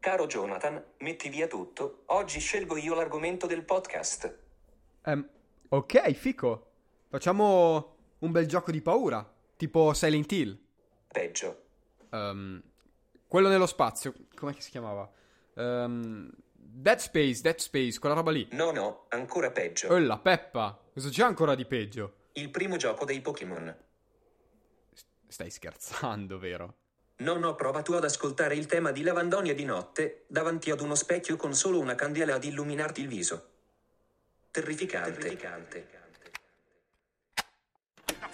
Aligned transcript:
Caro 0.00 0.26
Jonathan, 0.26 0.82
metti 1.00 1.28
via 1.28 1.46
tutto. 1.46 2.04
Oggi 2.06 2.40
scelgo 2.40 2.78
io 2.78 2.94
l'argomento 2.94 3.46
del 3.46 3.64
podcast. 3.64 4.38
Ehm, 5.04 5.28
ok, 5.68 6.12
fico. 6.12 6.70
Facciamo 7.10 7.96
un 8.20 8.30
bel 8.30 8.46
gioco 8.46 8.70
di 8.70 8.80
paura, 8.80 9.30
tipo 9.56 9.92
Silent 9.92 10.32
Hill. 10.32 10.58
Peggio. 11.06 11.64
Ehm, 12.12 12.62
quello 13.26 13.48
nello 13.48 13.66
spazio, 13.66 14.14
com'è 14.34 14.54
che 14.54 14.62
si 14.62 14.70
chiamava? 14.70 15.06
Ehm, 15.56 16.30
Dead 16.50 16.98
Space, 16.98 17.42
Dead 17.42 17.58
Space, 17.58 17.98
quella 17.98 18.14
roba 18.14 18.30
lì. 18.30 18.48
No, 18.52 18.70
no, 18.70 19.04
ancora 19.10 19.50
peggio. 19.50 19.88
Oh 19.88 19.98
la 19.98 20.18
Peppa, 20.18 20.80
cosa 20.94 21.10
c'è 21.10 21.24
ancora 21.24 21.54
di 21.54 21.66
peggio? 21.66 22.28
Il 22.32 22.48
primo 22.48 22.78
gioco 22.78 23.04
dei 23.04 23.20
Pokémon. 23.20 23.76
Stai 25.28 25.50
scherzando, 25.50 26.38
vero? 26.38 26.76
No, 27.20 27.36
no, 27.36 27.54
prova 27.54 27.82
tu 27.82 27.92
ad 27.92 28.04
ascoltare 28.04 28.54
il 28.54 28.64
tema 28.64 28.92
di 28.92 29.02
Lavandonia 29.02 29.54
di 29.54 29.64
notte, 29.64 30.24
davanti 30.26 30.70
ad 30.70 30.80
uno 30.80 30.94
specchio 30.94 31.36
con 31.36 31.54
solo 31.54 31.78
una 31.78 31.94
candela 31.94 32.34
ad 32.34 32.44
illuminarti 32.44 33.02
il 33.02 33.08
viso. 33.08 33.48
Terrificante. 34.50 35.18
Terrificante. 35.18 35.88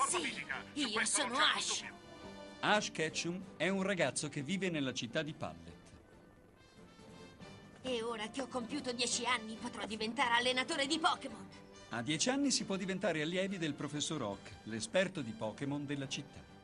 Sì, 0.08 0.44
io 0.74 1.04
sono 1.04 1.34
Ash. 1.36 1.84
Ash 2.60 2.92
Ketchum 2.92 3.42
è 3.56 3.68
un 3.68 3.82
ragazzo 3.82 4.28
che 4.28 4.42
vive 4.42 4.70
nella 4.70 4.94
città 4.94 5.22
di 5.22 5.32
Pallet. 5.32 5.74
E 7.82 8.02
ora 8.02 8.28
che 8.28 8.42
ho 8.42 8.46
compiuto 8.46 8.92
dieci 8.92 9.24
anni 9.24 9.56
potrò 9.60 9.84
diventare 9.84 10.34
allenatore 10.34 10.86
di 10.86 10.98
Pokémon. 11.00 11.48
A 11.88 12.02
dieci 12.02 12.30
anni 12.30 12.52
si 12.52 12.64
può 12.64 12.77
diventare 12.77 13.20
allievi 13.20 13.58
del 13.58 13.74
professor 13.74 14.22
Oak, 14.22 14.50
l'esperto 14.64 15.22
di 15.22 15.32
Pokémon 15.32 15.84
della 15.84 16.06
città. 16.06 16.55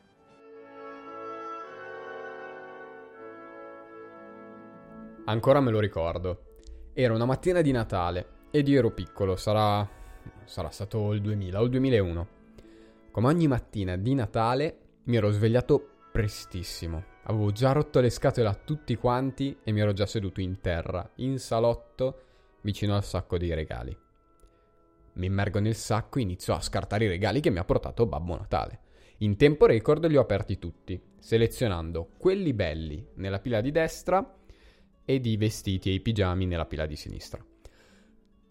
Ancora 5.24 5.60
me 5.60 5.70
lo 5.70 5.78
ricordo. 5.78 6.44
Era 6.92 7.14
una 7.14 7.24
mattina 7.24 7.60
di 7.60 7.70
Natale 7.70 8.26
ed 8.50 8.68
io 8.68 8.78
ero 8.78 8.90
piccolo, 8.90 9.36
sarà 9.36 10.00
sarà 10.44 10.70
stato 10.70 11.12
il 11.12 11.20
2000 11.20 11.60
o 11.60 11.64
il 11.64 11.70
2001. 11.70 12.28
Come 13.10 13.26
ogni 13.26 13.46
mattina 13.46 13.96
di 13.96 14.14
Natale 14.14 14.78
mi 15.04 15.16
ero 15.16 15.30
svegliato 15.30 15.88
prestissimo. 16.10 17.04
Avevo 17.24 17.52
già 17.52 17.72
rotto 17.72 18.00
le 18.00 18.10
scatole 18.10 18.48
a 18.48 18.54
tutti 18.54 18.96
quanti 18.96 19.56
e 19.62 19.72
mi 19.72 19.80
ero 19.80 19.92
già 19.92 20.06
seduto 20.06 20.40
in 20.40 20.60
terra, 20.60 21.08
in 21.16 21.38
salotto, 21.38 22.22
vicino 22.62 22.94
al 22.94 23.04
sacco 23.04 23.38
dei 23.38 23.54
regali. 23.54 23.96
Mi 25.14 25.26
immergo 25.26 25.60
nel 25.60 25.74
sacco 25.74 26.18
e 26.18 26.22
inizio 26.22 26.54
a 26.54 26.60
scartare 26.60 27.04
i 27.04 27.08
regali 27.08 27.40
che 27.40 27.50
mi 27.50 27.58
ha 27.58 27.64
portato 27.64 28.06
Babbo 28.06 28.36
Natale. 28.36 28.80
In 29.18 29.36
tempo 29.36 29.66
record 29.66 30.04
li 30.06 30.16
ho 30.16 30.20
aperti 30.20 30.58
tutti, 30.58 31.00
selezionando 31.18 32.08
quelli 32.18 32.52
belli 32.52 33.06
nella 33.14 33.38
pila 33.38 33.60
di 33.60 33.70
destra 33.70 34.38
ed 35.04 35.26
i 35.26 35.36
vestiti 35.36 35.90
e 35.90 35.94
i 35.94 36.00
pigiami 36.00 36.46
nella 36.46 36.66
pila 36.66 36.86
di 36.86 36.96
sinistra. 36.96 37.44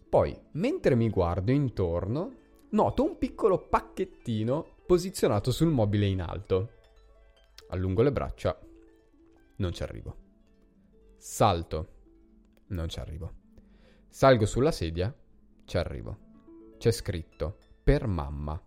Poi, 0.08 0.38
mentre 0.52 0.94
mi 0.94 1.08
guardo 1.08 1.52
intorno, 1.52 2.34
noto 2.70 3.02
un 3.02 3.18
piccolo 3.18 3.58
pacchettino 3.58 4.76
posizionato 4.86 5.50
sul 5.50 5.68
mobile 5.68 6.06
in 6.06 6.20
alto. 6.20 6.72
Allungo 7.68 8.02
le 8.02 8.12
braccia, 8.12 8.58
non 9.56 9.72
ci 9.72 9.82
arrivo. 9.82 10.16
Salto, 11.16 11.88
non 12.68 12.88
ci 12.88 12.98
arrivo. 12.98 13.32
Salgo 14.08 14.44
sulla 14.44 14.72
sedia, 14.72 15.14
ci 15.64 15.78
arrivo. 15.78 16.18
C'è 16.76 16.90
scritto 16.90 17.56
per 17.82 18.06
mamma. 18.06 18.60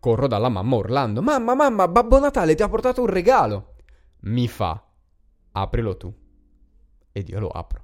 Corro 0.00 0.26
dalla 0.26 0.48
mamma 0.48 0.76
urlando: 0.76 1.22
Mamma, 1.22 1.54
mamma, 1.54 1.86
Babbo 1.86 2.18
Natale 2.18 2.54
ti 2.54 2.62
ha 2.62 2.68
portato 2.68 3.02
un 3.02 3.08
regalo. 3.08 3.74
Mi 4.22 4.48
fa: 4.48 4.82
Aprilo 5.52 5.96
tu. 5.96 6.12
Ed 7.12 7.28
io 7.28 7.40
lo 7.40 7.48
apro. 7.48 7.82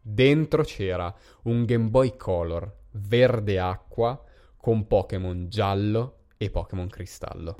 Dentro 0.00 0.62
c'era 0.62 1.12
un 1.44 1.64
Game 1.64 1.88
Boy 1.88 2.16
Color 2.16 2.80
verde 2.92 3.58
acqua 3.58 4.22
con 4.56 4.86
Pokémon 4.86 5.48
giallo 5.48 6.24
e 6.36 6.50
Pokémon 6.50 6.86
cristallo. 6.88 7.56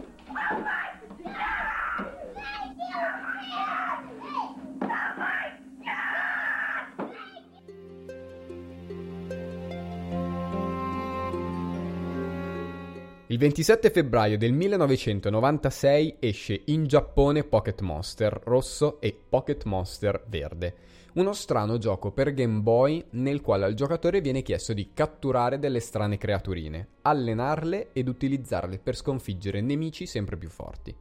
Il 13.32 13.38
27 13.38 13.88
febbraio 13.88 14.36
del 14.36 14.52
1996 14.52 16.16
esce 16.18 16.64
in 16.66 16.84
Giappone 16.84 17.44
Pocket 17.44 17.80
Monster 17.80 18.38
rosso 18.44 19.00
e 19.00 19.18
Pocket 19.26 19.64
Monster 19.64 20.22
verde, 20.26 20.74
uno 21.14 21.32
strano 21.32 21.78
gioco 21.78 22.10
per 22.10 22.34
Game 22.34 22.60
Boy 22.60 23.02
nel 23.12 23.40
quale 23.40 23.64
al 23.64 23.72
giocatore 23.72 24.20
viene 24.20 24.42
chiesto 24.42 24.74
di 24.74 24.90
catturare 24.92 25.58
delle 25.58 25.80
strane 25.80 26.18
creaturine, 26.18 26.88
allenarle 27.00 27.88
ed 27.94 28.08
utilizzarle 28.08 28.78
per 28.78 28.96
sconfiggere 28.96 29.62
nemici 29.62 30.04
sempre 30.04 30.36
più 30.36 30.50
forti. 30.50 30.94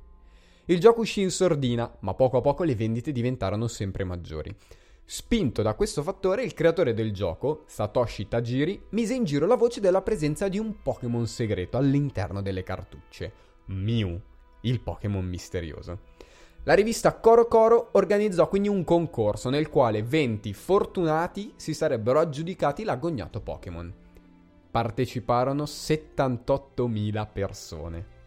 Il 0.67 0.79
gioco 0.79 1.01
uscì 1.01 1.19
in 1.19 1.31
sordina, 1.31 1.93
ma 1.99 2.13
poco 2.13 2.37
a 2.37 2.41
poco 2.41 2.63
le 2.63 2.75
vendite 2.75 3.11
diventarono 3.11 3.67
sempre 3.67 4.05
maggiori. 4.05 4.55
Spinto 5.13 5.61
da 5.61 5.73
questo 5.73 6.03
fattore, 6.03 6.41
il 6.41 6.53
creatore 6.53 6.93
del 6.93 7.11
gioco, 7.11 7.63
Satoshi 7.65 8.29
Tajiri, 8.29 8.81
mise 8.91 9.13
in 9.13 9.25
giro 9.25 9.45
la 9.45 9.57
voce 9.57 9.81
della 9.81 10.01
presenza 10.01 10.47
di 10.47 10.57
un 10.57 10.81
Pokémon 10.81 11.27
segreto 11.27 11.75
all'interno 11.75 12.41
delle 12.41 12.63
cartucce. 12.63 13.33
Mew, 13.65 14.17
il 14.61 14.79
Pokémon 14.79 15.25
misterioso. 15.25 15.99
La 16.63 16.75
rivista 16.75 17.19
Coro 17.19 17.47
Coro 17.47 17.89
organizzò 17.91 18.47
quindi 18.47 18.69
un 18.69 18.85
concorso 18.85 19.49
nel 19.49 19.67
quale 19.67 20.01
20 20.01 20.53
fortunati 20.53 21.55
si 21.57 21.73
sarebbero 21.73 22.17
aggiudicati 22.17 22.85
l'agognato 22.85 23.41
Pokémon. 23.41 23.93
Parteciparono 24.71 25.63
78.000 25.63 27.27
persone. 27.29 28.20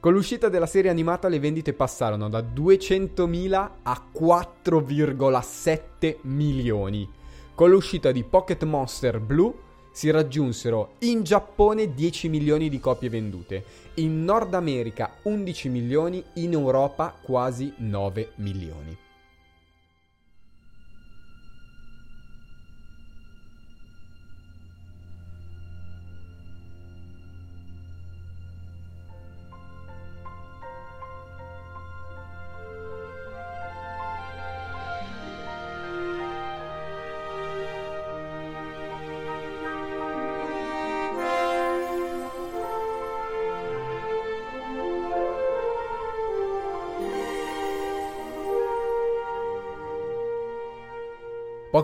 Con 0.00 0.12
l'uscita 0.12 0.48
della 0.48 0.66
serie 0.66 0.92
animata 0.92 1.26
le 1.26 1.40
vendite 1.40 1.72
passarono 1.72 2.28
da 2.28 2.38
200.000 2.38 3.70
a 3.82 4.06
4,7 4.16 6.18
milioni. 6.22 7.10
Con 7.52 7.70
l'uscita 7.70 8.12
di 8.12 8.22
Pocket 8.22 8.62
Monster 8.62 9.18
Blue 9.18 9.52
si 9.90 10.08
raggiunsero 10.10 10.92
in 11.00 11.24
Giappone 11.24 11.94
10 11.94 12.28
milioni 12.28 12.68
di 12.68 12.78
copie 12.78 13.08
vendute, 13.08 13.64
in 13.94 14.22
Nord 14.22 14.54
America 14.54 15.14
11 15.22 15.68
milioni, 15.68 16.22
in 16.34 16.52
Europa 16.52 17.12
quasi 17.20 17.74
9 17.78 18.34
milioni. 18.36 18.96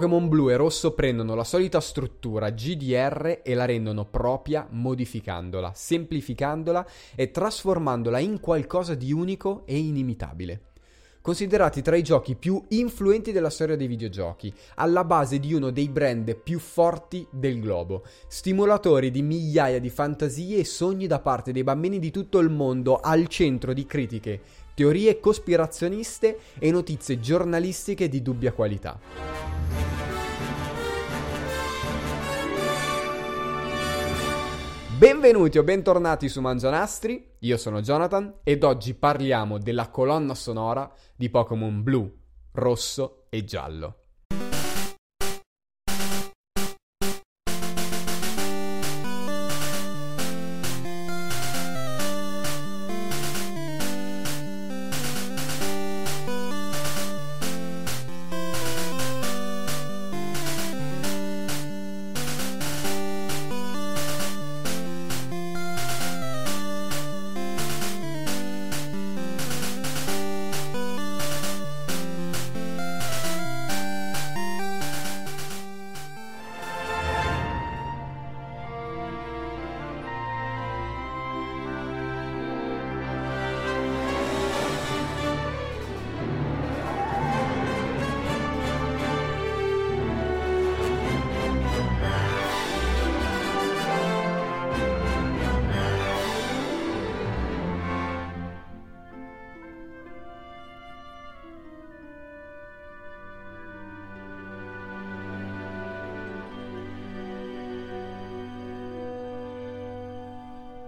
Pokémon 0.05 0.29
blu 0.29 0.51
e 0.51 0.57
rosso 0.57 0.93
prendono 0.93 1.35
la 1.35 1.45
solita 1.45 1.81
struttura 1.81 2.51
GDR 2.51 3.41
e 3.43 3.55
la 3.55 3.65
rendono 3.65 4.05
propria 4.05 4.67
modificandola, 4.69 5.73
semplificandola 5.75 6.87
e 7.15 7.31
trasformandola 7.31 8.19
in 8.19 8.39
qualcosa 8.39 8.95
di 8.95 9.15
unico 9.15 9.63
e 9.65 9.79
inimitabile. 9.79 10.61
Considerati 11.23 11.81
tra 11.81 11.97
i 11.97 12.03
giochi 12.03 12.35
più 12.35 12.63
influenti 12.69 13.33
della 13.33 13.49
storia 13.49 13.77
dei 13.77 13.87
videogiochi, 13.87 14.53
alla 14.75 15.05
base 15.05 15.41
di 15.41 15.55
uno 15.55 15.71
dei 15.71 15.89
brand 15.89 16.37
più 16.37 16.59
forti 16.59 17.27
del 17.31 17.59
globo, 17.59 18.05
stimolatori 18.29 19.11
di 19.11 19.23
migliaia 19.23 19.81
di 19.81 19.89
fantasie 19.89 20.59
e 20.59 20.65
sogni 20.67 21.07
da 21.07 21.21
parte 21.21 21.51
dei 21.51 21.65
bambini 21.65 21.99
di 21.99 22.11
tutto 22.11 22.41
il 22.41 22.51
mondo, 22.51 23.01
al 23.01 23.27
centro 23.29 23.73
di 23.73 23.87
critiche, 23.87 24.41
teorie 24.75 25.21
cospirazioniste 25.21 26.39
e 26.59 26.71
notizie 26.71 27.21
giornalistiche 27.21 28.09
di 28.09 28.21
dubbia 28.21 28.53
qualità. 28.53 28.99
Benvenuti 34.99 35.59
o 35.59 35.63
bentornati 35.63 36.29
su 36.29 36.41
Mangianastri, 36.41 37.33
io 37.41 37.57
sono 37.57 37.81
Jonathan 37.81 38.41
ed 38.43 38.63
oggi 38.63 38.95
parliamo 38.95 39.59
della 39.59 39.89
colonna 39.89 40.35
sonora 40.35 40.91
di 41.15 41.29
Pokémon 41.31 41.83
blu, 41.83 42.13
rosso 42.53 43.27
e 43.29 43.45
giallo. 43.45 44.04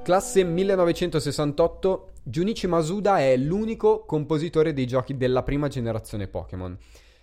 Classe 0.06 0.44
1968, 0.44 2.12
Junichi 2.22 2.68
Masuda 2.68 3.18
è 3.18 3.36
l'unico 3.36 4.04
compositore 4.04 4.72
dei 4.72 4.86
giochi 4.86 5.16
della 5.16 5.42
prima 5.42 5.66
generazione 5.66 6.28
Pokémon 6.28 6.78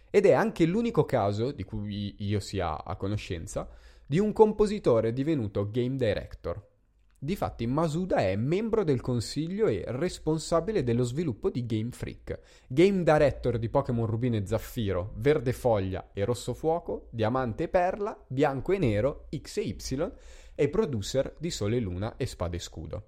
ed 0.09 0.25
è 0.25 0.33
anche 0.33 0.65
l'unico 0.65 1.05
caso, 1.05 1.53
di 1.53 1.63
cui 1.63 2.13
io 2.17 2.41
sia 2.41 2.83
a 2.83 2.97
conoscenza, 2.97 3.69
di 4.05 4.19
un 4.19 4.33
compositore 4.33 5.13
divenuto 5.13 5.71
game 5.71 5.95
director. 5.95 6.61
Difatti 7.17 7.65
Masuda 7.67 8.17
è 8.17 8.35
membro 8.35 8.83
del 8.83 8.99
consiglio 8.99 9.67
e 9.67 9.85
responsabile 9.87 10.83
dello 10.83 11.03
sviluppo 11.03 11.49
di 11.49 11.65
Game 11.65 11.91
Freak, 11.91 12.37
game 12.67 13.03
director 13.03 13.59
di 13.59 13.69
Pokémon 13.69 14.05
Rubino 14.05 14.35
e 14.35 14.45
Zaffiro, 14.45 15.13
Verde 15.15 15.53
Foglia 15.53 16.09
e 16.11 16.25
Rosso 16.25 16.53
Fuoco, 16.53 17.07
Diamante 17.11 17.63
e 17.63 17.67
Perla, 17.69 18.21
Bianco 18.27 18.73
e 18.73 18.77
Nero, 18.77 19.27
X 19.33 19.55
e 19.55 19.61
Y 19.61 20.11
e 20.55 20.69
producer 20.69 21.33
di 21.37 21.49
Sole 21.49 21.79
Luna 21.79 22.15
e 22.17 22.25
Spade 22.25 22.57
e 22.57 22.59
Scudo. 22.59 23.03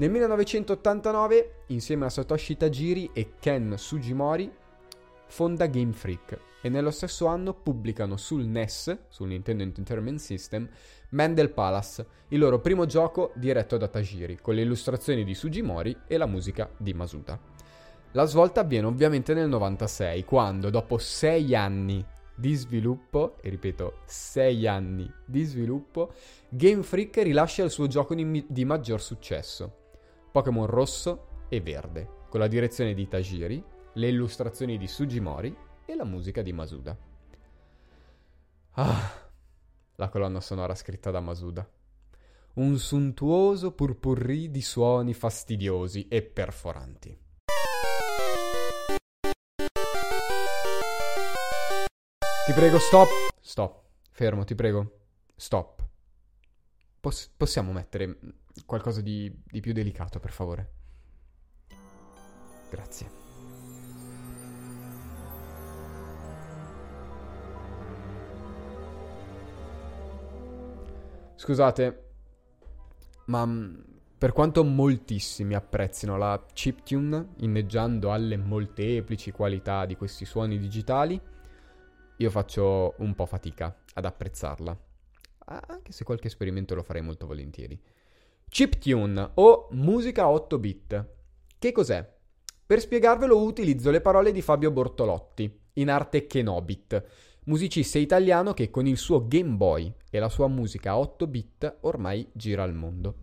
Nel 0.00 0.10
1989, 0.10 1.64
insieme 1.66 2.06
a 2.06 2.08
Satoshi 2.08 2.56
Tajiri 2.56 3.10
e 3.12 3.34
Ken 3.38 3.74
Sugimori, 3.76 4.50
fonda 5.26 5.66
Game 5.66 5.92
Freak 5.92 6.40
e 6.62 6.68
nello 6.70 6.90
stesso 6.90 7.26
anno 7.26 7.52
pubblicano 7.52 8.16
sul 8.16 8.46
NES, 8.46 8.98
sul 9.08 9.28
Nintendo 9.28 9.62
Entertainment 9.62 10.18
System, 10.18 10.66
Mandel 11.10 11.50
Palace, 11.50 12.06
il 12.28 12.38
loro 12.38 12.60
primo 12.60 12.86
gioco 12.86 13.32
diretto 13.34 13.76
da 13.76 13.88
Tajiri, 13.88 14.38
con 14.40 14.54
le 14.54 14.62
illustrazioni 14.62 15.24
di 15.24 15.34
Sugimori 15.34 15.96
e 16.06 16.16
la 16.16 16.26
musica 16.26 16.70
di 16.76 16.92
Masuda. 16.94 17.38
La 18.12 18.24
svolta 18.24 18.60
avviene 18.60 18.86
ovviamente 18.86 19.34
nel 19.34 19.48
96, 19.48 20.24
quando 20.24 20.70
dopo 20.70 20.98
sei 20.98 21.54
anni 21.54 22.04
di 22.34 22.54
sviluppo, 22.54 23.36
e 23.40 23.50
ripeto, 23.50 23.98
sei 24.04 24.66
anni 24.66 25.12
di 25.24 25.42
sviluppo, 25.44 26.12
Game 26.48 26.82
Freak 26.82 27.18
rilascia 27.18 27.62
il 27.62 27.70
suo 27.70 27.86
gioco 27.86 28.14
di, 28.14 28.44
di 28.48 28.64
maggior 28.64 29.00
successo, 29.00 29.76
Pokémon 30.32 30.66
rosso 30.66 31.44
e 31.48 31.60
verde, 31.60 32.08
con 32.28 32.40
la 32.40 32.46
direzione 32.46 32.94
di 32.94 33.06
Tajiri, 33.06 33.62
le 33.94 34.08
illustrazioni 34.08 34.78
di 34.78 34.86
Sugimori 34.86 35.54
e 35.84 35.94
la 35.94 36.04
musica 36.04 36.42
di 36.42 36.52
Masuda. 36.52 36.96
Ah, 38.72 39.29
la 40.00 40.08
colonna 40.08 40.40
sonora 40.40 40.74
scritta 40.74 41.10
da 41.10 41.20
Masuda. 41.20 41.68
Un 42.54 42.78
suntuoso 42.78 43.72
purpurri 43.72 44.50
di 44.50 44.62
suoni 44.62 45.12
fastidiosi 45.12 46.08
e 46.08 46.22
perforanti. 46.22 47.18
Ti 52.46 52.52
prego, 52.54 52.78
stop. 52.78 53.08
Stop. 53.40 53.82
Fermo, 54.10 54.44
ti 54.44 54.54
prego. 54.54 55.00
Stop. 55.36 55.86
Poss- 56.98 57.30
possiamo 57.36 57.70
mettere 57.70 58.18
qualcosa 58.64 59.02
di, 59.02 59.30
di 59.44 59.60
più 59.60 59.74
delicato, 59.74 60.18
per 60.18 60.32
favore. 60.32 60.72
Grazie. 62.70 63.19
Scusate, 71.40 72.08
ma 73.28 73.46
mm, 73.46 73.74
per 74.18 74.32
quanto 74.32 74.62
moltissimi 74.62 75.54
apprezzino 75.54 76.18
la 76.18 76.44
chiptune, 76.52 77.28
inneggiando 77.38 78.12
alle 78.12 78.36
molteplici 78.36 79.30
qualità 79.30 79.86
di 79.86 79.96
questi 79.96 80.26
suoni 80.26 80.58
digitali, 80.58 81.18
io 82.14 82.30
faccio 82.30 82.92
un 82.98 83.14
po' 83.14 83.24
fatica 83.24 83.74
ad 83.94 84.04
apprezzarla. 84.04 84.78
Anche 85.46 85.92
se 85.92 86.04
qualche 86.04 86.26
esperimento 86.26 86.74
lo 86.74 86.82
farei 86.82 87.00
molto 87.00 87.26
volentieri. 87.26 87.80
Chiptune 88.46 89.30
o 89.36 89.68
musica 89.70 90.28
8 90.28 90.58
bit. 90.58 91.06
Che 91.58 91.72
cos'è? 91.72 92.16
Per 92.66 92.80
spiegarvelo 92.80 93.42
utilizzo 93.42 93.90
le 93.90 94.02
parole 94.02 94.30
di 94.30 94.42
Fabio 94.42 94.70
Bortolotti, 94.72 95.58
in 95.74 95.88
arte 95.88 96.26
Kenobit, 96.26 97.02
musicista 97.44 97.98
italiano 97.98 98.54
che 98.54 98.70
con 98.70 98.86
il 98.86 98.96
suo 98.96 99.26
Game 99.26 99.56
Boy 99.56 99.92
e 100.10 100.18
la 100.18 100.28
sua 100.28 100.48
musica 100.48 100.96
8 100.96 101.26
bit 101.26 101.76
ormai 101.80 102.28
gira 102.32 102.64
il 102.64 102.74
mondo. 102.74 103.14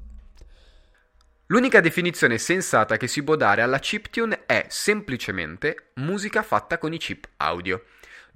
L'unica 1.48 1.80
definizione 1.80 2.38
sensata 2.38 2.98
che 2.98 3.08
si 3.08 3.24
può 3.24 3.36
dare 3.36 3.62
alla 3.62 3.80
chiptune 3.80 4.46
è 4.46 4.65
semplicemente 4.70 5.91
musica 5.96 6.41
fatta 6.44 6.77
con 6.77 6.94
i 6.94 6.98
chip 6.98 7.27
audio 7.38 7.84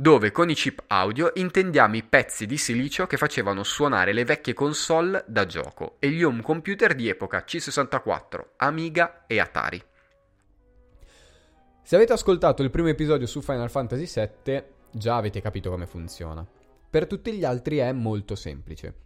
dove 0.01 0.31
con 0.31 0.49
i 0.49 0.55
chip 0.55 0.81
audio 0.87 1.31
intendiamo 1.35 1.95
i 1.95 2.01
pezzi 2.01 2.47
di 2.47 2.57
silicio 2.57 3.05
che 3.05 3.17
facevano 3.17 3.61
suonare 3.61 4.13
le 4.13 4.25
vecchie 4.25 4.55
console 4.55 5.23
da 5.27 5.45
gioco 5.45 5.97
e 5.99 6.09
gli 6.09 6.23
home 6.23 6.41
computer 6.41 6.95
di 6.95 7.07
epoca 7.07 7.43
C64, 7.45 8.41
Amiga 8.57 9.25
e 9.27 9.39
Atari. 9.39 9.79
Se 11.83 11.95
avete 11.95 12.13
ascoltato 12.13 12.63
il 12.63 12.71
primo 12.71 12.87
episodio 12.87 13.27
su 13.27 13.41
Final 13.41 13.69
Fantasy 13.69 14.07
VII, 14.43 14.63
già 14.91 15.15
avete 15.15 15.41
capito 15.41 15.69
come 15.69 15.85
funziona. 15.85 16.45
Per 16.89 17.07
tutti 17.07 17.33
gli 17.33 17.43
altri 17.43 17.77
è 17.77 17.91
molto 17.91 18.35
semplice. 18.35 19.03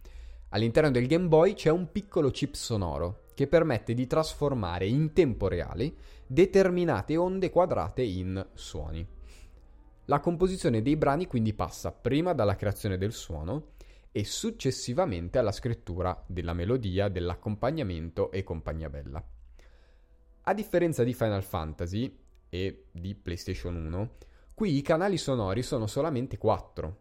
All'interno 0.50 0.90
del 0.90 1.06
Game 1.06 1.28
Boy 1.28 1.54
c'è 1.54 1.70
un 1.70 1.90
piccolo 1.90 2.30
chip 2.30 2.54
sonoro 2.54 3.24
che 3.34 3.46
permette 3.46 3.94
di 3.94 4.06
trasformare 4.06 4.86
in 4.86 5.12
tempo 5.12 5.48
reale 5.48 5.94
determinate 6.26 7.16
onde 7.16 7.50
quadrate 7.50 8.02
in 8.02 8.44
suoni. 8.54 9.06
La 10.06 10.20
composizione 10.20 10.82
dei 10.82 10.96
brani 10.96 11.26
quindi 11.26 11.52
passa 11.52 11.92
prima 11.92 12.32
dalla 12.32 12.56
creazione 12.56 12.96
del 12.96 13.12
suono 13.12 13.74
e 14.12 14.24
successivamente 14.24 15.38
alla 15.38 15.52
scrittura 15.52 16.24
della 16.26 16.54
melodia, 16.54 17.08
dell'accompagnamento 17.08 18.30
e 18.30 18.42
compagnia 18.42 18.88
bella. 18.88 19.22
A 20.44 20.54
differenza 20.54 21.04
di 21.04 21.12
Final 21.12 21.42
Fantasy 21.42 22.16
e 22.48 22.84
di 22.92 23.14
PlayStation 23.14 23.74
1, 23.74 24.10
qui 24.56 24.74
i 24.74 24.80
canali 24.80 25.18
sonori 25.18 25.62
sono 25.62 25.86
solamente 25.86 26.38
4. 26.38 26.96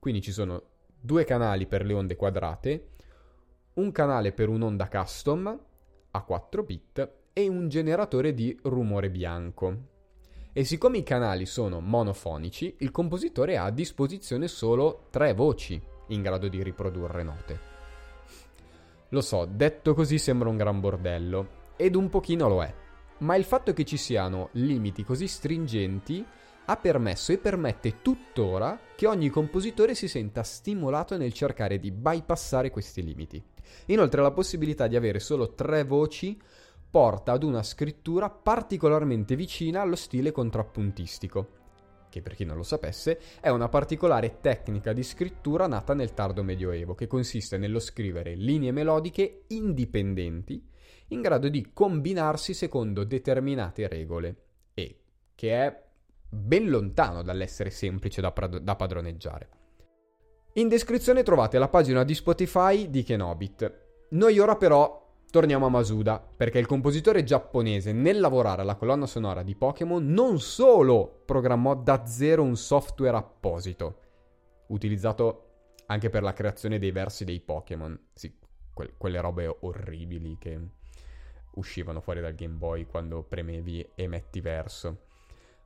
Quindi 0.00 0.20
ci 0.20 0.32
sono 0.32 0.60
due 1.00 1.22
canali 1.22 1.68
per 1.68 1.84
le 1.84 1.92
onde 1.92 2.16
quadrate, 2.16 2.88
un 3.74 3.92
canale 3.92 4.32
per 4.32 4.48
un'onda 4.48 4.88
custom 4.88 5.60
a 6.10 6.22
4 6.22 6.62
bit 6.64 7.12
e 7.32 7.46
un 7.46 7.68
generatore 7.68 8.34
di 8.34 8.58
rumore 8.64 9.10
bianco 9.10 9.76
e 10.52 10.64
siccome 10.64 10.98
i 10.98 11.04
canali 11.04 11.46
sono 11.46 11.78
monofonici, 11.78 12.74
il 12.78 12.90
compositore 12.90 13.56
ha 13.56 13.66
a 13.66 13.70
disposizione 13.70 14.48
solo 14.48 15.06
tre 15.10 15.34
voci 15.34 15.80
in 16.08 16.20
grado 16.20 16.48
di 16.48 16.64
riprodurre 16.64 17.22
note. 17.22 17.60
Lo 19.10 19.20
so, 19.20 19.44
detto 19.44 19.94
così 19.94 20.18
sembra 20.18 20.48
un 20.48 20.56
gran 20.56 20.80
bordello, 20.80 21.58
ed 21.76 21.94
un 21.94 22.08
pochino 22.08 22.48
lo 22.48 22.64
è, 22.64 22.74
ma 23.18 23.36
il 23.36 23.44
fatto 23.44 23.72
che 23.72 23.84
ci 23.84 23.96
siano 23.96 24.48
limiti 24.54 25.04
così 25.04 25.28
stringenti 25.28 26.26
ha 26.70 26.76
permesso 26.76 27.32
e 27.32 27.38
permette 27.38 28.00
tuttora 28.00 28.78
che 28.94 29.08
ogni 29.08 29.28
compositore 29.28 29.96
si 29.96 30.06
senta 30.06 30.44
stimolato 30.44 31.16
nel 31.16 31.32
cercare 31.32 31.80
di 31.80 31.90
bypassare 31.90 32.70
questi 32.70 33.02
limiti. 33.02 33.42
Inoltre 33.86 34.22
la 34.22 34.30
possibilità 34.30 34.86
di 34.86 34.94
avere 34.94 35.18
solo 35.18 35.54
tre 35.54 35.82
voci 35.82 36.40
porta 36.88 37.32
ad 37.32 37.42
una 37.42 37.64
scrittura 37.64 38.30
particolarmente 38.30 39.34
vicina 39.34 39.80
allo 39.80 39.96
stile 39.96 40.30
contrappuntistico, 40.30 41.48
che 42.08 42.22
per 42.22 42.36
chi 42.36 42.44
non 42.44 42.56
lo 42.56 42.62
sapesse 42.62 43.18
è 43.40 43.48
una 43.48 43.68
particolare 43.68 44.38
tecnica 44.40 44.92
di 44.92 45.02
scrittura 45.02 45.66
nata 45.66 45.92
nel 45.92 46.14
tardo 46.14 46.44
medioevo, 46.44 46.94
che 46.94 47.08
consiste 47.08 47.58
nello 47.58 47.80
scrivere 47.80 48.36
linee 48.36 48.70
melodiche 48.70 49.42
indipendenti 49.48 50.64
in 51.08 51.20
grado 51.20 51.48
di 51.48 51.70
combinarsi 51.72 52.54
secondo 52.54 53.02
determinate 53.02 53.88
regole 53.88 54.36
e 54.74 54.98
che 55.34 55.52
è 55.52 55.88
ben 56.30 56.70
lontano 56.70 57.22
dall'essere 57.22 57.70
semplice 57.70 58.20
da, 58.20 58.32
prad- 58.32 58.58
da 58.58 58.76
padroneggiare. 58.76 59.48
In 60.54 60.68
descrizione 60.68 61.22
trovate 61.22 61.58
la 61.58 61.68
pagina 61.68 62.04
di 62.04 62.14
Spotify 62.14 62.88
di 62.88 63.02
Kenobit. 63.02 63.88
Noi 64.10 64.38
ora 64.38 64.56
però 64.56 65.00
Torniamo 65.30 65.66
a 65.66 65.68
Masuda, 65.68 66.18
perché 66.18 66.58
il 66.58 66.66
compositore 66.66 67.22
giapponese 67.22 67.92
nel 67.92 68.18
lavorare 68.18 68.62
alla 68.62 68.74
colonna 68.74 69.06
sonora 69.06 69.44
di 69.44 69.54
Pokémon 69.54 70.04
non 70.04 70.40
solo 70.40 71.22
programmò 71.24 71.76
da 71.76 72.04
zero 72.04 72.42
un 72.42 72.56
software 72.56 73.16
apposito, 73.16 74.00
utilizzato 74.68 75.44
anche 75.86 76.10
per 76.10 76.24
la 76.24 76.32
creazione 76.32 76.80
dei 76.80 76.90
versi 76.90 77.24
dei 77.24 77.38
Pokémon, 77.38 77.96
sì, 78.12 78.36
que- 78.74 78.94
quelle 78.98 79.20
robe 79.20 79.56
orribili 79.60 80.36
che 80.36 80.58
uscivano 81.54 82.00
fuori 82.00 82.20
dal 82.20 82.34
Game 82.34 82.56
Boy 82.56 82.86
quando 82.86 83.22
premevi 83.22 83.90
e 83.94 84.08
metti 84.08 84.40
verso, 84.40 85.09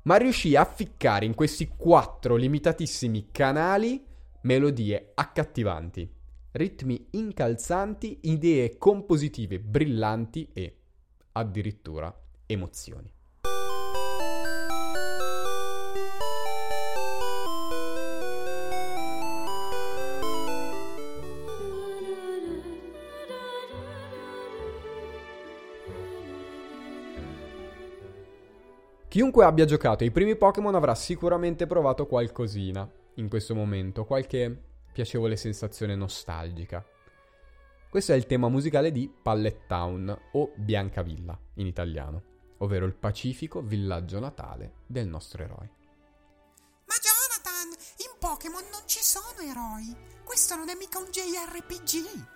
ma 0.04 0.16
riuscì 0.16 0.56
a 0.56 0.64
ficcare 0.64 1.26
in 1.26 1.34
questi 1.34 1.68
quattro 1.68 2.37
limitatissimi 2.37 3.28
canali 3.30 4.04
melodie 4.42 5.12
accattivanti 5.14 6.23
ritmi 6.54 7.08
incalzanti, 7.12 8.20
idee 8.23 8.78
compositive 8.78 9.58
brillanti 9.58 10.50
e 10.52 10.76
addirittura 11.32 12.16
emozioni. 12.46 13.13
Chiunque 29.14 29.44
abbia 29.44 29.64
giocato 29.64 30.02
ai 30.02 30.11
primi 30.11 30.35
Pokémon 30.35 30.75
avrà 30.75 30.97
sicuramente 30.97 31.68
provato 31.68 32.04
qualcosina 32.04 32.90
in 33.14 33.28
questo 33.28 33.54
momento, 33.54 34.04
qualche 34.04 34.61
piacevole 34.92 35.37
sensazione 35.37 35.94
nostalgica. 35.94 36.85
Questo 37.88 38.11
è 38.11 38.16
il 38.16 38.26
tema 38.26 38.49
musicale 38.49 38.90
di 38.90 39.09
Pallet 39.09 39.68
Town 39.68 40.18
o 40.33 40.50
Biancavilla 40.56 41.38
in 41.54 41.66
italiano, 41.66 42.23
ovvero 42.59 42.87
il 42.87 42.97
pacifico 42.97 43.62
villaggio 43.62 44.18
natale 44.18 44.78
del 44.85 45.06
nostro 45.06 45.44
eroe. 45.44 45.71
Ma 46.87 46.94
Jonathan, 46.99 47.71
in 47.99 48.18
Pokémon 48.18 48.64
non 48.73 48.83
ci 48.87 48.99
sono 49.00 49.49
eroi. 49.49 49.94
Questo 50.25 50.56
non 50.56 50.71
è 50.71 50.75
mica 50.76 50.99
un 50.99 51.06
JRPG. 51.12 52.26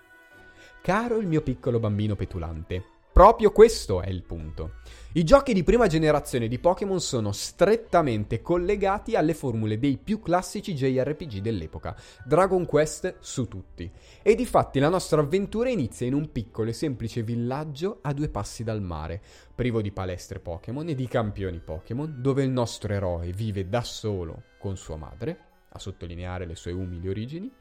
Caro 0.80 1.16
il 1.16 1.26
mio 1.26 1.42
piccolo 1.42 1.80
bambino 1.80 2.14
petulante, 2.14 2.97
proprio 3.18 3.50
questo 3.50 4.00
è 4.00 4.08
il 4.10 4.22
punto. 4.22 4.74
I 5.14 5.24
giochi 5.24 5.52
di 5.52 5.64
prima 5.64 5.88
generazione 5.88 6.46
di 6.46 6.60
Pokémon 6.60 7.00
sono 7.00 7.32
strettamente 7.32 8.40
collegati 8.42 9.16
alle 9.16 9.34
formule 9.34 9.76
dei 9.80 9.96
più 9.96 10.20
classici 10.20 10.72
JRPG 10.72 11.40
dell'epoca, 11.40 11.96
Dragon 12.24 12.64
Quest 12.64 13.16
su 13.18 13.48
tutti. 13.48 13.90
E 14.22 14.36
di 14.36 14.46
fatti 14.46 14.78
la 14.78 14.88
nostra 14.88 15.20
avventura 15.20 15.68
inizia 15.68 16.06
in 16.06 16.14
un 16.14 16.30
piccolo 16.30 16.70
e 16.70 16.72
semplice 16.72 17.24
villaggio 17.24 17.98
a 18.02 18.12
due 18.12 18.28
passi 18.28 18.62
dal 18.62 18.80
mare, 18.80 19.20
privo 19.52 19.82
di 19.82 19.90
palestre 19.90 20.38
Pokémon 20.38 20.88
e 20.88 20.94
di 20.94 21.08
campioni 21.08 21.58
Pokémon, 21.58 22.22
dove 22.22 22.44
il 22.44 22.50
nostro 22.50 22.92
eroe 22.92 23.32
vive 23.32 23.68
da 23.68 23.82
solo 23.82 24.44
con 24.60 24.76
sua 24.76 24.94
madre, 24.96 25.38
a 25.70 25.80
sottolineare 25.80 26.46
le 26.46 26.54
sue 26.54 26.70
umili 26.70 27.08
origini, 27.08 27.52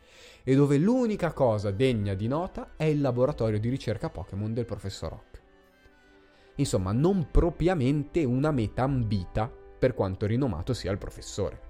e 0.44 0.54
dove 0.54 0.78
l'unica 0.78 1.34
cosa 1.34 1.72
degna 1.72 2.14
di 2.14 2.28
nota 2.28 2.74
è 2.78 2.84
il 2.84 3.02
laboratorio 3.02 3.60
di 3.60 3.70
ricerca 3.70 4.12
Pokémon 4.12 4.54
del 4.54 4.66
professor 4.66 5.14
Oak. 5.14 5.37
Insomma, 6.58 6.92
non 6.92 7.30
propriamente 7.32 8.24
una 8.24 8.52
meta 8.52 8.84
ambita 8.84 9.50
per 9.50 9.94
quanto 9.94 10.26
rinomato 10.26 10.74
sia 10.74 10.92
il 10.92 10.98
professore. 10.98 11.62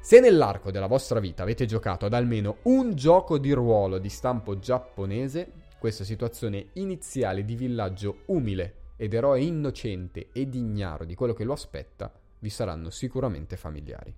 Se 0.00 0.20
nell'arco 0.20 0.70
della 0.70 0.86
vostra 0.86 1.20
vita 1.20 1.42
avete 1.42 1.66
giocato 1.66 2.06
ad 2.06 2.14
almeno 2.14 2.58
un 2.62 2.94
gioco 2.94 3.38
di 3.38 3.52
ruolo 3.52 3.98
di 3.98 4.08
stampo 4.08 4.58
giapponese, 4.58 5.52
questa 5.78 6.04
situazione 6.04 6.68
iniziale 6.74 7.44
di 7.44 7.54
villaggio 7.54 8.22
umile 8.26 8.74
ed 8.96 9.14
eroe 9.14 9.40
innocente 9.40 10.28
ed 10.32 10.54
ignaro 10.54 11.04
di 11.04 11.14
quello 11.14 11.34
che 11.34 11.44
lo 11.44 11.52
aspetta 11.52 12.12
vi 12.40 12.50
saranno 12.50 12.90
sicuramente 12.90 13.56
familiari. 13.56 14.14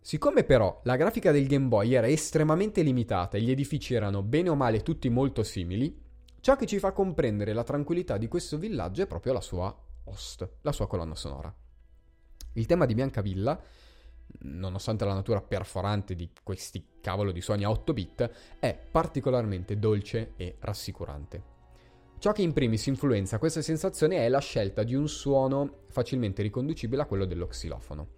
Siccome 0.00 0.44
però 0.44 0.80
la 0.84 0.96
grafica 0.96 1.32
del 1.32 1.46
Game 1.46 1.66
Boy 1.66 1.94
era 1.94 2.06
estremamente 2.06 2.82
limitata 2.82 3.36
e 3.36 3.40
gli 3.40 3.50
edifici 3.50 3.94
erano 3.94 4.22
bene 4.22 4.50
o 4.50 4.54
male 4.54 4.82
tutti 4.82 5.08
molto 5.08 5.42
simili, 5.42 6.04
Ciò 6.46 6.54
che 6.54 6.66
ci 6.66 6.78
fa 6.78 6.92
comprendere 6.92 7.52
la 7.52 7.64
tranquillità 7.64 8.18
di 8.18 8.28
questo 8.28 8.56
villaggio 8.56 9.02
è 9.02 9.08
proprio 9.08 9.32
la 9.32 9.40
sua 9.40 9.76
host, 10.04 10.48
la 10.60 10.70
sua 10.70 10.86
colonna 10.86 11.16
sonora. 11.16 11.52
Il 12.52 12.66
tema 12.66 12.86
di 12.86 12.94
Biancavilla, 12.94 13.60
nonostante 14.42 15.04
la 15.04 15.14
natura 15.14 15.40
perforante 15.42 16.14
di 16.14 16.30
questi 16.44 16.98
cavolo 17.00 17.32
di 17.32 17.40
suoni 17.40 17.64
a 17.64 17.70
8 17.70 17.92
bit, 17.92 18.30
è 18.60 18.78
particolarmente 18.92 19.76
dolce 19.80 20.34
e 20.36 20.54
rassicurante. 20.60 21.42
Ciò 22.20 22.30
che 22.30 22.42
in 22.42 22.52
primis 22.52 22.86
influenza 22.86 23.40
questa 23.40 23.60
sensazione 23.60 24.18
è 24.18 24.28
la 24.28 24.38
scelta 24.38 24.84
di 24.84 24.94
un 24.94 25.08
suono 25.08 25.78
facilmente 25.88 26.42
riconducibile 26.42 27.02
a 27.02 27.06
quello 27.06 27.24
dello 27.24 27.48
xilofono. 27.48 28.08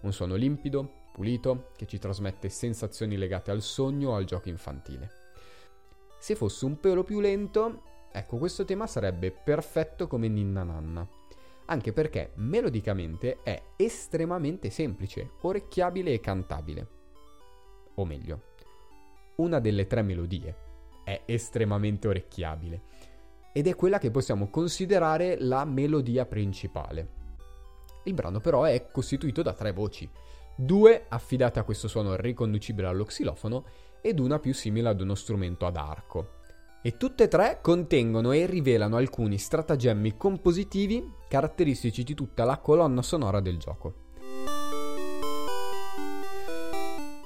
Un 0.00 0.12
suono 0.12 0.34
limpido, 0.34 0.97
pulito, 1.18 1.70
che 1.74 1.86
ci 1.86 1.98
trasmette 1.98 2.48
sensazioni 2.48 3.16
legate 3.16 3.50
al 3.50 3.60
sogno 3.60 4.10
o 4.10 4.14
al 4.14 4.24
gioco 4.24 4.48
infantile. 4.48 5.10
Se 6.20 6.36
fosse 6.36 6.64
un 6.64 6.78
pelo 6.78 7.02
più 7.02 7.18
lento, 7.18 7.82
ecco 8.12 8.36
questo 8.36 8.64
tema 8.64 8.86
sarebbe 8.86 9.32
perfetto 9.32 10.06
come 10.06 10.28
Ninna 10.28 10.62
Nanna, 10.62 11.04
anche 11.66 11.92
perché 11.92 12.30
melodicamente 12.36 13.42
è 13.42 13.60
estremamente 13.74 14.70
semplice, 14.70 15.32
orecchiabile 15.40 16.12
e 16.12 16.20
cantabile. 16.20 16.88
O 17.94 18.04
meglio, 18.04 18.42
una 19.36 19.58
delle 19.58 19.88
tre 19.88 20.02
melodie 20.02 20.54
è 21.02 21.22
estremamente 21.24 22.06
orecchiabile 22.06 22.82
ed 23.52 23.66
è 23.66 23.74
quella 23.74 23.98
che 23.98 24.12
possiamo 24.12 24.50
considerare 24.50 25.36
la 25.40 25.64
melodia 25.64 26.26
principale. 26.26 27.16
Il 28.04 28.14
brano 28.14 28.38
però 28.38 28.62
è 28.62 28.90
costituito 28.92 29.42
da 29.42 29.52
tre 29.52 29.72
voci, 29.72 30.08
due 30.60 31.04
affidate 31.08 31.60
a 31.60 31.62
questo 31.62 31.86
suono 31.86 32.16
riconducibile 32.16 32.88
allo 32.88 33.04
xilofono 33.04 33.64
ed 34.00 34.18
una 34.18 34.40
più 34.40 34.52
simile 34.52 34.88
ad 34.88 35.00
uno 35.00 35.14
strumento 35.14 35.66
ad 35.66 35.76
arco. 35.76 36.36
E 36.82 36.96
tutte 36.96 37.24
e 37.24 37.28
tre 37.28 37.60
contengono 37.62 38.32
e 38.32 38.44
rivelano 38.46 38.96
alcuni 38.96 39.38
stratagemmi 39.38 40.16
compositivi 40.16 41.14
caratteristici 41.28 42.02
di 42.02 42.14
tutta 42.14 42.42
la 42.44 42.58
colonna 42.58 43.02
sonora 43.02 43.38
del 43.38 43.56
gioco. 43.58 44.06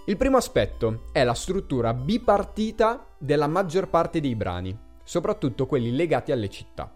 Il 0.07 0.17
primo 0.19 0.37
aspetto 0.37 1.05
è 1.13 1.25
la 1.25 1.35
struttura 1.35 1.95
bipartita 1.95 3.15
della 3.17 3.47
maggior 3.47 3.89
parte 3.89 4.21
dei 4.21 4.35
brani, 4.35 4.77
soprattutto 5.05 5.67
quelli 5.67 5.91
legati 5.91 6.33
alle 6.33 6.51
città. 6.51 6.93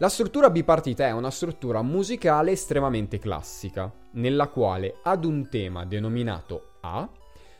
La 0.00 0.08
struttura 0.08 0.48
bipartita 0.48 1.08
è 1.08 1.10
una 1.10 1.32
struttura 1.32 1.82
musicale 1.82 2.52
estremamente 2.52 3.18
classica, 3.18 3.92
nella 4.12 4.46
quale 4.46 5.00
ad 5.02 5.24
un 5.24 5.48
tema 5.48 5.84
denominato 5.86 6.74
A 6.82 7.10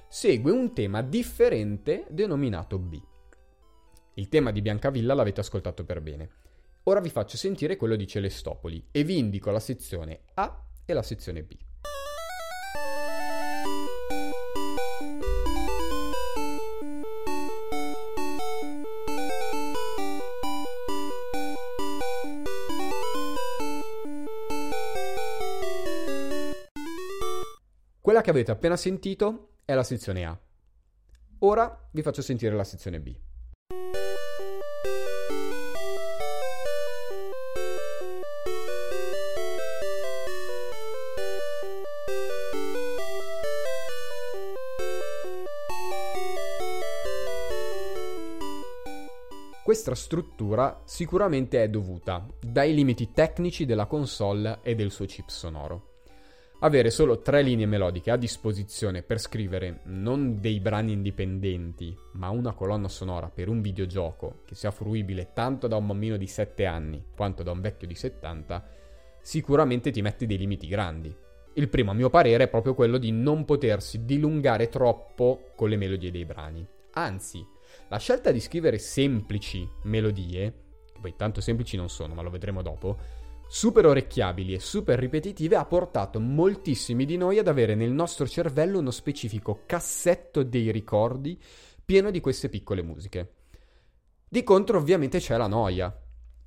segue 0.08 0.52
un 0.52 0.72
tema 0.72 1.02
differente 1.02 2.06
denominato 2.08 2.78
B. 2.78 2.96
Il 4.14 4.28
tema 4.28 4.52
di 4.52 4.62
Biancavilla 4.62 5.14
l'avete 5.14 5.40
ascoltato 5.40 5.84
per 5.84 6.00
bene. 6.00 6.30
Ora 6.84 7.00
vi 7.00 7.10
faccio 7.10 7.36
sentire 7.36 7.74
quello 7.74 7.96
di 7.96 8.06
Celestopoli 8.06 8.86
e 8.92 9.02
vi 9.02 9.18
indico 9.18 9.50
la 9.50 9.58
sezione 9.58 10.20
A 10.34 10.64
e 10.84 10.92
la 10.92 11.02
sezione 11.02 11.42
B. 11.42 11.56
Quella 28.18 28.32
che 28.32 28.36
avete 28.36 28.50
appena 28.50 28.76
sentito 28.76 29.50
è 29.64 29.74
la 29.74 29.84
sezione 29.84 30.26
A. 30.26 30.36
Ora 31.40 31.88
vi 31.92 32.02
faccio 32.02 32.20
sentire 32.20 32.56
la 32.56 32.64
sezione 32.64 32.98
B. 32.98 33.14
Questa 49.62 49.94
struttura 49.94 50.80
sicuramente 50.86 51.62
è 51.62 51.68
dovuta 51.68 52.26
dai 52.40 52.74
limiti 52.74 53.12
tecnici 53.12 53.64
della 53.64 53.86
console 53.86 54.58
e 54.62 54.74
del 54.74 54.90
suo 54.90 55.04
chip 55.04 55.28
sonoro. 55.28 55.87
Avere 56.60 56.90
solo 56.90 57.20
tre 57.20 57.42
linee 57.42 57.66
melodiche 57.66 58.10
a 58.10 58.16
disposizione 58.16 59.04
per 59.04 59.20
scrivere 59.20 59.82
non 59.84 60.40
dei 60.40 60.58
brani 60.58 60.90
indipendenti, 60.90 61.96
ma 62.14 62.30
una 62.30 62.52
colonna 62.52 62.88
sonora 62.88 63.30
per 63.30 63.48
un 63.48 63.60
videogioco 63.60 64.40
che 64.44 64.56
sia 64.56 64.72
fruibile 64.72 65.30
tanto 65.32 65.68
da 65.68 65.76
un 65.76 65.86
bambino 65.86 66.16
di 66.16 66.26
7 66.26 66.66
anni 66.66 67.04
quanto 67.14 67.44
da 67.44 67.52
un 67.52 67.60
vecchio 67.60 67.86
di 67.86 67.94
70, 67.94 68.66
sicuramente 69.20 69.92
ti 69.92 70.02
mette 70.02 70.26
dei 70.26 70.36
limiti 70.36 70.66
grandi. 70.66 71.14
Il 71.52 71.68
primo, 71.68 71.92
a 71.92 71.94
mio 71.94 72.10
parere, 72.10 72.44
è 72.44 72.48
proprio 72.48 72.74
quello 72.74 72.98
di 72.98 73.12
non 73.12 73.44
potersi 73.44 74.04
dilungare 74.04 74.68
troppo 74.68 75.52
con 75.54 75.68
le 75.68 75.76
melodie 75.76 76.10
dei 76.10 76.24
brani. 76.24 76.66
Anzi, 76.94 77.46
la 77.86 77.98
scelta 77.98 78.32
di 78.32 78.40
scrivere 78.40 78.78
semplici 78.78 79.68
melodie, 79.84 80.52
che 80.92 80.98
poi 81.00 81.14
tanto 81.16 81.40
semplici 81.40 81.76
non 81.76 81.88
sono, 81.88 82.14
ma 82.14 82.22
lo 82.22 82.30
vedremo 82.30 82.62
dopo, 82.62 82.98
super 83.48 83.86
orecchiabili 83.86 84.52
e 84.52 84.60
super 84.60 84.98
ripetitive 84.98 85.56
ha 85.56 85.64
portato 85.64 86.20
moltissimi 86.20 87.06
di 87.06 87.16
noi 87.16 87.38
ad 87.38 87.48
avere 87.48 87.74
nel 87.74 87.90
nostro 87.90 88.28
cervello 88.28 88.78
uno 88.78 88.90
specifico 88.90 89.62
cassetto 89.64 90.42
dei 90.42 90.70
ricordi 90.70 91.40
pieno 91.82 92.10
di 92.10 92.20
queste 92.20 92.50
piccole 92.50 92.82
musiche. 92.82 93.32
Di 94.28 94.42
contro 94.42 94.76
ovviamente 94.76 95.18
c'è 95.18 95.38
la 95.38 95.46
noia. 95.46 95.98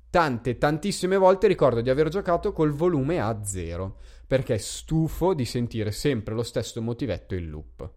Tante, 0.08 0.58
tantissime 0.58 1.16
volte 1.16 1.48
ricordo 1.48 1.80
di 1.80 1.90
aver 1.90 2.08
giocato 2.08 2.52
col 2.52 2.70
volume 2.70 3.20
a 3.20 3.42
zero, 3.42 3.98
perché 4.26 4.58
stufo 4.58 5.34
di 5.34 5.44
sentire 5.44 5.90
sempre 5.90 6.34
lo 6.34 6.44
stesso 6.44 6.80
motivetto 6.80 7.34
in 7.34 7.50
loop. 7.50 7.90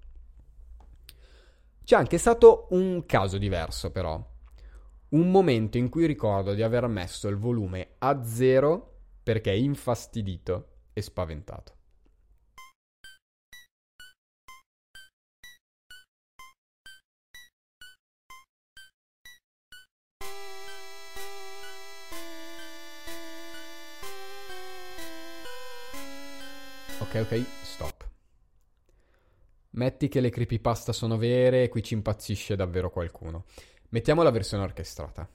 C'è 1.83 1.95
anche 1.95 2.17
stato 2.17 2.67
un 2.71 3.05
caso 3.05 3.37
diverso 3.37 3.91
però. 3.91 4.19
Un 5.09 5.29
momento 5.29 5.77
in 5.77 5.89
cui 5.89 6.07
ricordo 6.07 6.55
di 6.55 6.63
aver 6.63 6.87
messo 6.87 7.27
il 7.27 7.37
volume 7.37 7.89
a 7.99 8.23
zero 8.23 8.94
perché 9.25 9.49
è 9.49 9.55
infastidito 9.55 10.83
e 10.93 11.01
spaventato. 11.01 11.73
Ok, 26.99 27.15
ok, 27.15 27.45
stop. 27.63 28.07
Metti 29.71 30.07
che 30.07 30.19
le 30.19 30.29
creepypasta 30.29 30.93
sono 30.93 31.17
vere 31.17 31.63
e 31.63 31.69
qui 31.69 31.81
ci 31.81 31.95
impazzisce 31.95 32.55
davvero 32.55 32.91
qualcuno. 32.91 33.45
Mettiamo 33.89 34.21
la 34.21 34.29
versione 34.29 34.63
orchestrata. 34.63 35.27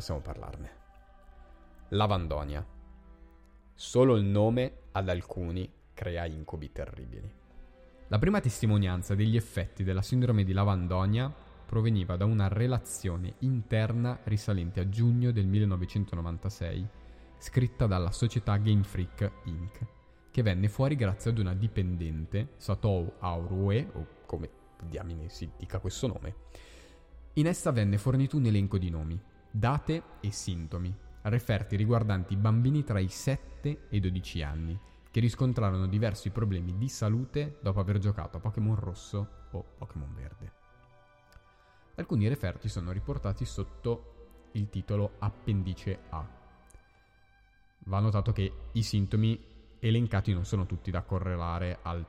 Possiamo 0.00 0.22
parlarne. 0.22 0.70
Lavandonia. 1.90 2.66
Solo 3.74 4.16
il 4.16 4.24
nome 4.24 4.84
ad 4.92 5.10
alcuni 5.10 5.70
crea 5.92 6.24
incubi 6.24 6.72
terribili. 6.72 7.30
La 8.08 8.18
prima 8.18 8.40
testimonianza 8.40 9.14
degli 9.14 9.36
effetti 9.36 9.84
della 9.84 10.00
sindrome 10.00 10.44
di 10.44 10.54
Lavandonia 10.54 11.30
proveniva 11.66 12.16
da 12.16 12.24
una 12.24 12.48
relazione 12.48 13.34
interna 13.40 14.18
risalente 14.24 14.80
a 14.80 14.88
giugno 14.88 15.32
del 15.32 15.46
1996, 15.46 16.88
scritta 17.36 17.86
dalla 17.86 18.10
società 18.10 18.56
Game 18.56 18.84
Freak 18.84 19.30
Inc., 19.44 19.86
che 20.30 20.42
venne 20.42 20.68
fuori 20.70 20.96
grazie 20.96 21.30
ad 21.30 21.38
una 21.38 21.52
dipendente, 21.52 22.54
Satou 22.56 23.16
Aurue, 23.18 23.90
o 23.92 24.06
come 24.24 24.48
diamine 24.82 25.28
si 25.28 25.50
dica 25.58 25.78
questo 25.78 26.06
nome. 26.06 26.34
In 27.34 27.46
essa 27.46 27.70
venne 27.70 27.98
fornito 27.98 28.38
un 28.38 28.46
elenco 28.46 28.78
di 28.78 28.88
nomi, 28.88 29.20
date 29.50 30.02
e 30.20 30.30
sintomi, 30.30 30.94
referti 31.22 31.76
riguardanti 31.76 32.36
bambini 32.36 32.84
tra 32.84 32.98
i 32.98 33.08
7 33.08 33.86
e 33.88 33.96
i 33.96 34.00
12 34.00 34.42
anni, 34.42 34.78
che 35.10 35.20
riscontrarono 35.20 35.86
diversi 35.86 36.30
problemi 36.30 36.78
di 36.78 36.88
salute 36.88 37.58
dopo 37.60 37.80
aver 37.80 37.98
giocato 37.98 38.36
a 38.36 38.40
Pokémon 38.40 38.76
Rosso 38.76 39.28
o 39.50 39.64
Pokémon 39.76 40.14
Verde. 40.14 40.52
Alcuni 41.96 42.28
referti 42.28 42.68
sono 42.68 42.92
riportati 42.92 43.44
sotto 43.44 44.48
il 44.52 44.68
titolo 44.68 45.14
Appendice 45.18 45.98
A. 46.10 46.26
Va 47.84 47.98
notato 47.98 48.32
che 48.32 48.52
i 48.72 48.82
sintomi 48.82 49.38
elencati 49.80 50.32
non 50.32 50.44
sono 50.44 50.66
tutti 50.66 50.90
da 50.90 51.02
correlare 51.02 51.78
al 51.82 52.06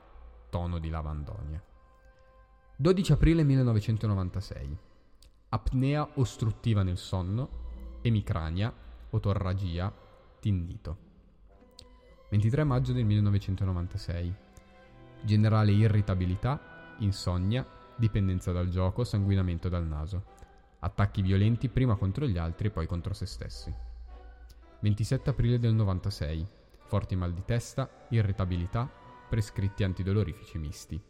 tono 0.49 0.79
di 0.79 0.89
lavandonia. 0.89 1.61
12 2.75 3.11
aprile 3.11 3.43
1996. 3.43 4.77
Apnea 5.53 6.07
ostruttiva 6.13 6.81
nel 6.81 6.97
sonno, 6.97 7.99
emicrania, 7.99 8.73
otorragia, 9.09 9.93
tinnito. 10.39 10.97
23 12.29 12.63
maggio 12.63 12.93
del 12.93 13.03
1996. 13.03 14.33
Generale 15.19 15.73
irritabilità, 15.73 16.95
insonnia, 16.99 17.67
dipendenza 17.97 18.53
dal 18.53 18.69
gioco, 18.69 19.03
sanguinamento 19.03 19.67
dal 19.67 19.85
naso. 19.85 20.23
Attacchi 20.79 21.21
violenti 21.21 21.67
prima 21.67 21.97
contro 21.97 22.25
gli 22.25 22.37
altri 22.37 22.69
e 22.69 22.71
poi 22.71 22.87
contro 22.87 23.13
se 23.13 23.25
stessi. 23.25 23.75
27 24.79 25.31
aprile 25.31 25.59
del 25.59 25.73
96. 25.73 26.47
Forti 26.85 27.17
mal 27.17 27.33
di 27.33 27.43
testa, 27.43 27.89
irritabilità, 28.11 28.89
prescritti 29.27 29.83
antidolorifici 29.83 30.57
misti. 30.57 31.01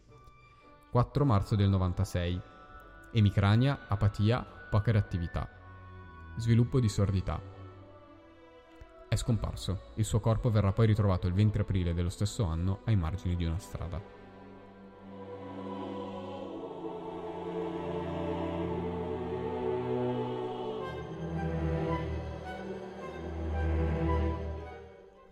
4 0.89 1.25
marzo 1.25 1.55
del 1.55 1.69
96. 1.69 2.41
Emicrania, 3.13 3.87
apatia, 3.89 4.41
poca 4.41 4.91
reattività. 4.91 5.45
Sviluppo 6.37 6.79
di 6.79 6.87
sordità. 6.87 7.41
È 9.09 9.15
scomparso. 9.17 9.91
Il 9.95 10.05
suo 10.05 10.21
corpo 10.21 10.49
verrà 10.49 10.71
poi 10.71 10.87
ritrovato 10.87 11.27
il 11.27 11.33
20 11.33 11.59
aprile 11.59 11.93
dello 11.93 12.07
stesso 12.07 12.45
anno 12.45 12.79
ai 12.85 12.95
margini 12.95 13.35
di 13.35 13.43
una 13.43 13.59
strada. 13.59 14.01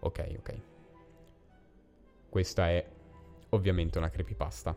Ok, 0.01 0.35
ok. 0.37 0.61
Questa 2.27 2.67
è 2.67 2.85
ovviamente 3.51 3.97
una 3.97 4.09
creepypasta. 4.09 4.75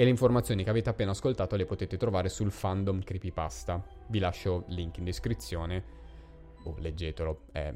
E 0.00 0.04
le 0.04 0.08
informazioni 0.08 0.64
che 0.64 0.70
avete 0.70 0.88
appena 0.88 1.10
ascoltato 1.10 1.56
le 1.56 1.66
potete 1.66 1.98
trovare 1.98 2.30
sul 2.30 2.50
fandom 2.50 3.02
creepypasta. 3.02 3.86
Vi 4.08 4.18
lascio 4.18 4.64
il 4.68 4.74
link 4.76 4.96
in 4.96 5.04
descrizione. 5.04 5.84
Oh, 6.64 6.74
leggetelo, 6.78 7.48
è 7.52 7.70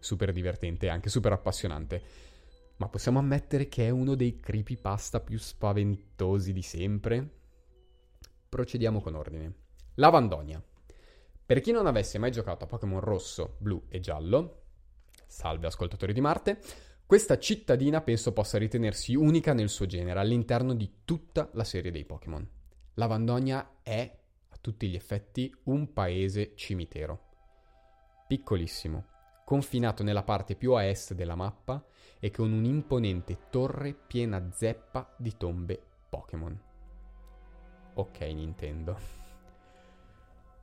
super 0.00 0.32
divertente 0.32 0.86
e 0.86 0.88
anche 0.88 1.08
super 1.08 1.30
appassionante. 1.30 2.02
Ma 2.78 2.88
possiamo 2.88 3.20
ammettere 3.20 3.68
che 3.68 3.86
è 3.86 3.90
uno 3.90 4.16
dei 4.16 4.40
creepypasta 4.40 5.20
più 5.20 5.38
spaventosi 5.38 6.52
di 6.52 6.62
sempre? 6.62 7.30
Procediamo 8.48 9.00
con 9.00 9.14
ordine. 9.14 9.54
Lavandonia. 9.94 10.60
Per 11.46 11.60
chi 11.60 11.70
non 11.70 11.86
avesse 11.86 12.18
mai 12.18 12.32
giocato 12.32 12.64
a 12.64 12.66
Pokémon 12.66 12.98
rosso, 12.98 13.58
blu 13.60 13.80
e 13.88 14.00
giallo, 14.00 14.62
salve 15.28 15.68
ascoltatori 15.68 16.12
di 16.12 16.20
Marte, 16.20 16.58
questa 17.06 17.38
cittadina 17.38 18.00
penso 18.00 18.32
possa 18.32 18.58
ritenersi 18.58 19.14
unica 19.14 19.52
nel 19.52 19.68
suo 19.68 19.86
genere 19.86 20.20
all'interno 20.20 20.74
di 20.74 20.90
tutta 21.04 21.50
la 21.52 21.64
serie 21.64 21.90
dei 21.90 22.04
Pokémon. 22.04 22.48
Lavandonia 22.94 23.78
è, 23.82 24.18
a 24.48 24.56
tutti 24.60 24.88
gli 24.88 24.94
effetti, 24.94 25.54
un 25.64 25.92
paese 25.92 26.52
cimitero. 26.54 27.20
Piccolissimo, 28.26 29.04
confinato 29.44 30.02
nella 30.02 30.22
parte 30.22 30.56
più 30.56 30.72
a 30.72 30.84
est 30.84 31.12
della 31.12 31.34
mappa 31.34 31.84
e 32.18 32.30
con 32.30 32.50
un'imponente 32.50 33.48
torre 33.50 33.92
piena 33.92 34.50
zeppa 34.50 35.14
di 35.18 35.36
tombe 35.36 35.78
Pokémon. 36.08 36.58
Ok 37.94 38.20
Nintendo. 38.20 38.98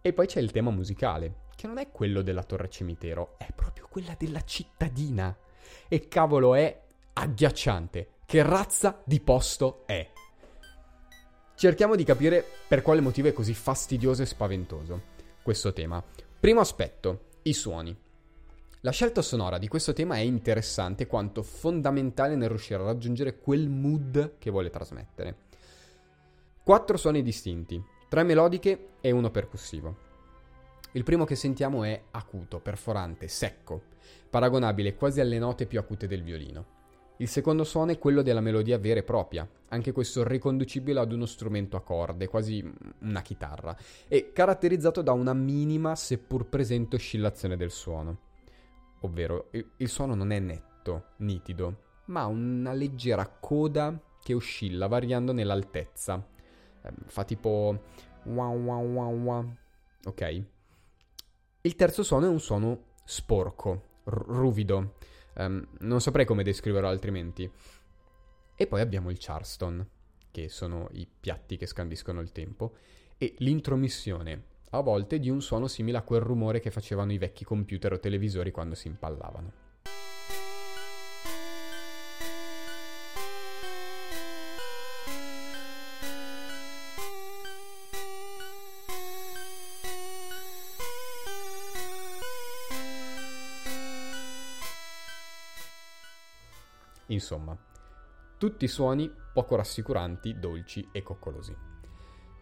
E 0.02 0.14
poi 0.14 0.26
c'è 0.26 0.40
il 0.40 0.50
tema 0.50 0.72
musicale, 0.72 1.42
che 1.56 1.68
non 1.68 1.78
è 1.78 1.92
quello 1.92 2.24
della 2.24 2.44
torre 2.44 2.70
cimitero, 2.70 3.36
è 3.38 3.52
proprio 3.54 3.88
quella 3.88 4.16
della 4.18 4.44
cittadina. 4.44 5.38
E 5.88 6.08
cavolo 6.08 6.56
è 6.56 6.82
agghiacciante. 7.14 8.10
Che 8.26 8.44
razza 8.44 9.02
di 9.04 9.20
posto 9.20 9.84
è? 9.86 10.10
Cerchiamo 11.56 11.96
di 11.96 12.04
capire 12.04 12.44
per 12.68 12.82
quale 12.82 13.02
motivo 13.02 13.28
è 13.28 13.34
così 13.34 13.54
fastidioso 13.54 14.24
e 14.24 14.26
spaventoso 14.26 15.02
questo 15.44 15.74
tema. 15.74 16.04
Primo 16.40 16.60
aspetto, 16.60 17.26
i 17.44 17.54
suoni. 17.54 17.96
La 18.82 18.92
scelta 18.92 19.22
sonora 19.22 19.60
di 19.60 19.68
questo 19.68 19.94
tema 19.94 20.16
è 20.16 20.22
interessante 20.22 21.06
quanto 21.06 21.44
fondamentale 21.44 22.36
nel 22.36 22.50
riuscire 22.50 22.82
a 22.82 22.86
raggiungere 22.86 23.38
quel 23.38 23.70
mood 23.70 24.38
che 24.40 24.50
vuole 24.50 24.72
trasmettere. 24.72 25.36
Quattro 26.64 26.98
suoni 26.98 27.22
distinti, 27.22 27.84
tre 28.10 28.24
melodiche 28.24 28.94
e 29.02 29.12
uno 29.12 29.30
percussivo. 29.30 30.10
Il 30.94 31.04
primo 31.04 31.24
che 31.24 31.36
sentiamo 31.36 31.84
è 31.86 32.02
acuto, 32.12 32.60
perforante, 32.60 33.30
secco, 33.30 33.82
paragonabile 34.30 34.96
quasi 34.96 35.22
alle 35.22 35.40
note 35.40 35.66
più 35.66 35.80
acute 35.80 36.06
del 36.06 36.22
violino. 36.22 36.80
Il 37.18 37.30
secondo 37.30 37.64
suono 37.64 37.92
è 37.92 37.98
quello 37.98 38.22
della 38.22 38.42
melodia 38.42 38.78
vera 38.78 39.00
e 39.00 39.04
propria, 39.04 39.48
anche 39.70 39.92
questo 39.92 40.28
riconducibile 40.28 41.00
ad 41.00 41.14
uno 41.14 41.26
strumento 41.26 41.78
a 41.78 41.82
corde, 41.82 42.28
quasi 42.28 42.68
una 43.02 43.22
chitarra, 43.22 43.78
e 44.08 44.34
caratterizzato 44.34 45.02
da 45.02 45.14
una 45.14 45.34
minima 45.34 45.96
seppur 45.96 46.48
presente 46.48 46.96
oscillazione 46.98 47.56
del 47.56 47.72
suono. 47.72 48.18
Ovvero, 49.02 49.50
il 49.52 49.88
suono 49.88 50.14
non 50.14 50.32
è 50.32 50.40
netto, 50.40 51.12
nitido, 51.18 51.84
ma 52.06 52.22
ha 52.22 52.28
una 52.28 52.74
leggera 52.74 53.28
coda 53.28 53.98
che 54.22 54.34
oscilla 54.34 54.88
variando 54.88 55.32
nell'altezza. 55.32 56.28
Fa 57.06 57.24
tipo 57.24 57.84
wow 58.24 58.58
wow 58.58 58.86
wow 58.86 59.16
wow. 59.16 59.56
Ok? 60.06 60.44
Il 61.64 61.76
terzo 61.76 62.02
suono 62.02 62.26
è 62.26 62.30
un 62.30 62.40
suono 62.40 62.86
sporco, 63.04 64.00
r- 64.06 64.24
ruvido. 64.28 64.96
Um, 65.36 65.68
non 65.82 66.02
saprei 66.02 66.26
come 66.26 66.42
descriverlo 66.42 66.88
altrimenti. 66.88 67.50
E 68.56 68.68
poi 68.68 68.82
abbiamo 68.82 69.12
il 69.12 69.18
Charleston, 69.20 69.88
che 70.32 70.50
sono 70.50 70.88
i 70.94 71.08
piatti 71.08 71.58
che 71.58 71.68
scandiscono 71.68 72.20
il 72.20 72.32
tempo, 72.32 72.76
e 73.18 73.36
l'intromissione, 73.38 74.44
a 74.72 74.82
volte, 74.82 75.20
di 75.20 75.30
un 75.30 75.42
suono 75.42 75.68
simile 75.68 75.98
a 75.98 76.02
quel 76.02 76.22
rumore 76.22 76.60
che 76.60 76.72
facevano 76.72 77.12
i 77.12 77.20
vecchi 77.20 77.44
computer 77.44 77.94
o 77.94 78.00
televisori 78.00 78.50
quando 78.50 78.74
si 78.74 78.88
impallavano. 78.88 79.52
Insomma, 97.14 97.58
tutti 98.38 98.68
suoni 98.68 99.12
poco 99.34 99.56
rassicuranti, 99.56 100.40
dolci 100.40 100.88
e 100.92 101.04
coccolosi. 101.04 101.56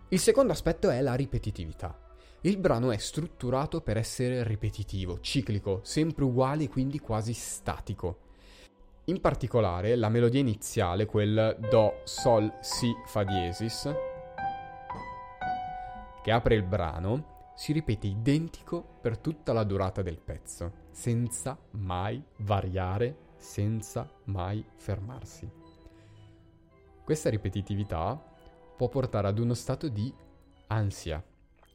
Il 0.09 0.19
secondo 0.19 0.51
aspetto 0.51 0.89
è 0.89 1.01
la 1.01 1.13
ripetitività. 1.13 1.97
Il 2.41 2.57
brano 2.57 2.91
è 2.91 2.97
strutturato 2.97 3.81
per 3.81 3.97
essere 3.97 4.43
ripetitivo, 4.43 5.19
ciclico, 5.19 5.81
sempre 5.83 6.23
uguale 6.23 6.63
e 6.63 6.69
quindi 6.69 6.99
quasi 6.99 7.33
statico. 7.33 8.27
In 9.05 9.19
particolare 9.19 9.95
la 9.95 10.09
melodia 10.09 10.39
iniziale, 10.39 11.05
quel 11.05 11.57
Do, 11.69 12.01
Sol, 12.05 12.59
Si, 12.61 12.93
Fa 13.05 13.23
diesis, 13.23 13.93
che 16.21 16.31
apre 16.31 16.55
il 16.55 16.63
brano, 16.63 17.51
si 17.55 17.73
ripete 17.73 18.07
identico 18.07 18.83
per 19.01 19.17
tutta 19.17 19.51
la 19.51 19.63
durata 19.63 20.01
del 20.01 20.19
pezzo, 20.19 20.71
senza 20.91 21.57
mai 21.71 22.23
variare, 22.37 23.27
senza 23.39 24.07
mai 24.25 24.63
fermarsi. 24.75 25.49
Questa 27.03 27.29
ripetitività 27.29 28.21
può 28.77 28.87
portare 28.87 29.27
ad 29.27 29.39
uno 29.39 29.55
stato 29.55 29.87
di 29.87 30.13
ansia. 30.67 31.23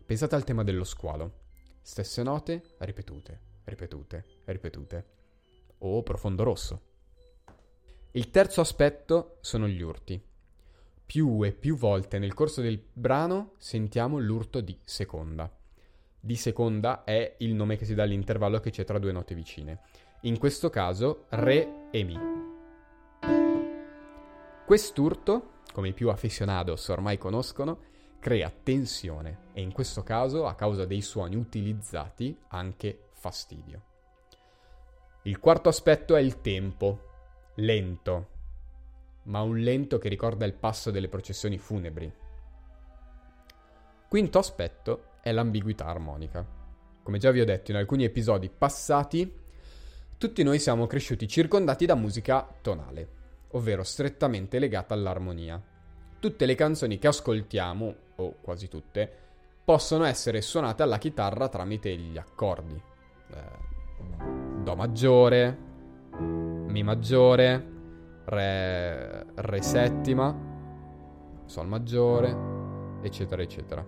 Pensate 0.06 0.34
al 0.36 0.44
tema 0.44 0.62
dello 0.62 0.84
squalo. 0.84 1.42
Stesse 1.82 2.22
note 2.22 2.62
ripetute, 2.78 3.40
ripetute, 3.64 4.24
ripetute. 4.44 5.06
O 5.78 6.02
profondo 6.02 6.44
rosso. 6.44 6.80
Il 8.12 8.30
terzo 8.30 8.60
aspetto 8.60 9.38
sono 9.40 9.66
gli 9.66 9.82
urti. 9.82 10.22
Più 11.04 11.42
e 11.44 11.52
più 11.52 11.76
volte 11.76 12.18
nel 12.18 12.32
corso 12.32 12.60
del 12.60 12.80
brano 12.92 13.54
sentiamo 13.58 14.18
l'urto 14.18 14.60
di 14.60 14.78
seconda. 14.84 15.52
Di 16.20 16.36
seconda 16.36 17.04
è 17.04 17.36
il 17.40 17.54
nome 17.54 17.76
che 17.76 17.84
si 17.84 17.94
dà 17.94 18.04
all'intervallo 18.04 18.60
che 18.60 18.70
c'è 18.70 18.84
tra 18.84 18.98
due 18.98 19.12
note 19.12 19.34
vicine. 19.34 19.80
In 20.24 20.38
questo 20.38 20.70
caso 20.70 21.26
Re 21.28 21.90
e 21.90 22.02
Mi. 22.02 22.18
Quest'urto, 24.64 25.60
come 25.70 25.88
i 25.88 25.92
più 25.92 26.08
aficionados 26.08 26.88
ormai 26.88 27.18
conoscono, 27.18 27.80
crea 28.20 28.50
tensione 28.50 29.50
e 29.52 29.60
in 29.60 29.70
questo 29.70 30.02
caso, 30.02 30.46
a 30.46 30.54
causa 30.54 30.86
dei 30.86 31.02
suoni 31.02 31.36
utilizzati, 31.36 32.34
anche 32.48 33.08
fastidio. 33.12 33.82
Il 35.24 35.38
quarto 35.40 35.68
aspetto 35.68 36.16
è 36.16 36.20
il 36.20 36.40
tempo, 36.40 37.10
lento, 37.56 38.28
ma 39.24 39.42
un 39.42 39.58
lento 39.58 39.98
che 39.98 40.08
ricorda 40.08 40.46
il 40.46 40.54
passo 40.54 40.90
delle 40.90 41.08
processioni 41.08 41.58
funebri. 41.58 42.10
Quinto 44.08 44.38
aspetto 44.38 45.08
è 45.20 45.32
l'ambiguità 45.32 45.84
armonica. 45.84 46.46
Come 47.02 47.18
già 47.18 47.30
vi 47.30 47.40
ho 47.40 47.44
detto 47.44 47.72
in 47.72 47.76
alcuni 47.76 48.04
episodi 48.04 48.48
passati, 48.48 49.42
tutti 50.16 50.42
noi 50.42 50.58
siamo 50.58 50.86
cresciuti 50.86 51.26
circondati 51.26 51.86
da 51.86 51.94
musica 51.94 52.48
tonale, 52.60 53.08
ovvero 53.52 53.82
strettamente 53.82 54.58
legata 54.58 54.94
all'armonia. 54.94 55.60
Tutte 56.18 56.46
le 56.46 56.54
canzoni 56.54 56.98
che 56.98 57.08
ascoltiamo, 57.08 57.94
o 58.16 58.36
quasi 58.40 58.68
tutte, 58.68 59.10
possono 59.64 60.04
essere 60.04 60.40
suonate 60.40 60.82
alla 60.82 60.98
chitarra 60.98 61.48
tramite 61.48 61.94
gli 61.96 62.16
accordi. 62.16 62.80
Eh, 63.30 63.62
Do 64.62 64.76
maggiore, 64.76 65.58
Mi 66.18 66.82
maggiore, 66.82 67.72
Re, 68.24 69.26
Re 69.34 69.62
settima, 69.62 70.34
Sol 71.44 71.66
maggiore, 71.66 73.02
eccetera, 73.02 73.42
eccetera. 73.42 73.86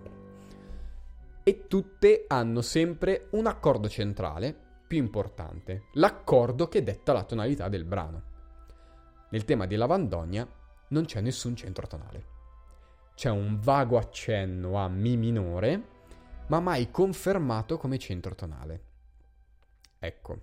E 1.43 1.67
tutte 1.67 2.25
hanno 2.27 2.61
sempre 2.61 3.27
un 3.31 3.47
accordo 3.47 3.87
centrale 3.87 4.65
più 4.87 4.97
importante, 4.97 5.87
l'accordo 5.93 6.67
che 6.69 6.81
detta 6.81 7.11
la 7.11 7.23
tonalità 7.25 7.67
del 7.67 7.83
brano. 7.83 8.23
Nel 9.29 9.43
tema 9.43 9.65
di 9.65 9.75
Lavandogna 9.75 10.47
non 10.89 11.03
c'è 11.05 11.19
nessun 11.19 11.55
centro 11.55 11.85
tonale. 11.85 12.35
C'è 13.13 13.29
un 13.29 13.59
vago 13.59 13.97
accenno 13.97 14.77
a 14.77 14.87
Mi 14.87 15.17
minore, 15.17 15.95
ma 16.47 16.61
mai 16.61 16.89
confermato 16.89 17.77
come 17.77 17.97
centro 17.97 18.33
tonale. 18.35 18.83
Ecco, 19.99 20.41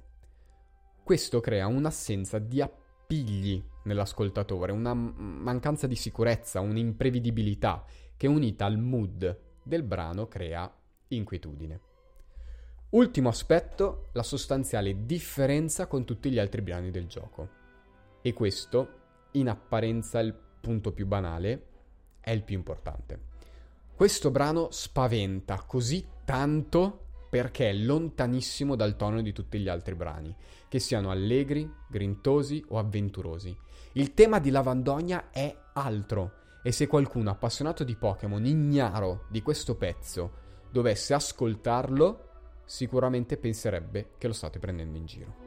questo 1.02 1.40
crea 1.40 1.66
un'assenza 1.66 2.38
di 2.38 2.60
appigli 2.60 3.64
nell'ascoltatore, 3.84 4.72
una 4.72 4.92
mancanza 4.92 5.86
di 5.86 5.96
sicurezza, 5.96 6.60
un'imprevedibilità 6.60 7.84
che 8.16 8.26
unita 8.26 8.66
al 8.66 8.78
mood 8.78 9.40
del 9.62 9.82
brano 9.82 10.28
crea 10.28 10.70
inquietudine. 11.08 11.80
Ultimo 12.94 13.28
aspetto, 13.28 14.10
la 14.12 14.22
sostanziale 14.22 15.04
differenza 15.04 15.88
con 15.88 16.04
tutti 16.04 16.30
gli 16.30 16.38
altri 16.38 16.62
brani 16.62 16.92
del 16.92 17.08
gioco. 17.08 17.48
E 18.22 18.32
questo, 18.32 18.88
in 19.32 19.48
apparenza 19.48 20.20
il 20.20 20.32
punto 20.60 20.92
più 20.92 21.04
banale, 21.04 21.66
è 22.20 22.30
il 22.30 22.44
più 22.44 22.54
importante. 22.54 23.20
Questo 23.96 24.30
brano 24.30 24.68
spaventa 24.70 25.64
così 25.66 26.06
tanto 26.24 27.06
perché 27.28 27.70
è 27.70 27.72
lontanissimo 27.72 28.76
dal 28.76 28.94
tono 28.94 29.22
di 29.22 29.32
tutti 29.32 29.58
gli 29.58 29.68
altri 29.68 29.96
brani, 29.96 30.32
che 30.68 30.78
siano 30.78 31.10
allegri, 31.10 31.68
grintosi 31.88 32.64
o 32.68 32.78
avventurosi. 32.78 33.56
Il 33.94 34.14
tema 34.14 34.38
di 34.38 34.50
Lavandogna 34.50 35.30
è 35.30 35.52
altro 35.72 36.34
e 36.62 36.70
se 36.70 36.86
qualcuno 36.86 37.30
appassionato 37.30 37.82
di 37.82 37.96
Pokémon 37.96 38.46
ignaro 38.46 39.24
di 39.30 39.42
questo 39.42 39.74
pezzo 39.74 40.42
dovesse 40.70 41.12
ascoltarlo, 41.12 42.28
sicuramente 42.64 43.36
penserebbe 43.36 44.10
che 44.18 44.26
lo 44.26 44.32
state 44.32 44.58
prendendo 44.58 44.96
in 44.96 45.06
giro. 45.06 45.43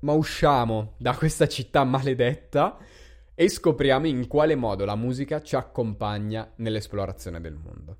Ma 0.00 0.12
usciamo 0.12 0.94
da 0.96 1.14
questa 1.14 1.46
città 1.46 1.84
maledetta 1.84 2.78
e 3.34 3.48
scopriamo 3.48 4.06
in 4.06 4.26
quale 4.28 4.54
modo 4.54 4.86
la 4.86 4.96
musica 4.96 5.42
ci 5.42 5.56
accompagna 5.56 6.50
nell'esplorazione 6.56 7.40
del 7.40 7.54
mondo. 7.54 7.96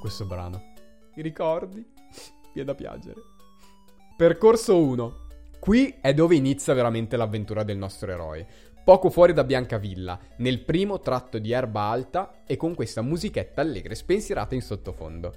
Questo 0.00 0.24
brano, 0.24 0.62
i 1.16 1.22
ricordi, 1.22 1.84
è 2.54 2.62
da 2.62 2.74
piangere. 2.76 3.35
Percorso 4.16 4.82
1. 4.82 5.14
Qui 5.60 5.98
è 6.00 6.14
dove 6.14 6.36
inizia 6.36 6.72
veramente 6.72 7.18
l'avventura 7.18 7.64
del 7.64 7.76
nostro 7.76 8.10
eroe. 8.10 8.46
Poco 8.82 9.10
fuori 9.10 9.34
da 9.34 9.44
Biancavilla, 9.44 10.18
nel 10.38 10.64
primo 10.64 11.00
tratto 11.00 11.38
di 11.38 11.52
erba 11.52 11.82
alta 11.82 12.40
e 12.46 12.56
con 12.56 12.74
questa 12.74 13.02
musichetta 13.02 13.60
allegra 13.60 13.92
e 13.92 13.94
spensierata 13.94 14.54
in 14.54 14.62
sottofondo. 14.62 15.34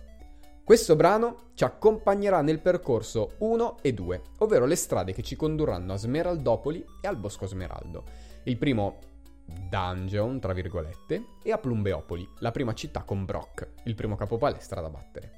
Questo 0.64 0.96
brano 0.96 1.50
ci 1.56 1.66
accompagnerà 1.66 2.42
nel 2.42 2.62
percorso 2.62 3.34
1 3.40 3.80
e 3.82 3.94
2, 3.94 4.22
ovvero 4.38 4.66
le 4.66 4.78
strade 4.78 5.12
che 5.12 5.24
ci 5.24 5.36
condurranno 5.36 5.92
a 5.92 5.98
Smeraldopoli 5.98 6.86
e 7.02 7.08
al 7.10 7.18
Bosco 7.18 7.48
Smeraldo. 7.48 8.06
Il 8.44 8.56
primo 8.56 9.00
dungeon, 9.46 10.40
tra 10.40 10.54
virgolette, 10.54 11.26
e 11.44 11.52
a 11.52 11.58
Plumbeopoli, 11.58 12.26
la 12.38 12.52
prima 12.52 12.74
città 12.74 13.04
con 13.04 13.26
Brock, 13.26 13.72
il 13.84 13.96
primo 13.96 14.16
capopalestra 14.16 14.80
da 14.80 14.90
battere. 14.90 15.32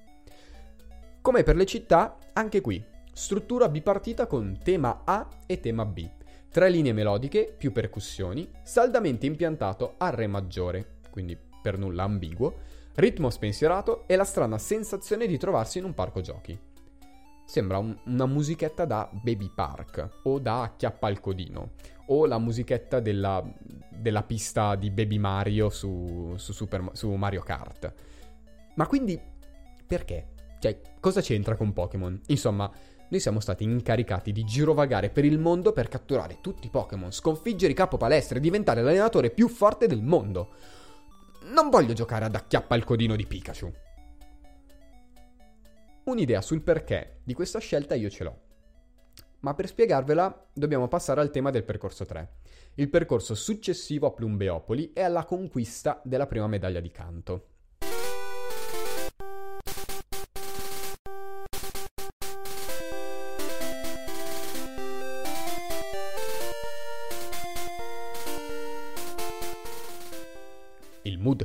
Come 1.22 1.42
per 1.42 1.56
le 1.56 1.66
città, 1.66 2.18
anche 2.34 2.62
qui, 2.62 2.84
struttura 3.14 3.70
bipartita 3.70 4.26
con 4.26 4.60
tema 4.64 5.02
A 5.04 5.28
e 5.46 5.60
tema 5.60 5.86
B. 5.86 6.10
Tre 6.50 6.70
linee 6.70 6.94
melodiche, 6.94 7.54
più 7.58 7.72
percussioni, 7.72 8.50
saldamente 8.64 9.26
impiantato 9.26 9.96
a 9.98 10.10
Re 10.10 10.28
maggiore, 10.28 11.00
quindi 11.10 11.38
per 11.62 11.78
nulla 11.78 12.04
ambiguo, 12.04 12.56
ritmo 12.96 13.30
spensierato 13.30 14.04
e 14.08 14.16
la 14.16 14.24
strana 14.24 14.58
sensazione 14.58 15.28
di 15.28 15.38
trovarsi 15.38 15.78
in 15.78 15.86
un 15.86 15.94
parco 15.94 16.22
giochi. 16.22 16.60
Sembra 17.46 17.78
un, 17.78 17.98
una 18.06 18.26
musichetta 18.26 18.86
da 18.86 19.10
Baby 19.12 19.52
Park 19.54 20.20
o 20.24 20.40
da 20.40 20.64
Acchiappa 20.64 21.08
al 21.08 21.20
Codino 21.20 21.72
o 22.08 22.26
la 22.26 22.38
musichetta 22.38 23.00
della, 23.00 23.44
della 23.90 24.24
pista 24.24 24.76
di 24.76 24.90
Baby 24.90 25.18
Mario 25.18 25.70
su, 25.70 26.34
su, 26.38 26.54
Super, 26.54 26.90
su 26.94 27.10
Mario 27.12 27.42
Kart. 27.42 27.94
Ma 28.76 28.88
quindi 28.88 29.20
perché? 29.86 30.28
Cioè, 30.60 30.80
cosa 31.00 31.22
c'entra 31.22 31.56
con 31.56 31.74
Pokémon? 31.74 32.20
Insomma, 32.28 32.72
noi 33.12 33.20
siamo 33.20 33.42
stati 33.42 33.66
incaricati 33.66 34.32
di 34.32 34.46
girovagare 34.46 35.10
per 35.10 35.26
il 35.26 35.38
mondo 35.38 35.74
per 35.74 35.90
catturare 35.90 36.38
tutti 36.40 36.68
i 36.68 36.70
Pokémon, 36.70 37.12
sconfiggere 37.12 37.74
i 37.74 37.76
capo 37.76 37.98
palestre 37.98 38.38
e 38.38 38.42
diventare 38.42 38.82
l'allenatore 38.82 39.32
più 39.32 39.50
forte 39.50 39.86
del 39.86 40.02
mondo. 40.02 40.54
Non 41.54 41.70
voglio 41.70 41.92
giocare 41.92 42.24
ad 42.24 42.36
acchiappa 42.36 42.74
il 42.76 42.86
codino 42.86 43.18
di 43.18 43.28
Pikachu. 43.28 43.74
Un'idea 46.06 46.42
sul 46.42 46.62
perché 46.62 47.20
di 47.26 47.34
questa 47.34 47.60
scelta 47.60 47.96
io 47.96 48.10
ce 48.10 48.24
l'ho. 48.24 48.40
Ma 49.42 49.54
per 49.56 49.68
spiegarvela 49.68 50.48
dobbiamo 50.54 50.88
passare 50.88 51.20
al 51.20 51.32
tema 51.32 51.50
del 51.50 51.66
percorso 51.66 52.06
3, 52.06 52.36
il 52.76 52.90
percorso 52.90 53.36
successivo 53.36 54.08
a 54.08 54.12
Plumbeopoli 54.12 54.94
e 54.94 55.02
alla 55.02 55.26
conquista 55.26 56.00
della 56.06 56.28
prima 56.28 56.48
medaglia 56.48 56.80
di 56.80 56.92
canto. 56.92 57.51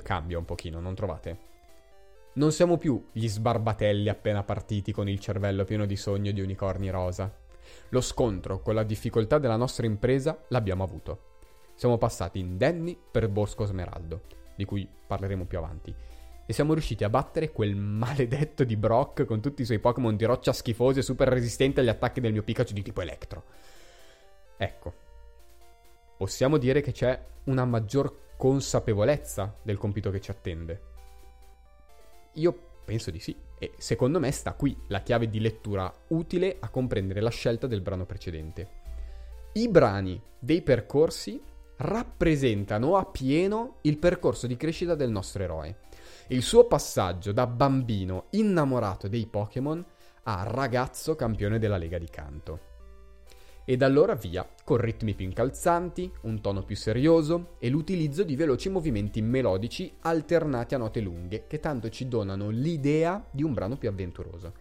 Cambia 0.06 0.38
un 0.38 0.44
pochino, 0.44 0.78
non 0.78 0.94
trovate? 0.94 1.38
Non 2.34 2.52
siamo 2.52 2.78
più 2.78 3.08
gli 3.10 3.26
sbarbatelli 3.26 4.08
appena 4.08 4.44
partiti 4.44 4.92
con 4.92 5.08
il 5.08 5.18
cervello 5.18 5.64
pieno 5.64 5.84
di 5.84 5.96
sogno 5.96 6.30
di 6.30 6.40
unicorni 6.40 6.90
rosa. 6.90 7.34
Lo 7.88 8.00
scontro 8.00 8.62
con 8.62 8.76
la 8.76 8.84
difficoltà 8.84 9.38
della 9.38 9.56
nostra 9.56 9.84
impresa 9.84 10.44
l'abbiamo 10.50 10.84
avuto. 10.84 11.38
Siamo 11.74 11.98
passati 11.98 12.38
indenni 12.38 12.96
per 13.10 13.28
Bosco 13.28 13.64
Smeraldo, 13.64 14.22
di 14.54 14.64
cui 14.64 14.88
parleremo 15.06 15.44
più 15.44 15.58
avanti, 15.58 15.92
e 16.46 16.52
siamo 16.52 16.72
riusciti 16.72 17.02
a 17.02 17.10
battere 17.10 17.50
quel 17.50 17.74
maledetto 17.74 18.62
di 18.62 18.76
Brock 18.76 19.24
con 19.24 19.40
tutti 19.40 19.62
i 19.62 19.64
suoi 19.64 19.80
Pokémon 19.80 20.14
di 20.14 20.24
roccia 20.24 20.52
schifosi 20.52 21.00
e 21.00 21.02
super 21.02 21.26
resistenti 21.26 21.80
agli 21.80 21.88
attacchi 21.88 22.20
del 22.20 22.30
mio 22.30 22.44
Pikachu 22.44 22.72
di 22.72 22.82
tipo 22.82 23.00
elettro. 23.00 23.42
Ecco, 24.56 24.94
possiamo 26.16 26.58
dire 26.58 26.80
che 26.80 26.92
c'è 26.92 27.20
una 27.44 27.64
maggior 27.64 28.25
consapevolezza 28.36 29.56
del 29.62 29.78
compito 29.78 30.10
che 30.10 30.20
ci 30.20 30.30
attende. 30.30 30.82
Io 32.34 32.58
penso 32.84 33.10
di 33.10 33.18
sì, 33.18 33.36
e 33.58 33.72
secondo 33.78 34.20
me 34.20 34.30
sta 34.30 34.52
qui 34.52 34.76
la 34.88 35.00
chiave 35.00 35.28
di 35.28 35.40
lettura 35.40 35.92
utile 36.08 36.56
a 36.60 36.68
comprendere 36.68 37.20
la 37.20 37.30
scelta 37.30 37.66
del 37.66 37.80
brano 37.80 38.04
precedente. 38.04 38.84
I 39.54 39.68
brani 39.68 40.22
dei 40.38 40.62
percorsi 40.62 41.42
rappresentano 41.78 42.96
a 42.96 43.04
pieno 43.04 43.78
il 43.82 43.98
percorso 43.98 44.46
di 44.46 44.56
crescita 44.56 44.94
del 44.94 45.10
nostro 45.10 45.42
eroe. 45.42 45.78
Il 46.28 46.42
suo 46.42 46.66
passaggio 46.66 47.32
da 47.32 47.46
bambino 47.46 48.26
innamorato 48.30 49.08
dei 49.08 49.26
Pokémon 49.26 49.84
a 50.24 50.42
ragazzo 50.44 51.14
campione 51.14 51.58
della 51.58 51.76
Lega 51.76 51.98
di 51.98 52.08
Canto. 52.08 52.74
E 53.68 53.76
da 53.76 53.86
allora 53.86 54.14
via, 54.14 54.48
con 54.62 54.76
ritmi 54.76 55.14
più 55.14 55.26
incalzanti, 55.26 56.08
un 56.20 56.40
tono 56.40 56.62
più 56.62 56.76
serioso 56.76 57.56
e 57.58 57.68
l'utilizzo 57.68 58.22
di 58.22 58.36
veloci 58.36 58.68
movimenti 58.68 59.20
melodici 59.20 59.92
alternati 60.02 60.76
a 60.76 60.78
note 60.78 61.00
lunghe 61.00 61.48
che 61.48 61.58
tanto 61.58 61.88
ci 61.88 62.06
donano 62.06 62.48
l'idea 62.50 63.26
di 63.28 63.42
un 63.42 63.52
brano 63.52 63.76
più 63.76 63.88
avventuroso. 63.88 64.52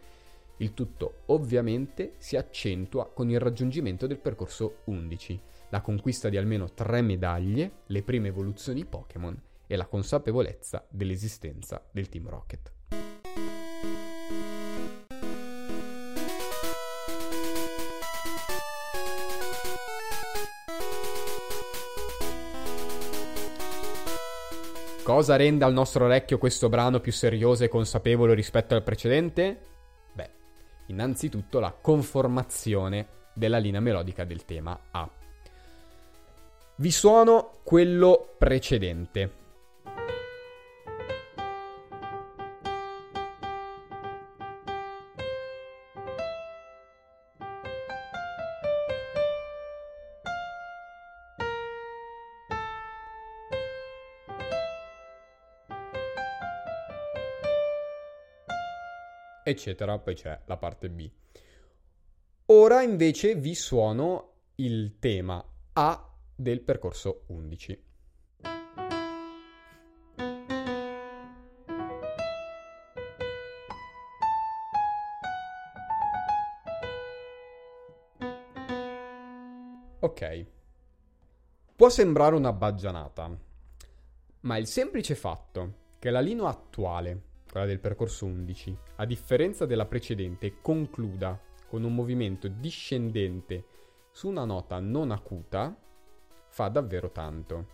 Il 0.58 0.74
tutto 0.74 1.18
ovviamente 1.28 2.14
si 2.18 2.36
accentua 2.36 3.08
con 3.14 3.30
il 3.30 3.40
raggiungimento 3.40 4.08
del 4.08 4.18
percorso 4.18 4.78
11, 4.86 5.40
la 5.70 5.82
conquista 5.82 6.28
di 6.28 6.38
almeno 6.38 6.74
tre 6.74 7.04
medaglie, 7.04 7.82
le 7.86 8.02
prime 8.02 8.30
evoluzioni 8.30 8.86
Pokémon 8.86 9.40
e 9.68 9.76
la 9.76 9.86
consapevolezza 9.86 10.84
dell'esistenza 10.90 11.80
del 11.92 12.10
Team 12.10 12.28
Rocket. 12.28 12.72
Cosa 25.06 25.36
rende 25.36 25.64
al 25.64 25.72
nostro 25.72 26.06
orecchio 26.06 26.40
questo 26.40 26.68
brano 26.68 27.00
più 27.00 27.12
serioso 27.12 27.64
e 27.64 27.68
consapevole 27.68 28.34
rispetto 28.34 28.74
al 28.74 28.82
precedente? 28.82 29.60
Beh, 30.12 30.30
innanzitutto 30.88 31.60
la 31.60 31.72
conformazione 31.80 33.08
della 33.36 33.60
linea 33.60 33.82
melodica 33.82 34.24
del 34.24 34.46
tema 34.46 34.88
A. 34.90 35.08
Vi 36.78 36.90
suono 36.90 37.60
quello 37.64 38.34
precedente. 38.36 39.45
Eccetera, 59.48 60.00
poi 60.00 60.16
c'è 60.16 60.42
la 60.46 60.58
parte 60.58 60.90
B. 60.90 61.08
Ora 62.48 62.82
invece 62.82 63.36
vi 63.36 63.54
suono 63.54 64.32
il 64.56 64.98
tema 64.98 65.44
A 65.74 66.14
del 66.36 66.62
percorso 66.62 67.26
11. 67.28 67.84
Ok. 80.00 80.46
Può 81.76 81.90
sembrare 81.90 82.36
una 82.36 82.52
baggianata, 82.52 83.38
ma 84.42 84.58
il 84.58 84.66
semplice 84.66 85.14
fatto 85.14 85.74
che 86.00 86.10
la 86.10 86.20
linea 86.20 86.48
attuale 86.48 87.34
quella 87.56 87.70
del 87.70 87.80
percorso 87.80 88.26
11, 88.26 88.78
a 88.98 89.06
differenza 89.06 89.66
della 89.66 89.86
precedente, 89.86 90.58
concluda 90.62 91.40
con 91.70 91.86
un 91.86 91.96
movimento 91.96 92.50
discendente 92.50 93.64
su 94.12 94.28
una 94.28 94.44
nota 94.44 94.82
non 94.82 95.10
acuta, 95.12 95.74
fa 96.50 96.68
davvero 96.68 97.12
tanto. 97.12 97.68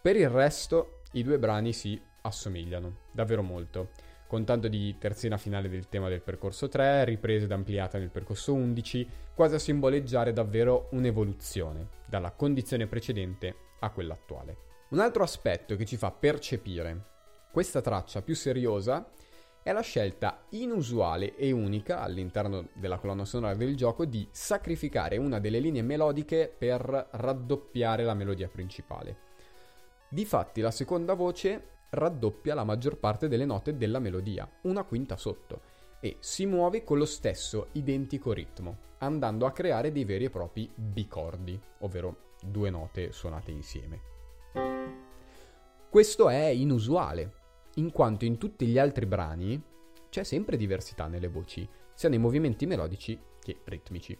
Per 0.00 0.14
il 0.14 0.28
resto, 0.28 1.00
i 1.12 1.24
due 1.24 1.40
brani 1.40 1.72
si 1.72 2.00
assomigliano, 2.20 2.98
davvero 3.10 3.42
molto, 3.42 3.90
con 4.28 4.44
tanto 4.44 4.68
di 4.68 4.96
terzina 4.96 5.36
finale 5.36 5.68
del 5.68 5.88
tema 5.88 6.08
del 6.08 6.22
percorso 6.22 6.68
3, 6.68 7.04
ripresa 7.04 7.46
ed 7.46 7.50
ampliata 7.50 7.98
nel 7.98 8.10
percorso 8.10 8.54
11, 8.54 9.08
quasi 9.34 9.56
a 9.56 9.58
simboleggiare 9.58 10.32
davvero 10.32 10.86
un'evoluzione 10.92 11.88
dalla 12.06 12.30
condizione 12.30 12.86
precedente 12.86 13.56
a 13.80 13.90
quella 13.90 14.14
attuale. 14.14 14.56
Un 14.90 15.00
altro 15.00 15.24
aspetto 15.24 15.74
che 15.74 15.84
ci 15.84 15.96
fa 15.96 16.12
percepire 16.12 17.09
questa 17.50 17.80
traccia 17.80 18.22
più 18.22 18.34
seriosa 18.34 19.10
è 19.62 19.72
la 19.72 19.80
scelta 19.80 20.44
inusuale 20.50 21.34
e 21.36 21.50
unica 21.50 22.00
all'interno 22.00 22.68
della 22.74 22.98
colonna 22.98 23.24
sonora 23.24 23.54
del 23.54 23.76
gioco 23.76 24.04
di 24.04 24.26
sacrificare 24.30 25.16
una 25.16 25.40
delle 25.40 25.58
linee 25.58 25.82
melodiche 25.82 26.54
per 26.56 27.08
raddoppiare 27.10 28.04
la 28.04 28.14
melodia 28.14 28.48
principale. 28.48 29.28
Difatti 30.08 30.60
la 30.60 30.70
seconda 30.70 31.14
voce 31.14 31.78
raddoppia 31.90 32.54
la 32.54 32.64
maggior 32.64 32.98
parte 32.98 33.28
delle 33.28 33.44
note 33.44 33.76
della 33.76 33.98
melodia, 33.98 34.48
una 34.62 34.84
quinta 34.84 35.16
sotto, 35.16 35.60
e 36.00 36.16
si 36.20 36.46
muove 36.46 36.84
con 36.84 36.98
lo 36.98 37.04
stesso 37.04 37.68
identico 37.72 38.32
ritmo, 38.32 38.78
andando 38.98 39.44
a 39.44 39.52
creare 39.52 39.92
dei 39.92 40.04
veri 40.04 40.24
e 40.24 40.30
propri 40.30 40.70
bicordi, 40.74 41.60
ovvero 41.80 42.34
due 42.42 42.70
note 42.70 43.12
suonate 43.12 43.50
insieme. 43.50 44.00
Questo 45.90 46.28
è 46.28 46.46
inusuale, 46.46 47.39
in 47.74 47.92
quanto 47.92 48.24
in 48.24 48.38
tutti 48.38 48.66
gli 48.66 48.78
altri 48.78 49.06
brani 49.06 49.62
c'è 50.08 50.24
sempre 50.24 50.56
diversità 50.56 51.06
nelle 51.06 51.28
voci, 51.28 51.66
sia 51.94 52.08
nei 52.08 52.18
movimenti 52.18 52.66
melodici 52.66 53.18
che 53.40 53.60
ritmici. 53.64 54.16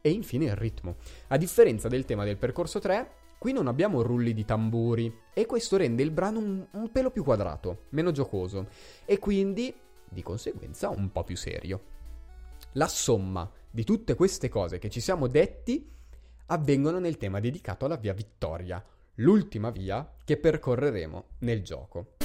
E 0.00 0.10
infine 0.10 0.46
il 0.46 0.56
ritmo. 0.56 0.96
A 1.28 1.36
differenza 1.38 1.88
del 1.88 2.04
tema 2.04 2.24
del 2.24 2.36
percorso 2.36 2.78
3, 2.78 3.10
qui 3.38 3.52
non 3.52 3.66
abbiamo 3.66 4.02
rulli 4.02 4.34
di 4.34 4.44
tamburi 4.44 5.12
e 5.32 5.46
questo 5.46 5.76
rende 5.76 6.02
il 6.02 6.10
brano 6.10 6.38
un, 6.38 6.66
un 6.70 6.92
pelo 6.92 7.10
più 7.10 7.24
quadrato, 7.24 7.84
meno 7.90 8.10
giocoso 8.10 8.68
e 9.04 9.18
quindi, 9.18 9.74
di 10.08 10.22
conseguenza, 10.22 10.90
un 10.90 11.10
po' 11.10 11.24
più 11.24 11.36
serio. 11.36 11.92
La 12.72 12.88
somma 12.88 13.50
di 13.70 13.84
tutte 13.84 14.14
queste 14.14 14.48
cose 14.48 14.78
che 14.78 14.90
ci 14.90 15.00
siamo 15.00 15.26
detti 15.26 15.90
avvengono 16.46 16.98
nel 16.98 17.16
tema 17.16 17.40
dedicato 17.40 17.86
alla 17.86 17.96
via 17.96 18.12
Vittoria, 18.12 18.84
l'ultima 19.16 19.70
via 19.70 20.16
che 20.24 20.36
percorreremo 20.36 21.24
nel 21.38 21.62
gioco. 21.62 22.16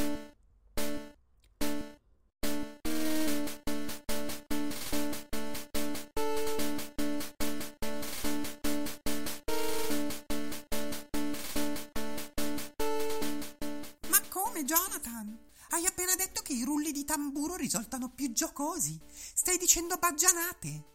Giocosi. 18.80 19.00
Stai 19.06 19.58
dicendo 19.58 19.98
baggianate. 20.00 20.86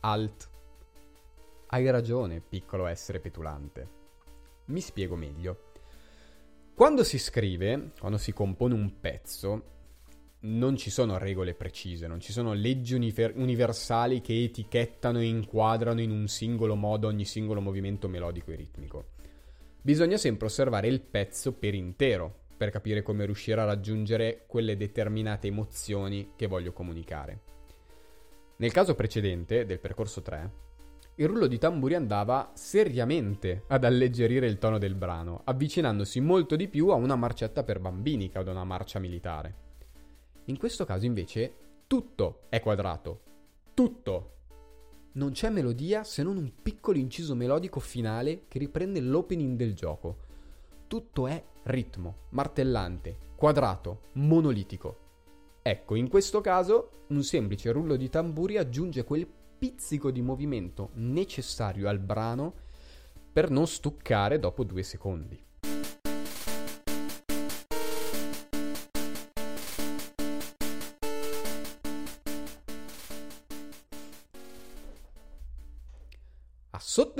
Alt. 0.00 0.50
Hai 1.66 1.90
ragione, 1.90 2.40
piccolo 2.40 2.86
essere 2.86 3.20
petulante. 3.20 4.00
Mi 4.66 4.80
spiego 4.80 5.16
meglio. 5.16 5.70
Quando 6.74 7.04
si 7.04 7.18
scrive, 7.18 7.92
quando 7.98 8.18
si 8.18 8.32
compone 8.32 8.74
un 8.74 9.00
pezzo, 9.00 9.70
non 10.40 10.76
ci 10.76 10.90
sono 10.90 11.18
regole 11.18 11.54
precise, 11.54 12.06
non 12.06 12.20
ci 12.20 12.32
sono 12.32 12.52
leggi 12.52 12.94
univer- 12.94 13.36
universali 13.36 14.20
che 14.20 14.42
etichettano 14.42 15.20
e 15.20 15.26
inquadrano 15.26 16.00
in 16.00 16.10
un 16.10 16.26
singolo 16.28 16.74
modo 16.74 17.08
ogni 17.08 17.24
singolo 17.24 17.60
movimento 17.60 18.08
melodico 18.08 18.50
e 18.50 18.56
ritmico. 18.56 19.04
Bisogna 19.80 20.16
sempre 20.16 20.46
osservare 20.46 20.88
il 20.88 21.00
pezzo 21.00 21.52
per 21.52 21.74
intero 21.74 22.41
per 22.62 22.70
capire 22.70 23.02
come 23.02 23.24
riuscire 23.24 23.60
a 23.60 23.64
raggiungere 23.64 24.44
quelle 24.46 24.76
determinate 24.76 25.48
emozioni 25.48 26.34
che 26.36 26.46
voglio 26.46 26.72
comunicare. 26.72 27.40
Nel 28.58 28.70
caso 28.70 28.94
precedente, 28.94 29.66
del 29.66 29.80
percorso 29.80 30.22
3, 30.22 30.50
il 31.16 31.26
rullo 31.26 31.48
di 31.48 31.58
tamburi 31.58 31.96
andava 31.96 32.52
seriamente 32.54 33.64
ad 33.66 33.82
alleggerire 33.82 34.46
il 34.46 34.58
tono 34.58 34.78
del 34.78 34.94
brano, 34.94 35.40
avvicinandosi 35.42 36.20
molto 36.20 36.54
di 36.54 36.68
più 36.68 36.90
a 36.90 36.94
una 36.94 37.16
marcetta 37.16 37.64
per 37.64 37.80
bambini 37.80 38.28
che 38.28 38.38
ad 38.38 38.46
una 38.46 38.62
marcia 38.62 39.00
militare. 39.00 39.54
In 40.44 40.56
questo 40.56 40.84
caso 40.84 41.04
invece 41.04 41.54
tutto 41.88 42.42
è 42.48 42.60
quadrato. 42.60 43.22
Tutto. 43.74 44.34
Non 45.14 45.32
c'è 45.32 45.50
melodia 45.50 46.04
se 46.04 46.22
non 46.22 46.36
un 46.36 46.52
piccolo 46.62 46.96
inciso 46.96 47.34
melodico 47.34 47.80
finale 47.80 48.44
che 48.46 48.60
riprende 48.60 49.00
l'opening 49.00 49.56
del 49.56 49.74
gioco. 49.74 50.30
Tutto 50.92 51.26
è 51.26 51.42
ritmo, 51.62 52.26
martellante, 52.32 53.16
quadrato, 53.34 54.10
monolitico. 54.16 54.98
Ecco, 55.62 55.94
in 55.94 56.10
questo 56.10 56.42
caso 56.42 57.06
un 57.08 57.22
semplice 57.22 57.70
rullo 57.70 57.96
di 57.96 58.10
tamburi 58.10 58.58
aggiunge 58.58 59.02
quel 59.02 59.26
pizzico 59.26 60.10
di 60.10 60.20
movimento 60.20 60.90
necessario 60.96 61.88
al 61.88 61.98
brano 61.98 62.52
per 63.32 63.48
non 63.48 63.66
stuccare 63.66 64.38
dopo 64.38 64.64
due 64.64 64.82
secondi. 64.82 65.42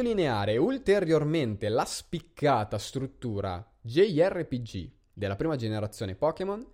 Sottolineare 0.03 0.57
ulteriormente 0.57 1.69
la 1.69 1.85
spiccata 1.85 2.77
struttura 2.77 3.65
JRPG 3.81 4.91
della 5.13 5.37
prima 5.37 5.55
generazione 5.55 6.17
Pokémon, 6.17 6.67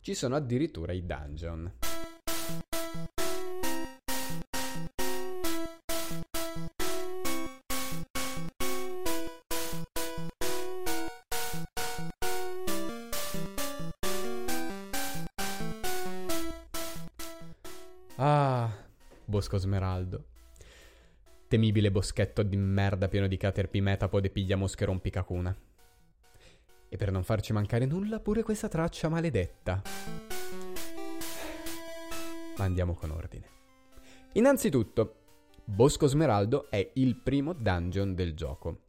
ci 0.00 0.14
sono 0.14 0.34
addirittura 0.34 0.92
i 0.92 1.06
dungeon. 1.06 1.72
Ah, 18.16 18.68
Bosco 19.24 19.56
Smeraldo. 19.56 20.24
Temibile 21.48 21.92
boschetto 21.92 22.42
di 22.42 22.56
merda 22.56 23.06
pieno 23.06 23.28
di 23.28 23.36
caterpie 23.36 23.80
metapod 23.80 24.24
e 24.24 24.30
piglia 24.30 24.56
mosche 24.56 24.84
rompicacuna. 24.84 25.56
E 26.88 26.96
per 26.96 27.12
non 27.12 27.22
farci 27.22 27.52
mancare 27.52 27.86
nulla, 27.86 28.18
pure 28.18 28.42
questa 28.42 28.66
traccia 28.66 29.08
maledetta. 29.08 29.80
Ma 32.56 32.64
andiamo 32.64 32.94
con 32.94 33.10
ordine. 33.12 33.46
Innanzitutto, 34.32 35.14
Bosco 35.64 36.08
Smeraldo 36.08 36.68
è 36.68 36.90
il 36.94 37.14
primo 37.16 37.52
dungeon 37.52 38.16
del 38.16 38.34
gioco. 38.34 38.80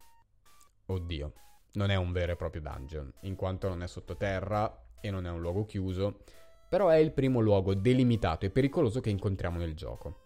Oddio, 0.87 1.33
non 1.73 1.91
è 1.91 1.95
un 1.95 2.11
vero 2.11 2.31
e 2.31 2.35
proprio 2.37 2.61
dungeon, 2.61 3.13
in 3.21 3.35
quanto 3.35 3.67
non 3.67 3.83
è 3.83 3.87
sottoterra 3.87 4.85
e 4.99 5.11
non 5.11 5.27
è 5.27 5.29
un 5.29 5.41
luogo 5.41 5.65
chiuso, 5.65 6.21
però 6.67 6.89
è 6.89 6.97
il 6.97 7.11
primo 7.11 7.39
luogo 7.39 7.75
delimitato 7.75 8.47
e 8.47 8.49
pericoloso 8.49 8.99
che 8.99 9.11
incontriamo 9.11 9.59
nel 9.59 9.75
gioco. 9.75 10.25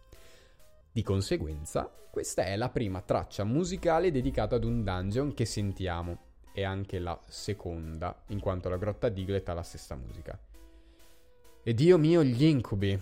Di 0.94 1.04
conseguenza, 1.04 1.90
questa 2.12 2.44
è 2.44 2.58
la 2.58 2.70
prima 2.70 3.02
traccia 3.02 3.46
musicale 3.46 4.12
dedicata 4.12 4.58
ad 4.58 4.66
un 4.66 4.84
dungeon 4.84 5.34
che 5.34 5.46
sentiamo, 5.46 6.30
e 6.54 6.64
anche 6.64 7.00
la 7.00 7.18
seconda, 7.28 8.24
in 8.28 8.42
quanto 8.42 8.68
la 8.68 8.76
grotta 8.76 9.08
Diglett 9.08 9.48
ha 9.48 9.54
la 9.54 9.64
stessa 9.64 9.96
musica. 9.96 10.38
E 11.64 11.74
Dio 11.74 11.98
mio, 11.98 12.24
gli 12.24 12.44
incubi! 12.44 13.00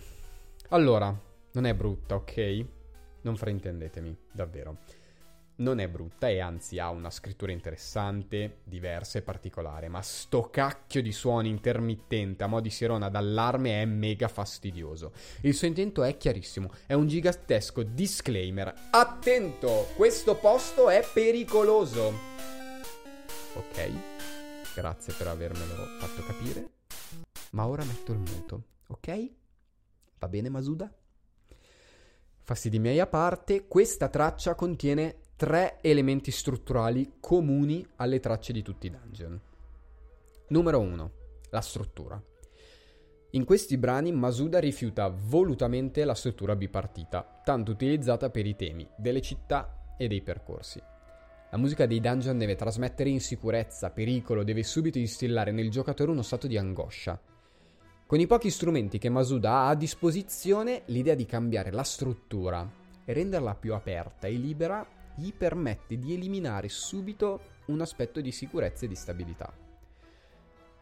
Allora, 0.68 1.20
non 1.54 1.66
è 1.66 1.74
brutta, 1.74 2.14
ok? 2.14 2.66
Non 3.22 3.36
fraintendetemi, 3.36 4.16
davvero 4.32 4.78
non 5.60 5.80
è 5.80 5.88
brutta 5.88 6.28
e 6.28 6.40
anzi 6.40 6.80
ha 6.80 6.90
una 6.90 7.10
scrittura 7.10 7.52
interessante, 7.52 8.60
diversa 8.64 9.20
e 9.20 9.22
particolare, 9.22 9.88
ma 9.88 10.02
sto 10.02 10.50
cacchio 10.50 11.02
di 11.02 11.12
suoni 11.12 11.50
intermittente 11.50 12.44
a 12.44 12.48
mo' 12.48 12.62
di 12.62 12.70
sirona 12.70 13.10
d'allarme 13.10 13.82
è 13.82 13.86
mega 13.86 14.28
fastidioso. 14.28 15.12
Il 15.42 15.54
suo 15.54 15.68
intento 15.68 16.04
è 16.04 16.18
chiarissimo, 16.18 16.72
è 16.86 16.94
un 16.94 17.08
gigantesco 17.08 17.84
disclaimer. 17.84 18.74
Attento, 18.92 19.88
questo 19.96 20.36
posto 20.36 20.90
è 20.90 21.04
pericoloso. 21.14 22.14
Ok, 23.56 23.92
grazie 24.76 25.14
per 25.14 25.28
avermelo 25.28 25.86
fatto 26.00 26.24
capire, 26.24 26.70
ma 27.52 27.68
ora 27.68 27.84
metto 27.84 28.12
il 28.14 28.20
muto, 28.20 28.64
ok? 28.88 29.32
Va 30.20 30.28
bene 30.28 30.50
Masuda? 30.50 30.94
Fastidi 32.42 32.80
miei 32.80 33.00
a 33.00 33.08
parte, 33.08 33.68
questa 33.68 34.08
traccia 34.08 34.56
contiene 34.56 35.28
tre 35.40 35.78
elementi 35.80 36.32
strutturali 36.32 37.14
comuni 37.22 37.88
alle 37.96 38.20
tracce 38.20 38.52
di 38.52 38.62
tutti 38.62 38.88
i 38.88 38.90
dungeon. 38.90 39.40
Numero 40.50 40.80
1. 40.82 41.12
La 41.52 41.62
struttura. 41.62 42.22
In 43.30 43.46
questi 43.46 43.78
brani 43.78 44.12
Masuda 44.12 44.60
rifiuta 44.60 45.08
volutamente 45.08 46.04
la 46.04 46.14
struttura 46.14 46.58
bipartita, 46.58 47.40
tanto 47.46 47.72
utilizzata 47.72 48.30
per 48.30 48.46
i 48.46 48.58
temi 48.58 48.86
delle 48.98 49.22
città 49.22 49.96
e 49.98 50.10
dei 50.10 50.22
percorsi. 50.22 50.84
La 51.52 51.58
musica 51.58 51.86
dei 51.86 52.02
dungeon 52.02 52.38
deve 52.38 52.56
trasmettere 52.56 53.10
insicurezza, 53.10 53.92
pericolo, 53.92 54.44
deve 54.44 54.64
subito 54.64 54.98
instillare 54.98 55.54
nel 55.54 55.72
giocatore 55.72 56.12
uno 56.12 56.22
stato 56.22 56.48
di 56.48 56.58
angoscia. 56.58 57.18
Con 58.06 58.20
i 58.20 58.28
pochi 58.28 58.50
strumenti 58.50 58.98
che 58.98 59.08
Masuda 59.08 59.52
ha 59.52 59.70
a 59.70 59.76
disposizione, 59.76 60.82
l'idea 60.88 61.16
di 61.16 61.26
cambiare 61.26 61.72
la 61.72 61.84
struttura 61.84 62.70
e 63.06 63.14
renderla 63.14 63.56
più 63.56 63.74
aperta 63.74 64.28
e 64.28 64.34
libera 64.34 64.98
gli 65.20 65.34
permette 65.34 66.00
di 66.00 66.14
eliminare 66.14 66.70
subito 66.70 67.58
un 67.66 67.82
aspetto 67.82 68.22
di 68.22 68.32
sicurezza 68.32 68.86
e 68.86 68.88
di 68.88 68.96
stabilità. 68.96 69.54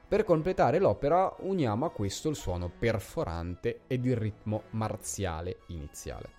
Per 0.07 0.23
completare 0.23 0.79
l'opera 0.79 1.35
uniamo 1.39 1.85
a 1.85 1.89
questo 1.89 2.29
il 2.29 2.35
suono 2.35 2.69
perforante 2.69 3.81
ed 3.87 4.05
il 4.05 4.15
ritmo 4.15 4.63
marziale 4.69 5.61
iniziale. 5.67 6.29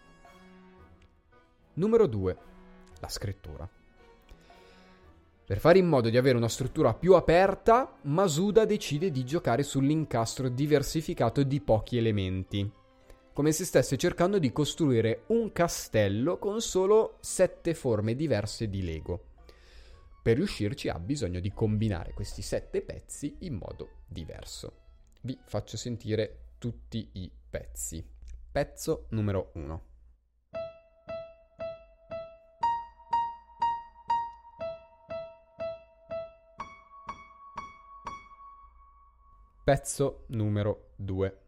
Numero 1.75 2.07
2. 2.07 2.37
La 3.01 3.09
scrittura. 3.09 3.69
Per 5.45 5.59
fare 5.59 5.79
in 5.79 5.87
modo 5.87 6.09
di 6.09 6.17
avere 6.17 6.37
una 6.37 6.49
struttura 6.49 6.95
più 6.95 7.15
aperta, 7.15 7.97
Masuda 8.03 8.65
decide 8.65 9.11
di 9.11 9.25
giocare 9.25 9.63
sull'incastro 9.63 10.49
diversificato 10.49 11.43
di 11.43 11.61
pochi 11.61 11.97
elementi, 11.97 12.71
come 13.39 13.53
se 13.53 13.65
stesse 13.65 13.97
cercando 13.97 14.41
di 14.41 14.51
costruire 14.51 15.23
un 15.29 15.53
castello 15.53 16.39
con 16.39 16.61
solo 16.61 17.19
sette 17.21 17.73
forme 17.73 18.17
diverse 18.17 18.69
di 18.69 18.83
Lego. 18.83 19.27
Per 20.21 20.35
riuscirci 20.35 20.89
ha 20.89 20.99
bisogno 20.99 21.39
di 21.39 21.53
combinare 21.53 22.15
questi 22.15 22.43
sette 22.43 22.83
pezzi 22.83 23.37
in 23.43 23.55
modo 23.55 24.01
diverso. 24.09 24.73
Vi 25.21 25.39
faccio 25.45 25.77
sentire 25.77 26.55
tutti 26.59 27.11
i 27.13 27.31
pezzi. 27.49 28.05
Pezzo 28.51 29.07
numero 29.11 29.53
1. 29.55 29.83
Pezzo 39.63 40.25
numero 40.27 40.89
2. 40.97 41.48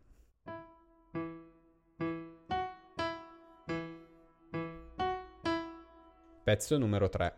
Pezzo 6.51 6.79
numero 6.79 7.09
3. 7.09 7.33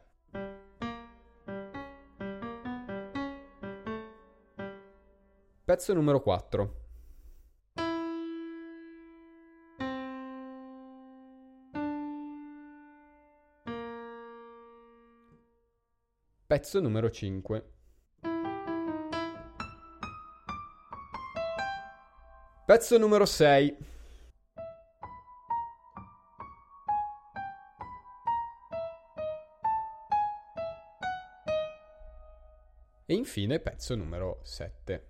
Pezzo 5.66 5.92
numero 5.92 6.22
4. 6.22 6.74
Pezzo 16.46 16.80
numero 16.80 17.10
5. 17.10 17.64
Pezzo 22.64 22.96
numero 22.96 23.26
6. 23.26 23.91
Infine 33.22 33.60
pezzo 33.60 33.94
numero 33.94 34.40
7. 34.42 35.06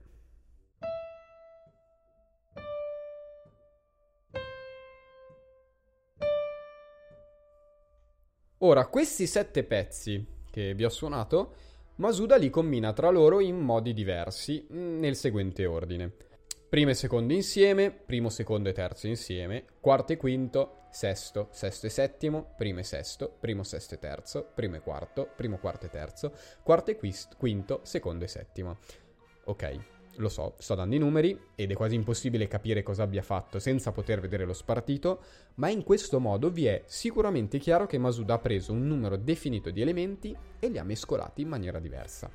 Ora, 8.58 8.86
questi 8.86 9.26
sette 9.26 9.64
pezzi 9.64 10.24
che 10.50 10.74
vi 10.74 10.84
ho 10.84 10.90
suonato, 10.90 11.54
Masuda 11.96 12.36
li 12.36 12.50
combina 12.50 12.92
tra 12.92 13.08
loro 13.08 13.40
in 13.40 13.58
modi 13.58 13.94
diversi, 13.94 14.66
mm, 14.70 15.00
nel 15.00 15.16
seguente 15.16 15.64
ordine. 15.64 16.12
Primo 16.72 16.88
e 16.88 16.94
secondo 16.94 17.34
insieme, 17.34 17.90
primo, 17.90 18.30
secondo 18.30 18.70
e 18.70 18.72
terzo 18.72 19.06
insieme, 19.06 19.66
quarto 19.78 20.14
e 20.14 20.16
quinto, 20.16 20.84
sesto, 20.88 21.48
sesto 21.50 21.84
e 21.84 21.90
settimo, 21.90 22.54
primo 22.56 22.78
e 22.78 22.82
sesto, 22.82 23.30
primo, 23.38 23.62
sesto 23.62 23.96
e 23.96 23.98
terzo, 23.98 24.48
primo 24.54 24.76
e 24.76 24.80
quarto, 24.80 25.28
primo, 25.36 25.58
quarto 25.58 25.84
e 25.84 25.90
terzo, 25.90 26.32
quarto 26.62 26.90
e 26.90 26.98
quinto, 27.36 27.80
secondo 27.82 28.24
e 28.24 28.28
settimo. 28.28 28.78
Ok, 29.44 29.78
lo 30.14 30.30
so, 30.30 30.54
sto 30.60 30.74
dando 30.74 30.94
i 30.94 30.98
numeri 30.98 31.38
ed 31.54 31.70
è 31.70 31.74
quasi 31.74 31.94
impossibile 31.94 32.48
capire 32.48 32.82
cosa 32.82 33.02
abbia 33.02 33.20
fatto 33.20 33.58
senza 33.58 33.92
poter 33.92 34.20
vedere 34.20 34.46
lo 34.46 34.54
spartito, 34.54 35.22
ma 35.56 35.68
in 35.68 35.84
questo 35.84 36.20
modo 36.20 36.48
vi 36.48 36.64
è 36.64 36.84
sicuramente 36.86 37.58
chiaro 37.58 37.84
che 37.84 37.98
Masuda 37.98 38.32
ha 38.32 38.38
preso 38.38 38.72
un 38.72 38.86
numero 38.86 39.16
definito 39.16 39.68
di 39.68 39.82
elementi 39.82 40.34
e 40.58 40.68
li 40.68 40.78
ha 40.78 40.84
mescolati 40.84 41.42
in 41.42 41.48
maniera 41.48 41.78
diversa. 41.78 42.30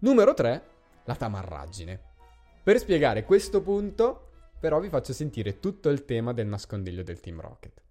Numero 0.00 0.34
3, 0.34 0.62
la 1.04 1.16
tamarraggine. 1.16 2.12
Per 2.64 2.78
spiegare 2.78 3.24
questo 3.24 3.60
punto, 3.60 4.30
però 4.58 4.80
vi 4.80 4.88
faccio 4.88 5.12
sentire 5.12 5.60
tutto 5.60 5.90
il 5.90 6.06
tema 6.06 6.32
del 6.32 6.46
nascondiglio 6.46 7.02
del 7.02 7.20
Team 7.20 7.38
Rocket. 7.38 7.83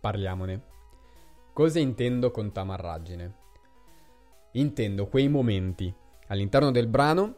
Parliamone. 0.00 0.62
Cosa 1.52 1.78
intendo 1.78 2.30
con 2.30 2.52
tamarraggine? 2.52 3.34
Intendo 4.52 5.06
quei 5.06 5.28
momenti 5.28 5.94
all'interno 6.28 6.70
del 6.70 6.86
brano 6.86 7.34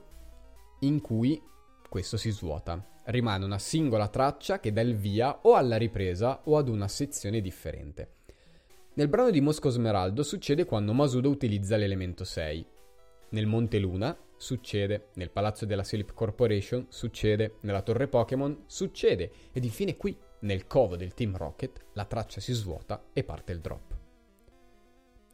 in 0.80 1.00
cui 1.00 1.42
questo 1.88 2.16
si 2.16 2.30
svuota. 2.30 3.00
Rimane 3.06 3.44
una 3.44 3.58
singola 3.58 4.06
traccia 4.06 4.60
che 4.60 4.72
dà 4.72 4.80
il 4.80 4.94
via 4.94 5.40
o 5.42 5.54
alla 5.54 5.76
ripresa 5.76 6.42
o 6.44 6.56
ad 6.56 6.68
una 6.68 6.86
sezione 6.86 7.40
differente. 7.40 8.20
Nel 8.94 9.08
brano 9.08 9.30
di 9.30 9.40
Mosco 9.40 9.68
Smeraldo 9.68 10.22
succede 10.22 10.64
quando 10.64 10.92
Masuda 10.92 11.28
utilizza 11.28 11.76
l'elemento 11.76 12.22
6. 12.22 12.66
Nel 13.30 13.46
Monte 13.46 13.78
Luna 13.78 14.16
succede, 14.36 15.08
nel 15.14 15.30
Palazzo 15.30 15.66
della 15.66 15.82
Slip 15.82 16.12
Corporation 16.12 16.86
succede, 16.90 17.56
nella 17.62 17.82
Torre 17.82 18.06
Pokémon 18.06 18.64
succede 18.66 19.32
ed 19.52 19.64
infine 19.64 19.96
qui 19.96 20.16
nel 20.42 20.66
covo 20.66 20.96
del 20.96 21.14
Team 21.14 21.36
Rocket 21.36 21.86
la 21.92 22.04
traccia 22.04 22.40
si 22.40 22.52
svuota 22.52 23.08
e 23.12 23.24
parte 23.24 23.52
il 23.52 23.60
drop. 23.60 23.98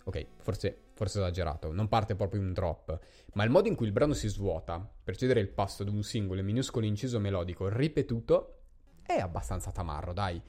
Ok, 0.04 0.26
forse, 0.38 0.84
forse 0.94 1.18
esagerato, 1.18 1.70
non 1.72 1.88
parte 1.88 2.14
proprio 2.14 2.40
un 2.40 2.52
drop, 2.52 2.98
ma 3.34 3.44
il 3.44 3.50
modo 3.50 3.68
in 3.68 3.74
cui 3.74 3.86
il 3.86 3.92
brano 3.92 4.14
si 4.14 4.28
svuota 4.28 4.90
per 5.04 5.16
cedere 5.16 5.40
il 5.40 5.50
passo 5.50 5.82
ad 5.82 5.88
un 5.88 6.02
singolo 6.02 6.40
e 6.40 6.44
minuscolo 6.44 6.86
inciso 6.86 7.18
melodico 7.18 7.68
ripetuto 7.68 8.60
è 9.02 9.18
abbastanza 9.18 9.70
tamarro, 9.70 10.12
dai. 10.12 10.40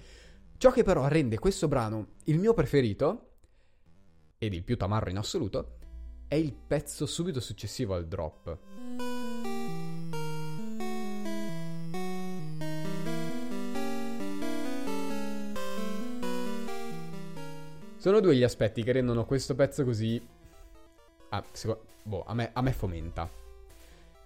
Ciò 0.57 0.72
che 0.72 0.84
però 0.84 1.07
rende 1.07 1.39
questo 1.39 1.68
brano 1.68 2.16
il 2.26 2.39
mio 2.39 2.53
preferito, 2.53 3.36
ed 4.38 4.53
il 4.53 4.64
più 4.64 4.78
tamarro 4.78 5.10
in 5.10 5.18
assoluto, 5.18 5.78
è 6.28 6.36
il 6.36 6.53
pezzo 6.53 7.05
subito 7.05 7.39
successivo 7.39 7.95
al 7.95 8.07
drop. 8.07 8.57
Sono 18.00 18.22
due 18.22 18.34
gli 18.34 18.43
aspetti 18.43 18.82
che 18.82 18.93
rendono 18.93 19.26
questo 19.26 19.56
pezzo 19.56 19.84
così... 19.84 20.26
Ah, 21.32 21.43
seco... 21.52 21.84
boh, 22.02 22.24
a 22.26 22.34
me, 22.34 22.52
a 22.54 22.62
me 22.62 22.72
fomenta. 22.72 23.30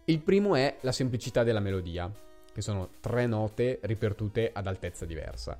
Il 0.05 0.19
primo 0.19 0.53
è 0.53 0.77
la 0.81 0.91
semplicità 0.91 1.41
della 1.41 1.59
melodia, 1.59 2.07
che 2.53 2.61
sono 2.61 2.91
tre 2.99 3.25
note 3.25 3.79
ripetute 3.81 4.51
ad 4.53 4.67
altezza 4.67 5.05
diversa. 5.05 5.59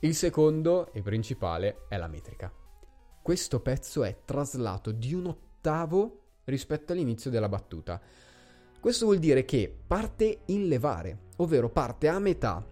Il 0.00 0.16
secondo 0.16 0.92
e 0.92 1.02
principale 1.02 1.84
è 1.88 1.96
la 1.96 2.08
metrica. 2.08 2.52
Questo 3.22 3.60
pezzo 3.60 4.02
è 4.02 4.22
traslato 4.24 4.90
di 4.90 5.14
un 5.14 5.26
ottavo 5.26 6.22
rispetto 6.46 6.94
all'inizio 6.94 7.30
della 7.30 7.48
battuta. 7.48 8.00
Questo 8.80 9.04
vuol 9.04 9.18
dire 9.18 9.44
che 9.44 9.72
parte 9.86 10.40
in 10.46 10.66
levare, 10.66 11.26
ovvero 11.36 11.70
parte 11.70 12.08
a 12.08 12.18
metà 12.18 12.66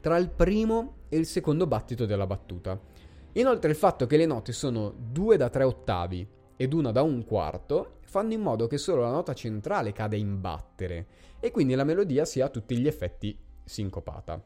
tra 0.00 0.16
il 0.16 0.30
primo 0.30 1.00
e 1.10 1.18
il 1.18 1.26
secondo 1.26 1.66
battito 1.66 2.06
della 2.06 2.26
battuta. 2.26 2.96
Inoltre 3.38 3.70
il 3.70 3.76
fatto 3.76 4.06
che 4.06 4.16
le 4.16 4.26
note 4.26 4.52
sono 4.52 4.92
due 4.96 5.36
da 5.36 5.48
tre 5.48 5.62
ottavi 5.62 6.26
ed 6.56 6.72
una 6.72 6.90
da 6.90 7.02
un 7.02 7.24
quarto 7.24 7.98
fanno 8.02 8.32
in 8.32 8.40
modo 8.40 8.66
che 8.66 8.78
solo 8.78 9.02
la 9.02 9.12
nota 9.12 9.32
centrale 9.32 9.92
cade 9.92 10.16
in 10.16 10.40
battere 10.40 11.06
e 11.38 11.52
quindi 11.52 11.74
la 11.74 11.84
melodia 11.84 12.24
sia 12.24 12.46
a 12.46 12.48
tutti 12.48 12.76
gli 12.76 12.88
effetti 12.88 13.38
sincopata. 13.64 14.42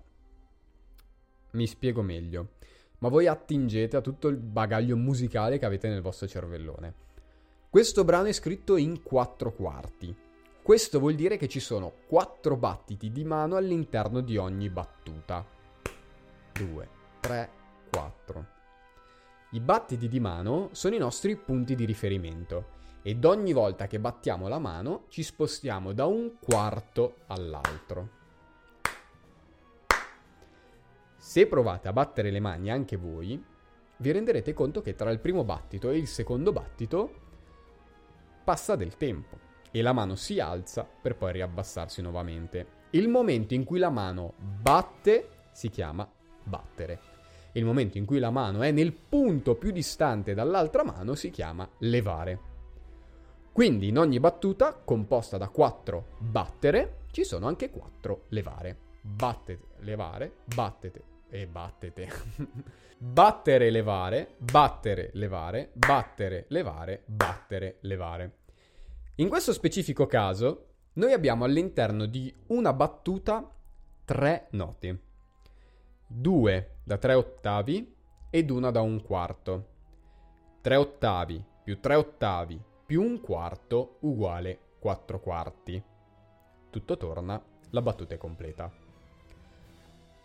Mi 1.52 1.66
spiego 1.66 2.02
meglio, 2.02 2.50
ma 2.98 3.08
voi 3.08 3.26
attingete 3.28 3.96
a 3.96 4.02
tutto 4.02 4.28
il 4.28 4.36
bagaglio 4.36 4.96
musicale 4.98 5.58
che 5.58 5.64
avete 5.64 5.88
nel 5.88 6.02
vostro 6.02 6.26
cervellone. 6.26 6.94
Questo 7.70 8.04
brano 8.04 8.26
è 8.26 8.32
scritto 8.32 8.76
in 8.76 9.02
quattro 9.02 9.54
quarti. 9.54 10.14
Questo 10.62 10.98
vuol 10.98 11.14
dire 11.14 11.38
che 11.38 11.48
ci 11.48 11.60
sono 11.60 11.94
quattro 12.06 12.56
battiti 12.56 13.10
di 13.10 13.24
mano 13.24 13.56
all'interno 13.56 14.20
di 14.20 14.36
ogni 14.36 14.68
battuta. 14.68 15.46
2, 16.52 16.88
3, 17.20 17.50
4. 17.90 18.60
I 19.54 19.60
battiti 19.60 20.08
di 20.08 20.18
mano 20.18 20.70
sono 20.72 20.94
i 20.94 20.98
nostri 20.98 21.36
punti 21.36 21.74
di 21.74 21.84
riferimento 21.84 22.80
ed 23.02 23.22
ogni 23.26 23.52
volta 23.52 23.86
che 23.86 24.00
battiamo 24.00 24.48
la 24.48 24.58
mano 24.58 25.04
ci 25.08 25.22
spostiamo 25.22 25.92
da 25.92 26.06
un 26.06 26.38
quarto 26.40 27.16
all'altro. 27.26 28.08
Se 31.18 31.46
provate 31.46 31.88
a 31.88 31.92
battere 31.92 32.30
le 32.30 32.40
mani 32.40 32.70
anche 32.70 32.96
voi, 32.96 33.44
vi 33.98 34.10
renderete 34.10 34.54
conto 34.54 34.80
che 34.80 34.94
tra 34.94 35.10
il 35.10 35.20
primo 35.20 35.44
battito 35.44 35.90
e 35.90 35.98
il 35.98 36.06
secondo 36.06 36.50
battito 36.52 37.12
passa 38.44 38.74
del 38.74 38.96
tempo 38.96 39.38
e 39.70 39.82
la 39.82 39.92
mano 39.92 40.14
si 40.14 40.40
alza 40.40 40.84
per 40.84 41.14
poi 41.14 41.32
riabbassarsi 41.32 42.00
nuovamente. 42.00 42.80
Il 42.92 43.08
momento 43.08 43.52
in 43.52 43.64
cui 43.64 43.78
la 43.78 43.90
mano 43.90 44.32
batte 44.38 45.28
si 45.52 45.68
chiama 45.68 46.10
battere 46.42 47.11
il 47.52 47.64
momento 47.64 47.98
in 47.98 48.04
cui 48.04 48.18
la 48.18 48.30
mano 48.30 48.62
è 48.62 48.70
nel 48.70 48.92
punto 48.92 49.54
più 49.54 49.70
distante 49.70 50.34
dall'altra 50.34 50.84
mano 50.84 51.14
si 51.14 51.30
chiama 51.30 51.68
levare. 51.78 52.50
Quindi 53.52 53.88
in 53.88 53.98
ogni 53.98 54.18
battuta, 54.18 54.72
composta 54.72 55.36
da 55.36 55.48
quattro 55.48 56.16
battere, 56.18 57.00
ci 57.10 57.24
sono 57.24 57.46
anche 57.46 57.70
quattro 57.70 58.24
levare. 58.28 58.76
Battete, 59.02 59.66
levare, 59.80 60.36
battete, 60.54 61.02
e 61.28 61.46
battete. 61.46 62.08
battere, 62.96 63.70
levare, 63.70 64.34
battere, 64.38 65.10
levare, 65.14 65.70
battere, 65.74 66.46
levare, 66.48 67.02
battere, 67.06 67.78
levare. 67.80 68.36
In 69.16 69.28
questo 69.28 69.52
specifico 69.52 70.06
caso, 70.06 70.68
noi 70.94 71.12
abbiamo 71.12 71.44
all'interno 71.44 72.06
di 72.06 72.34
una 72.48 72.72
battuta 72.72 73.50
tre 74.04 74.46
note. 74.52 75.00
Due 76.14 76.80
da 76.84 76.98
tre 76.98 77.14
ottavi 77.14 77.96
ed 78.28 78.50
una 78.50 78.70
da 78.70 78.82
un 78.82 79.00
quarto. 79.02 79.66
Tre 80.60 80.76
ottavi 80.76 81.42
più 81.64 81.80
tre 81.80 81.94
ottavi 81.94 82.62
più 82.84 83.02
un 83.02 83.18
quarto 83.22 83.96
uguale 84.00 84.58
quattro 84.78 85.20
quarti. 85.20 85.82
Tutto 86.68 86.96
torna, 86.98 87.42
la 87.70 87.80
battuta 87.80 88.14
è 88.14 88.18
completa. 88.18 88.70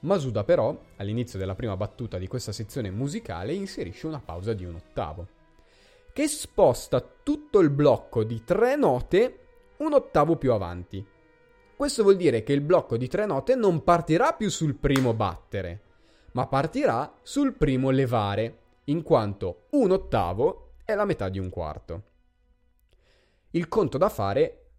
Masuda 0.02 0.44
però, 0.44 0.78
all'inizio 0.98 1.40
della 1.40 1.56
prima 1.56 1.78
battuta 1.78 2.18
di 2.18 2.28
questa 2.28 2.52
sezione 2.52 2.92
musicale, 2.92 3.54
inserisce 3.54 4.08
una 4.08 4.20
pausa 4.20 4.52
di 4.52 4.66
un 4.66 4.76
ottavo, 4.76 5.28
che 6.12 6.28
sposta 6.28 7.00
tutto 7.00 7.60
il 7.60 7.70
blocco 7.70 8.26
di 8.26 8.44
tre 8.44 8.76
note 8.76 9.40
un 9.78 9.94
ottavo 9.94 10.36
più 10.36 10.52
avanti. 10.52 11.16
Questo 11.78 12.02
vuol 12.02 12.16
dire 12.16 12.42
che 12.42 12.54
il 12.54 12.62
blocco 12.62 12.98
di 12.98 13.08
tre 13.08 13.28
note 13.28 13.54
non 13.54 13.84
partirà 13.84 14.34
più 14.34 14.50
sul 14.50 14.74
primo 14.74 15.14
battere, 15.14 15.82
ma 16.32 16.48
partirà 16.48 17.14
sul 17.22 17.54
primo 17.54 17.92
levare, 17.92 18.62
in 18.86 19.04
quanto 19.04 19.68
un 19.74 19.92
ottavo 19.92 20.74
è 20.84 20.96
la 20.96 21.06
metà 21.06 21.30
di 21.30 21.38
un 21.38 21.52
quarto. 21.52 22.04
Il 23.52 23.68
conto 23.68 24.00
da 24.00 24.10
fare 24.10 24.70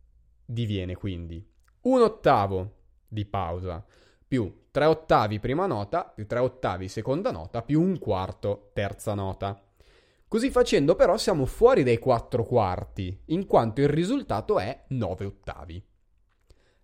diviene 0.45 0.97
quindi 0.97 1.49
un 1.83 2.03
ottavo 2.03 2.73
di 3.07 3.25
pausa 3.27 3.87
più 4.27 4.65
3 4.73 4.85
ottavi 4.85 5.39
prima 5.39 5.67
nota, 5.67 6.03
più 6.03 6.27
3 6.27 6.41
ottavi 6.41 6.89
seconda 6.89 7.31
nota, 7.31 7.63
più 7.63 7.81
un 7.81 7.97
quarto 8.01 8.71
terza 8.73 9.15
nota. 9.15 9.57
Così 10.27 10.51
facendo 10.51 10.97
però 10.97 11.17
siamo 11.17 11.47
fuori 11.47 11.85
dai 11.85 12.01
4 12.01 12.43
quarti, 12.43 13.23
in 13.27 13.47
quanto 13.47 13.83
il 13.83 13.89
risultato 13.89 14.59
è 14.59 14.83
9 14.89 15.25
ottavi. 15.25 15.88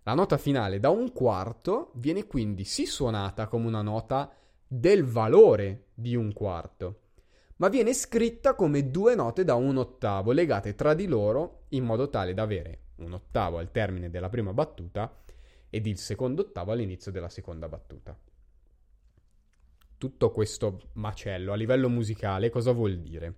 La 0.07 0.13
nota 0.13 0.37
finale 0.37 0.79
da 0.79 0.91
un 0.91 1.11
quarto 1.11 1.89
viene 1.95 2.27
quindi 2.27 2.63
sì 2.63 2.85
suonata 2.85 3.47
come 3.47 3.65
una 3.65 3.81
nota 3.81 4.31
del 4.67 5.03
valore 5.03 5.87
di 5.95 6.15
un 6.15 6.31
quarto, 6.31 6.99
ma 7.55 7.69
viene 7.69 7.91
scritta 7.91 8.53
come 8.53 8.91
due 8.91 9.15
note 9.15 9.43
da 9.43 9.55
un 9.55 9.77
ottavo 9.77 10.31
legate 10.31 10.75
tra 10.75 10.93
di 10.93 11.07
loro 11.07 11.63
in 11.69 11.83
modo 11.85 12.09
tale 12.09 12.35
da 12.35 12.43
avere 12.43 12.81
un 12.97 13.13
ottavo 13.13 13.57
al 13.57 13.71
termine 13.71 14.11
della 14.11 14.29
prima 14.29 14.53
battuta 14.53 15.11
ed 15.71 15.87
il 15.87 15.97
secondo 15.97 16.43
ottavo 16.43 16.71
all'inizio 16.71 17.11
della 17.11 17.29
seconda 17.29 17.67
battuta. 17.67 18.15
Tutto 19.97 20.29
questo 20.29 20.81
macello 20.93 21.51
a 21.51 21.55
livello 21.55 21.89
musicale 21.89 22.51
cosa 22.51 22.73
vuol 22.73 22.99
dire? 22.99 23.37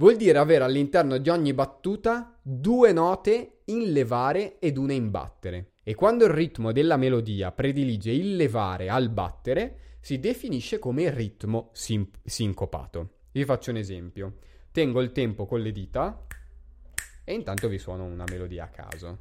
Vuol 0.00 0.16
dire 0.16 0.38
avere 0.38 0.64
all'interno 0.64 1.18
di 1.18 1.28
ogni 1.28 1.52
battuta 1.52 2.34
due 2.40 2.90
note 2.90 3.58
in 3.66 3.92
levare 3.92 4.58
ed 4.58 4.78
una 4.78 4.94
in 4.94 5.10
battere. 5.10 5.72
E 5.82 5.94
quando 5.94 6.24
il 6.24 6.30
ritmo 6.30 6.72
della 6.72 6.96
melodia 6.96 7.52
predilige 7.52 8.10
il 8.10 8.34
levare 8.34 8.88
al 8.88 9.10
battere, 9.10 9.98
si 10.00 10.18
definisce 10.18 10.78
come 10.78 11.10
ritmo 11.10 11.68
sim- 11.74 12.16
sincopato. 12.24 13.10
Vi 13.30 13.44
faccio 13.44 13.72
un 13.72 13.76
esempio. 13.76 14.38
Tengo 14.72 15.02
il 15.02 15.12
tempo 15.12 15.44
con 15.44 15.60
le 15.60 15.70
dita 15.70 16.26
e 17.22 17.34
intanto 17.34 17.68
vi 17.68 17.76
suono 17.76 18.04
una 18.04 18.24
melodia 18.26 18.64
a 18.64 18.68
caso. 18.68 19.18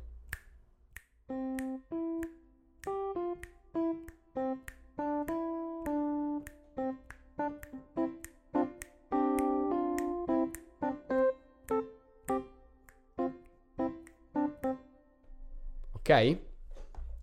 Ok? 16.09 16.37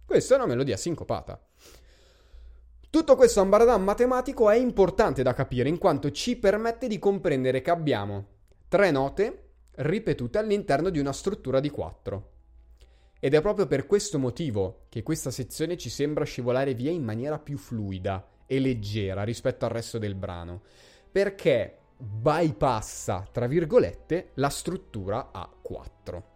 Questa 0.07 0.35
è 0.35 0.37
una 0.37 0.47
melodia 0.47 0.77
sincopata. 0.77 1.45
Tutto 2.89 3.17
questo 3.17 3.41
ambaradam 3.41 3.83
matematico 3.83 4.49
è 4.49 4.57
importante 4.57 5.25
da 5.25 5.35
capire 5.35 5.69
in 5.69 5.79
quanto 5.79 6.13
ci 6.13 6.37
permette 6.37 6.87
di 6.87 7.01
comprendere 7.01 7.63
che 7.63 7.71
abbiamo 7.71 8.27
tre 8.69 8.93
note 8.93 9.49
ripetute 9.79 10.39
all'interno 10.39 10.91
di 10.91 11.01
una 11.01 11.13
struttura 11.13 11.59
di 11.59 11.69
quattro. 11.69 12.31
Ed 13.19 13.35
è 13.35 13.41
proprio 13.41 13.67
per 13.67 13.87
questo 13.87 14.21
motivo 14.21 14.85
che 14.89 15.03
questa 15.03 15.33
sezione 15.33 15.77
ci 15.77 15.91
sembra 15.91 16.25
scivolare 16.25 16.75
via 16.75 16.93
in 16.93 17.03
maniera 17.03 17.41
più 17.41 17.59
fluida 17.59 18.25
e 18.47 18.61
leggera 18.61 19.25
rispetto 19.25 19.65
al 19.65 19.73
resto 19.73 19.99
del 19.99 20.15
brano, 20.15 20.63
perché 21.11 21.79
bypassa, 21.99 23.27
tra 23.33 23.49
virgolette, 23.49 24.31
la 24.35 24.49
struttura 24.49 25.31
a 25.33 25.51
quattro. 25.61 26.35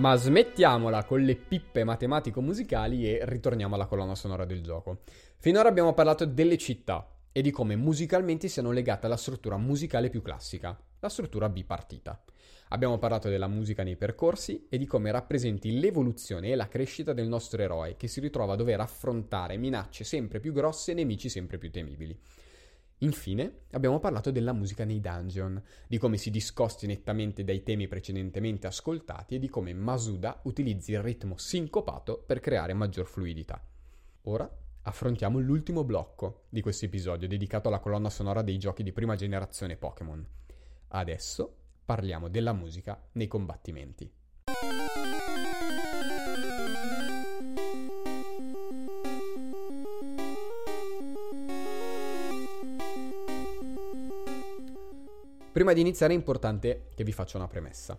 Ma 0.00 0.16
smettiamola 0.16 1.04
con 1.04 1.20
le 1.20 1.36
pippe 1.36 1.84
matematico-musicali 1.84 3.06
e 3.06 3.20
ritorniamo 3.26 3.74
alla 3.74 3.84
colonna 3.84 4.14
sonora 4.14 4.46
del 4.46 4.62
gioco. 4.62 5.02
Finora 5.36 5.68
abbiamo 5.68 5.92
parlato 5.92 6.24
delle 6.24 6.56
città 6.56 7.06
e 7.30 7.42
di 7.42 7.50
come 7.50 7.76
musicalmente 7.76 8.48
siano 8.48 8.70
legate 8.70 9.04
alla 9.04 9.18
struttura 9.18 9.58
musicale 9.58 10.08
più 10.08 10.22
classica, 10.22 10.74
la 11.00 11.08
struttura 11.10 11.50
bipartita. 11.50 12.18
Abbiamo 12.68 12.96
parlato 12.96 13.28
della 13.28 13.46
musica 13.46 13.82
nei 13.82 13.96
percorsi 13.96 14.68
e 14.70 14.78
di 14.78 14.86
come 14.86 15.10
rappresenti 15.10 15.78
l'evoluzione 15.78 16.48
e 16.48 16.54
la 16.54 16.68
crescita 16.68 17.12
del 17.12 17.28
nostro 17.28 17.60
eroe 17.60 17.96
che 17.98 18.08
si 18.08 18.20
ritrova 18.20 18.54
a 18.54 18.56
dover 18.56 18.80
affrontare 18.80 19.58
minacce 19.58 20.04
sempre 20.04 20.40
più 20.40 20.54
grosse 20.54 20.92
e 20.92 20.94
nemici 20.94 21.28
sempre 21.28 21.58
più 21.58 21.70
temibili. 21.70 22.18
Infine, 23.02 23.60
abbiamo 23.70 23.98
parlato 23.98 24.30
della 24.30 24.52
musica 24.52 24.84
nei 24.84 25.00
dungeon, 25.00 25.62
di 25.86 25.96
come 25.96 26.18
si 26.18 26.30
discosti 26.30 26.86
nettamente 26.86 27.44
dai 27.44 27.62
temi 27.62 27.88
precedentemente 27.88 28.66
ascoltati 28.66 29.36
e 29.36 29.38
di 29.38 29.48
come 29.48 29.72
Masuda 29.72 30.40
utilizzi 30.44 30.92
il 30.92 31.00
ritmo 31.00 31.38
sincopato 31.38 32.22
per 32.26 32.40
creare 32.40 32.74
maggior 32.74 33.06
fluidità. 33.06 33.62
Ora 34.24 34.50
affrontiamo 34.82 35.38
l'ultimo 35.38 35.82
blocco 35.84 36.44
di 36.50 36.60
questo 36.60 36.84
episodio 36.84 37.26
dedicato 37.26 37.68
alla 37.68 37.80
colonna 37.80 38.10
sonora 38.10 38.42
dei 38.42 38.58
giochi 38.58 38.82
di 38.82 38.92
prima 38.92 39.16
generazione 39.16 39.76
Pokémon. 39.76 40.26
Adesso 40.88 41.56
parliamo 41.86 42.28
della 42.28 42.52
musica 42.52 43.02
nei 43.12 43.28
combattimenti. 43.28 44.12
Prima 55.52 55.72
di 55.72 55.80
iniziare 55.80 56.12
è 56.12 56.16
importante 56.16 56.90
che 56.94 57.02
vi 57.02 57.10
faccia 57.10 57.36
una 57.36 57.48
premessa. 57.48 57.98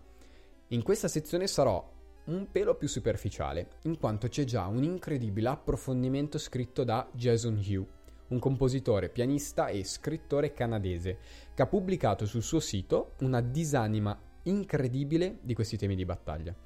In 0.68 0.82
questa 0.82 1.06
sezione 1.06 1.46
sarò 1.46 1.86
un 2.24 2.50
pelo 2.50 2.76
più 2.76 2.88
superficiale, 2.88 3.72
in 3.82 3.98
quanto 3.98 4.28
c'è 4.28 4.44
già 4.44 4.66
un 4.68 4.82
incredibile 4.82 5.48
approfondimento 5.48 6.38
scritto 6.38 6.82
da 6.82 7.06
Jason 7.12 7.62
Hugh, 7.62 7.86
un 8.28 8.38
compositore, 8.38 9.10
pianista 9.10 9.66
e 9.66 9.84
scrittore 9.84 10.54
canadese, 10.54 11.18
che 11.52 11.60
ha 11.60 11.66
pubblicato 11.66 12.24
sul 12.24 12.42
suo 12.42 12.58
sito 12.58 13.16
una 13.18 13.42
disanima 13.42 14.18
incredibile 14.44 15.38
di 15.42 15.52
questi 15.52 15.76
temi 15.76 15.94
di 15.94 16.06
battaglia. 16.06 16.56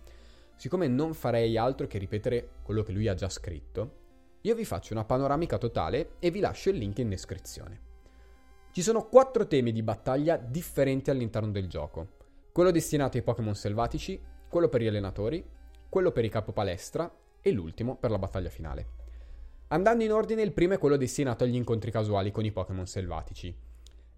Siccome 0.54 0.86
non 0.86 1.14
farei 1.14 1.56
altro 1.56 1.88
che 1.88 1.98
ripetere 1.98 2.50
quello 2.62 2.84
che 2.84 2.92
lui 2.92 3.08
ha 3.08 3.14
già 3.14 3.28
scritto, 3.28 4.04
io 4.42 4.54
vi 4.54 4.64
faccio 4.64 4.92
una 4.92 5.04
panoramica 5.04 5.58
totale 5.58 6.10
e 6.20 6.30
vi 6.30 6.38
lascio 6.38 6.70
il 6.70 6.76
link 6.76 6.98
in 6.98 7.08
descrizione. 7.08 7.95
Ci 8.76 8.82
sono 8.82 9.06
quattro 9.06 9.46
temi 9.46 9.72
di 9.72 9.82
battaglia 9.82 10.36
differenti 10.36 11.08
all'interno 11.08 11.50
del 11.50 11.66
gioco. 11.66 12.08
Quello 12.52 12.70
destinato 12.70 13.16
ai 13.16 13.22
Pokémon 13.22 13.54
selvatici, 13.54 14.20
quello 14.50 14.68
per 14.68 14.82
gli 14.82 14.86
allenatori, 14.86 15.42
quello 15.88 16.12
per 16.12 16.26
i 16.26 16.28
capo 16.28 16.52
palestra 16.52 17.10
e 17.40 17.52
l'ultimo 17.52 17.96
per 17.96 18.10
la 18.10 18.18
battaglia 18.18 18.50
finale. 18.50 18.86
Andando 19.68 20.04
in 20.04 20.12
ordine, 20.12 20.42
il 20.42 20.52
primo 20.52 20.74
è 20.74 20.78
quello 20.78 20.98
destinato 20.98 21.42
agli 21.42 21.54
incontri 21.54 21.90
casuali 21.90 22.30
con 22.30 22.44
i 22.44 22.52
Pokémon 22.52 22.86
selvatici. 22.86 23.56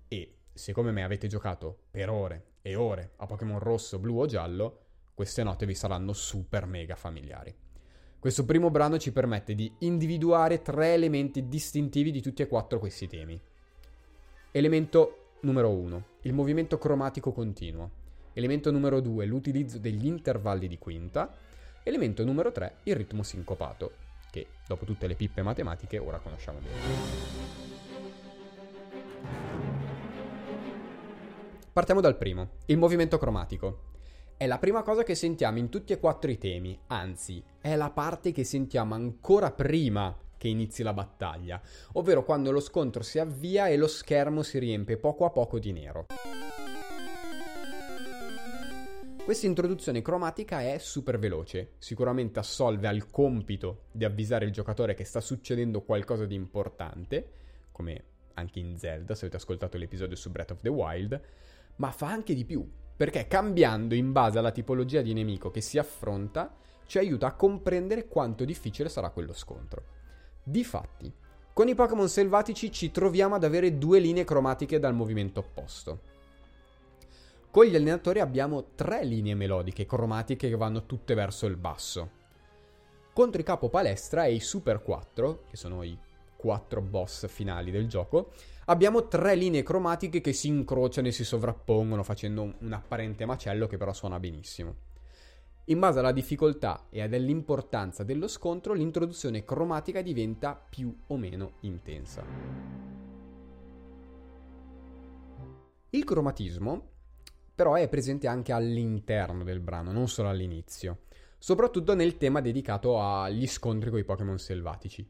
E 0.09 0.39
se 0.53 0.73
come 0.73 0.91
me 0.91 1.05
avete 1.05 1.29
giocato 1.29 1.83
per 1.93 2.11
ore 2.11 2.55
e 2.61 2.75
ore 2.75 3.13
a 3.19 3.27
Pokémon 3.27 3.61
rosso, 3.61 4.01
blu 4.01 4.19
o 4.19 4.27
giallo, 4.27 4.79
queste 5.15 5.45
note 5.45 5.67
vi 5.67 5.75
saranno 5.77 6.13
super 6.13 6.67
mega 6.67 6.97
familiari. 6.97 7.55
Questo 8.19 8.45
primo 8.45 8.73
brano 8.73 8.99
ci 8.99 9.13
permette 9.13 9.55
di 9.55 9.73
individuare 9.83 10.63
tre 10.63 10.95
elementi 10.95 11.47
distintivi 11.47 12.11
di 12.11 12.21
tutti 12.21 12.43
e 12.43 12.49
quattro 12.49 12.81
questi 12.81 13.07
temi. 13.07 13.41
Elemento 14.51 15.35
numero 15.41 15.69
1, 15.69 16.05
il 16.23 16.33
movimento 16.33 16.79
cromatico 16.79 17.33
continuo. 17.33 17.91
Elemento 18.33 18.71
numero 18.71 19.01
2, 19.01 19.27
l'utilizzo 19.27 19.79
degli 19.79 20.07
intervalli 20.07 20.67
di 20.69 20.79
quinta. 20.79 21.31
Elemento 21.83 22.25
numero 22.25 22.51
3, 22.51 22.77
il 22.85 22.97
ritmo 22.97 23.23
sincopato, 23.23 23.93
che 24.31 24.47
dopo 24.67 24.87
tutte 24.87 25.07
le 25.07 25.17
pippe 25.17 25.43
matematiche 25.43 25.99
ora 25.99 26.19
conosciamo 26.19 26.61
bene. 26.61 26.77
Partiamo 31.71 32.01
dal 32.01 32.17
primo, 32.17 32.49
il 32.67 32.79
movimento 32.79 33.19
cromatico. 33.19 33.83
È 34.35 34.47
la 34.47 34.59
prima 34.59 34.83
cosa 34.83 35.03
che 35.03 35.15
sentiamo 35.15 35.59
in 35.59 35.69
tutti 35.69 35.93
e 35.93 36.01
quattro 36.01 36.31
i 36.31 36.39
temi, 36.39 36.79
anzi, 36.87 37.45
è 37.61 37.77
la 37.77 37.91
parte 37.91 38.33
che 38.33 38.45
sentiamo 38.45 38.95
ancora 38.95 39.51
prima 39.51 40.17
che 40.39 40.49
inizi 40.49 40.83
la 40.83 40.95
battaglia, 40.95 41.61
ovvero 41.93 42.25
quando 42.25 42.51
lo 42.51 42.61
scontro 42.61 43.03
si 43.03 43.19
avvia 43.19 43.67
e 43.67 43.77
lo 43.77 43.89
schermo 43.89 44.43
si 44.43 44.59
riempie 44.59 44.97
poco 44.97 45.27
a 45.27 45.31
poco 45.31 45.59
di 45.59 45.73
nero. 45.73 46.07
Questa 49.29 49.47
introduzione 49.47 50.01
cromatica 50.01 50.63
è 50.63 50.79
super 50.79 51.19
veloce, 51.19 51.73
sicuramente 51.77 52.39
assolve 52.39 52.87
al 52.87 53.11
compito 53.11 53.83
di 53.93 54.07
avvisare 54.07 54.47
il 54.47 54.53
giocatore 54.53 54.95
che 54.95 55.05
sta 55.05 55.21
succedendo 55.21 55.83
qualcosa 55.83 56.25
di 56.25 56.35
importante, 56.35 57.29
come 57.71 58.05
anche 58.33 58.59
in 58.59 58.79
Zelda, 58.79 59.15
se 59.15 59.27
avete 59.27 59.37
ascoltato 59.37 59.77
l'episodio 59.77 60.17
su 60.17 60.31
Breath 60.31 60.53
of 60.53 60.63
the 60.63 60.71
Wild, 60.71 61.21
ma 61.77 61.91
fa 61.91 62.07
anche 62.07 62.33
di 62.33 62.47
più, 62.47 62.67
perché 62.97 63.27
cambiando 63.27 63.95
in 63.95 64.13
base 64.13 64.39
alla 64.39 64.51
tipologia 64.51 65.03
di 65.03 65.13
nemico 65.13 65.51
che 65.51 65.61
si 65.61 65.77
affronta, 65.77 66.57
ci 66.87 66.97
aiuta 66.97 67.27
a 67.27 67.35
comprendere 67.35 68.09
quanto 68.09 68.47
difficile 68.47 68.89
sarà 68.89 69.11
quello 69.11 69.35
scontro. 69.35 69.98
Difatti, 70.49 71.13
con 71.53 71.69
i 71.69 71.75
Pokémon 71.75 72.09
selvatici 72.09 72.73
ci 72.73 72.91
troviamo 72.91 73.35
ad 73.35 73.45
avere 73.45 73.77
due 73.77 73.99
linee 73.99 74.25
cromatiche 74.25 74.79
dal 74.79 74.95
movimento 74.95 75.41
opposto. 75.41 76.01
Con 77.51 77.67
gli 77.67 77.77
allenatori 77.77 78.21
abbiamo 78.21 78.69
tre 78.75 79.05
linee 79.05 79.35
melodiche 79.35 79.85
cromatiche 79.85 80.49
che 80.49 80.57
vanno 80.57 80.87
tutte 80.87 81.13
verso 81.13 81.45
il 81.45 81.57
basso. 81.57 82.11
Contro 83.13 83.43
i 83.43 83.45
capo 83.45 83.69
palestra 83.69 84.25
e 84.25 84.33
i 84.33 84.41
Super 84.41 84.81
4, 84.81 85.43
che 85.51 85.59
sono 85.59 85.83
i 85.83 85.99
quattro 86.35 86.81
boss 86.81 87.27
finali 87.29 87.71
del 87.71 87.87
gioco, 87.87 88.31
abbiamo 88.67 89.07
tre 89.07 89.35
linee 89.35 89.63
cromatiche 89.63 90.23
che 90.23 90.33
si 90.33 90.49
incrociano 90.49 91.09
e 91.09 91.13
si 91.13 91.25
sovrappongono 91.25 92.03
facendo 92.03 92.55
un 92.59 92.73
apparente 92.73 93.27
macello 93.27 93.67
che 93.67 93.77
però 93.77 93.93
suona 93.93 94.19
benissimo. 94.19 94.88
In 95.71 95.79
base 95.81 95.99
alla 95.99 96.13
difficoltà 96.13 96.87
e 96.89 97.03
all'importanza 97.03 98.03
dello 98.03 98.27
scontro, 98.27 98.73
l'introduzione 98.73 99.45
cromatica 99.45 100.01
diventa 100.01 100.55
più 100.55 100.97
o 101.09 101.17
meno 101.19 101.57
intensa. 101.61 102.25
Il 105.91 106.05
cromatismo 106.05 106.91
però 107.55 107.75
è 107.75 107.87
presente 107.89 108.29
anche 108.29 108.53
all'interno 108.53 109.45
del 109.45 109.61
brano, 109.61 109.93
non 109.93 110.09
solo 110.09 110.31
all'inizio, 110.31 111.01
soprattutto 111.37 111.95
nel 111.95 112.17
tema 112.17 112.41
dedicato 112.41 113.03
agli 113.03 113.47
scontri 113.47 113.91
con 113.91 113.99
i 113.99 114.05
Pokémon 114.05 114.39
selvatici. 114.39 115.07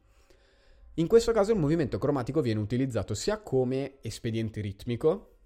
In 0.95 1.07
questo 1.07 1.31
caso 1.31 1.53
il 1.53 1.59
movimento 1.59 1.99
cromatico 1.99 2.41
viene 2.41 2.59
utilizzato 2.59 3.15
sia 3.15 3.39
come 3.43 3.99
espediente 4.01 4.61
ritmico, 4.61 5.37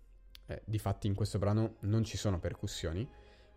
eh, 0.46 0.62
difatti 0.64 1.06
in 1.06 1.14
questo 1.14 1.38
brano 1.38 1.76
non 1.80 2.02
ci 2.02 2.16
sono 2.16 2.38
percussioni, 2.38 3.06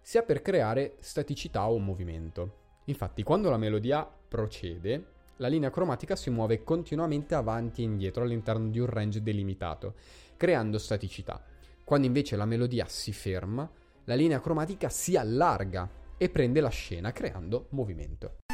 sia 0.05 0.21
per 0.21 0.43
creare 0.43 0.97
staticità 0.99 1.67
o 1.67 1.79
movimento. 1.79 2.57
Infatti 2.85 3.23
quando 3.23 3.49
la 3.49 3.57
melodia 3.57 4.07
procede, 4.27 5.13
la 5.37 5.47
linea 5.47 5.71
cromatica 5.71 6.15
si 6.15 6.29
muove 6.29 6.63
continuamente 6.63 7.33
avanti 7.33 7.81
e 7.81 7.85
indietro 7.85 8.21
all'interno 8.21 8.69
di 8.69 8.77
un 8.77 8.85
range 8.85 9.23
delimitato, 9.23 9.95
creando 10.37 10.77
staticità. 10.77 11.43
Quando 11.83 12.05
invece 12.05 12.35
la 12.35 12.45
melodia 12.45 12.85
si 12.85 13.11
ferma, 13.13 13.67
la 14.03 14.13
linea 14.13 14.39
cromatica 14.39 14.89
si 14.89 15.17
allarga 15.17 15.89
e 16.17 16.29
prende 16.29 16.61
la 16.61 16.69
scena 16.69 17.11
creando 17.11 17.65
movimento. 17.71 18.44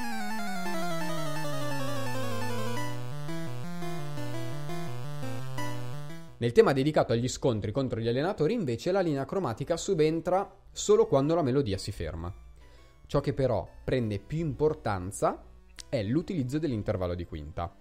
Nel 6.41 6.53
tema 6.53 6.73
dedicato 6.73 7.13
agli 7.13 7.27
scontri 7.27 7.71
contro 7.71 7.99
gli 7.99 8.07
allenatori 8.07 8.55
invece 8.55 8.91
la 8.91 9.01
linea 9.01 9.25
cromatica 9.25 9.77
subentra 9.77 10.51
solo 10.71 11.05
quando 11.05 11.35
la 11.35 11.43
melodia 11.43 11.77
si 11.77 11.91
ferma. 11.91 12.33
Ciò 13.05 13.19
che 13.19 13.33
però 13.33 13.69
prende 13.83 14.17
più 14.17 14.39
importanza 14.39 15.39
è 15.87 16.01
l'utilizzo 16.01 16.57
dell'intervallo 16.57 17.13
di 17.13 17.25
quinta. 17.25 17.71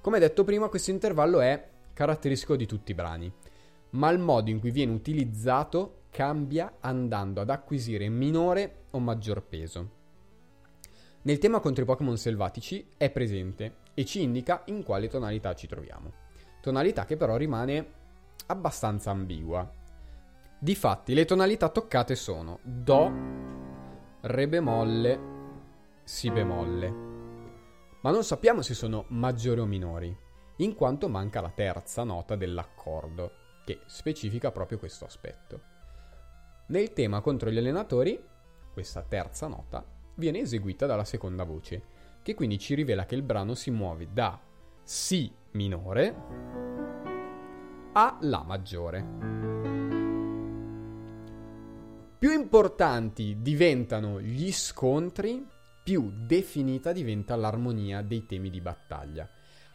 Come 0.00 0.18
detto 0.20 0.44
prima, 0.44 0.68
questo 0.68 0.92
intervallo 0.92 1.40
è 1.40 1.68
caratteristico 1.92 2.54
di 2.54 2.64
tutti 2.64 2.92
i 2.92 2.94
brani 2.94 3.32
ma 3.90 4.08
il 4.10 4.20
modo 4.20 4.48
in 4.48 4.60
cui 4.60 4.70
viene 4.70 4.92
utilizzato 4.92 6.04
cambia 6.10 6.76
andando 6.78 7.40
ad 7.40 7.50
acquisire 7.50 8.08
minore 8.08 8.84
o 8.92 9.00
maggior 9.00 9.42
peso. 9.42 9.90
Nel 11.22 11.38
tema 11.38 11.58
contro 11.58 11.82
i 11.82 11.86
Pokémon 11.86 12.16
selvatici 12.16 12.86
è 12.96 13.10
presente 13.10 13.78
e 13.94 14.04
ci 14.04 14.22
indica 14.22 14.62
in 14.66 14.84
quale 14.84 15.08
tonalità 15.08 15.54
ci 15.56 15.66
troviamo. 15.66 16.21
Tonalità 16.62 17.04
che 17.04 17.16
però 17.16 17.36
rimane 17.36 17.92
abbastanza 18.46 19.10
ambigua. 19.10 19.68
Difatti, 20.60 21.12
le 21.12 21.24
tonalità 21.24 21.68
toccate 21.68 22.14
sono 22.14 22.60
Do, 22.62 23.10
Re 24.20 24.46
bemolle, 24.46 25.20
Si 26.04 26.30
bemolle. 26.30 26.90
Ma 28.02 28.12
non 28.12 28.22
sappiamo 28.22 28.62
se 28.62 28.74
sono 28.74 29.06
maggiori 29.08 29.58
o 29.58 29.64
minori, 29.64 30.16
in 30.58 30.76
quanto 30.76 31.08
manca 31.08 31.40
la 31.40 31.50
terza 31.50 32.04
nota 32.04 32.36
dell'accordo 32.36 33.32
che 33.64 33.80
specifica 33.86 34.52
proprio 34.52 34.78
questo 34.78 35.04
aspetto. 35.04 35.62
Nel 36.66 36.92
tema 36.92 37.20
contro 37.22 37.50
gli 37.50 37.58
allenatori, 37.58 38.24
questa 38.72 39.02
terza 39.02 39.48
nota 39.48 39.84
viene 40.14 40.38
eseguita 40.38 40.86
dalla 40.86 41.04
seconda 41.04 41.42
voce, 41.42 41.82
che 42.22 42.34
quindi 42.34 42.60
ci 42.60 42.76
rivela 42.76 43.04
che 43.04 43.16
il 43.16 43.22
brano 43.22 43.54
si 43.54 43.72
muove 43.72 44.12
da 44.12 44.50
Si 44.82 45.32
minore 45.52 46.14
a 47.92 48.18
La 48.20 48.42
maggiore. 48.42 49.04
Più 52.18 52.30
importanti 52.30 53.38
diventano 53.40 54.20
gli 54.20 54.52
scontri, 54.52 55.46
più 55.82 56.12
definita 56.14 56.92
diventa 56.92 57.36
l'armonia 57.36 58.02
dei 58.02 58.26
temi 58.26 58.50
di 58.50 58.60
battaglia 58.60 59.28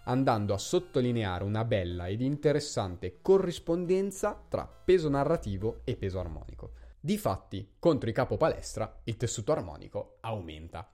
andando 0.08 0.54
a 0.54 0.58
sottolineare 0.58 1.44
una 1.44 1.64
bella 1.66 2.08
ed 2.08 2.22
interessante 2.22 3.20
corrispondenza 3.22 4.42
tra 4.48 4.66
peso 4.66 5.10
narrativo 5.10 5.82
e 5.84 5.96
peso 5.96 6.20
armonico. 6.20 6.72
Difatti, 7.00 7.74
contro 7.80 8.10
i 8.10 8.14
capo 8.14 8.38
palestra, 8.38 9.02
il 9.04 9.18
tessuto 9.18 9.52
armonico 9.52 10.18
aumenta. 10.22 10.90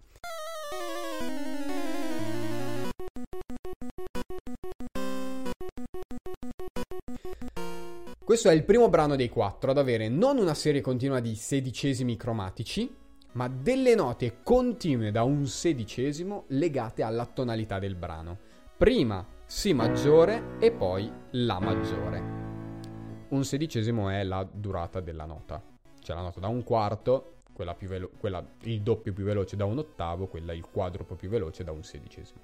Questo 8.33 8.49
è 8.49 8.55
il 8.55 8.63
primo 8.63 8.89
brano 8.89 9.15
dei 9.15 9.29
quattro 9.29 9.69
ad 9.69 9.77
avere 9.77 10.09
non 10.09 10.39
una 10.39 10.55
serie 10.55 10.81
continua 10.81 11.19
di 11.19 11.35
sedicesimi 11.35 12.17
cromatici, 12.17 12.91
ma 13.33 13.47
delle 13.47 13.93
note 13.93 14.39
continue 14.41 15.11
da 15.11 15.21
un 15.21 15.45
sedicesimo 15.45 16.45
legate 16.47 17.03
alla 17.03 17.27
tonalità 17.27 17.77
del 17.77 17.93
brano 17.93 18.39
prima 18.75 19.23
Si 19.45 19.71
maggiore 19.73 20.57
e 20.57 20.71
poi 20.71 21.11
La 21.33 21.59
maggiore. 21.59 22.23
Un 23.29 23.45
sedicesimo 23.45 24.09
è 24.09 24.23
la 24.23 24.43
durata 24.51 24.99
della 24.99 25.25
nota. 25.25 25.61
C'è 26.01 26.15
la 26.15 26.21
nota 26.21 26.39
da 26.39 26.47
un 26.47 26.63
quarto, 26.63 27.41
quella 27.53 27.75
velo- 27.81 28.09
quella, 28.17 28.43
il 28.63 28.81
doppio 28.81 29.13
più 29.13 29.25
veloce 29.25 29.55
da 29.55 29.65
un 29.65 29.77
ottavo, 29.77 30.25
quella 30.25 30.53
il 30.53 30.65
quadruplo 30.71 31.15
più 31.15 31.29
veloce 31.29 31.63
da 31.63 31.71
un 31.71 31.83
sedicesimo. 31.83 32.39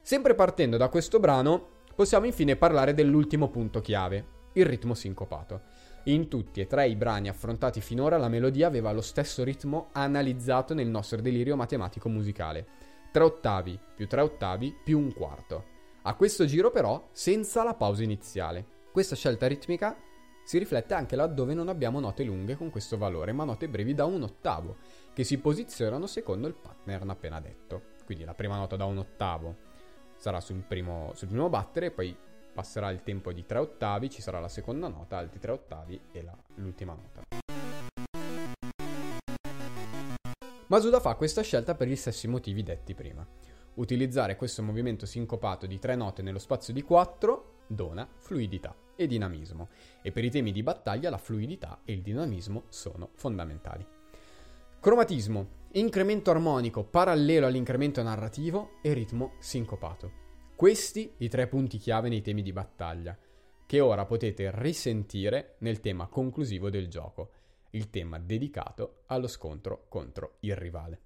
Sempre 0.00 0.34
partendo 0.34 0.76
da 0.76 0.88
questo 0.88 1.20
brano, 1.20 1.64
possiamo 1.94 2.26
infine 2.26 2.56
parlare 2.56 2.92
dell'ultimo 2.92 3.48
punto 3.50 3.80
chiave, 3.80 4.34
il 4.56 4.66
ritmo 4.66 4.94
sincopato. 4.94 5.62
In 6.04 6.28
tutti 6.28 6.60
e 6.60 6.66
tre 6.66 6.88
i 6.88 6.96
brani 6.96 7.28
affrontati 7.28 7.80
finora 7.80 8.16
la 8.16 8.28
melodia 8.28 8.66
aveva 8.66 8.92
lo 8.92 9.00
stesso 9.00 9.42
ritmo 9.42 9.88
analizzato 9.92 10.72
nel 10.74 10.88
nostro 10.88 11.20
delirio 11.20 11.56
matematico 11.56 12.08
musicale 12.08 12.66
3 13.10 13.24
ottavi 13.24 13.78
più 13.94 14.06
3 14.06 14.20
ottavi 14.20 14.76
più 14.84 14.98
un 14.98 15.12
quarto. 15.12 15.74
A 16.02 16.14
questo 16.14 16.44
giro 16.44 16.70
però 16.70 17.08
senza 17.12 17.64
la 17.64 17.74
pausa 17.74 18.02
iniziale. 18.02 18.64
Questa 18.92 19.16
scelta 19.16 19.46
ritmica 19.46 19.96
si 20.44 20.58
riflette 20.58 20.94
anche 20.94 21.16
laddove 21.16 21.54
non 21.54 21.68
abbiamo 21.68 21.98
note 21.98 22.22
lunghe 22.22 22.56
con 22.56 22.70
questo 22.70 22.96
valore, 22.96 23.32
ma 23.32 23.44
note 23.44 23.68
brevi 23.68 23.94
da 23.94 24.04
un 24.04 24.22
ottavo, 24.22 24.76
che 25.12 25.24
si 25.24 25.38
posizionano 25.38 26.06
secondo 26.06 26.46
il 26.46 26.54
pattern 26.54 27.10
appena 27.10 27.40
detto. 27.40 27.94
Quindi 28.04 28.24
la 28.24 28.34
prima 28.34 28.56
nota 28.56 28.76
da 28.76 28.84
un 28.84 28.98
ottavo 28.98 29.56
sarà 30.16 30.40
sul 30.40 30.62
primo, 30.62 31.10
sul 31.14 31.28
primo 31.28 31.48
battere, 31.48 31.90
poi 31.90 32.16
passerà 32.56 32.88
il 32.88 33.02
tempo 33.02 33.34
di 33.34 33.44
3 33.44 33.58
ottavi, 33.58 34.08
ci 34.08 34.22
sarà 34.22 34.40
la 34.40 34.48
seconda 34.48 34.88
nota, 34.88 35.18
altri 35.18 35.38
3 35.38 35.52
ottavi 35.52 36.00
e 36.10 36.22
la, 36.22 36.34
l'ultima 36.54 36.94
nota. 36.94 37.20
Masuda 40.68 40.98
fa 40.98 41.14
questa 41.16 41.42
scelta 41.42 41.74
per 41.74 41.86
gli 41.86 41.96
stessi 41.96 42.26
motivi 42.26 42.62
detti 42.62 42.94
prima. 42.94 43.26
Utilizzare 43.74 44.36
questo 44.36 44.62
movimento 44.62 45.04
sincopato 45.04 45.66
di 45.66 45.78
tre 45.78 45.96
note 45.96 46.22
nello 46.22 46.38
spazio 46.38 46.72
di 46.72 46.80
4 46.80 47.64
dona 47.66 48.08
fluidità. 48.16 48.74
e 48.96 49.06
dinamismo. 49.06 49.68
E 50.00 50.10
per 50.10 50.24
i 50.24 50.30
temi 50.30 50.50
di 50.50 50.62
battaglia 50.62 51.10
la 51.10 51.18
fluidità 51.18 51.80
e 51.84 51.92
il 51.92 52.00
dinamismo 52.00 52.62
sono 52.70 53.10
fondamentali. 53.12 53.86
Cromatismo, 54.80 55.48
incremento 55.72 56.30
armonico 56.30 56.84
parallelo 56.84 57.44
all'incremento 57.44 58.02
narrativo 58.02 58.78
e 58.80 58.94
ritmo 58.94 59.34
sincopato. 59.40 60.24
Questi 60.56 61.12
i 61.18 61.28
tre 61.28 61.48
punti 61.48 61.76
chiave 61.76 62.08
nei 62.08 62.22
temi 62.22 62.40
di 62.40 62.50
battaglia, 62.50 63.14
che 63.66 63.80
ora 63.80 64.06
potete 64.06 64.50
risentire 64.54 65.56
nel 65.58 65.80
tema 65.80 66.06
conclusivo 66.06 66.70
del 66.70 66.88
gioco, 66.88 67.30
il 67.72 67.90
tema 67.90 68.18
dedicato 68.18 69.02
allo 69.08 69.26
scontro 69.26 69.84
contro 69.90 70.38
il 70.40 70.56
rivale. 70.56 71.00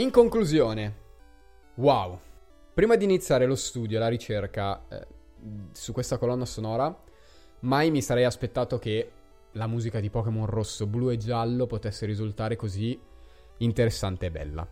In 0.00 0.10
conclusione, 0.10 0.94
wow. 1.74 2.18
Prima 2.72 2.96
di 2.96 3.04
iniziare 3.04 3.44
lo 3.44 3.54
studio, 3.54 3.98
la 3.98 4.08
ricerca 4.08 4.82
eh, 4.88 5.06
su 5.72 5.92
questa 5.92 6.16
colonna 6.16 6.46
sonora, 6.46 6.98
mai 7.60 7.90
mi 7.90 8.00
sarei 8.00 8.24
aspettato 8.24 8.78
che 8.78 9.10
la 9.52 9.66
musica 9.66 10.00
di 10.00 10.08
Pokémon 10.08 10.46
rosso, 10.46 10.86
blu 10.86 11.10
e 11.10 11.18
giallo 11.18 11.66
potesse 11.66 12.06
risultare 12.06 12.56
così 12.56 12.98
interessante 13.58 14.24
e 14.24 14.30
bella. 14.30 14.66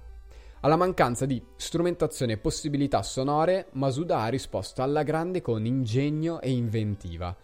Alla 0.61 0.77
mancanza 0.77 1.27
di 1.27 1.45
strumentazione 1.57 2.33
e 2.33 2.39
possibilità 2.39 3.03
sonore, 3.03 3.67
Masuda 3.73 4.21
ha 4.21 4.29
risposto 4.29 4.81
alla 4.81 5.03
grande 5.03 5.43
con 5.43 5.67
ingegno 5.67 6.41
e 6.41 6.53
inventiva. 6.53 7.37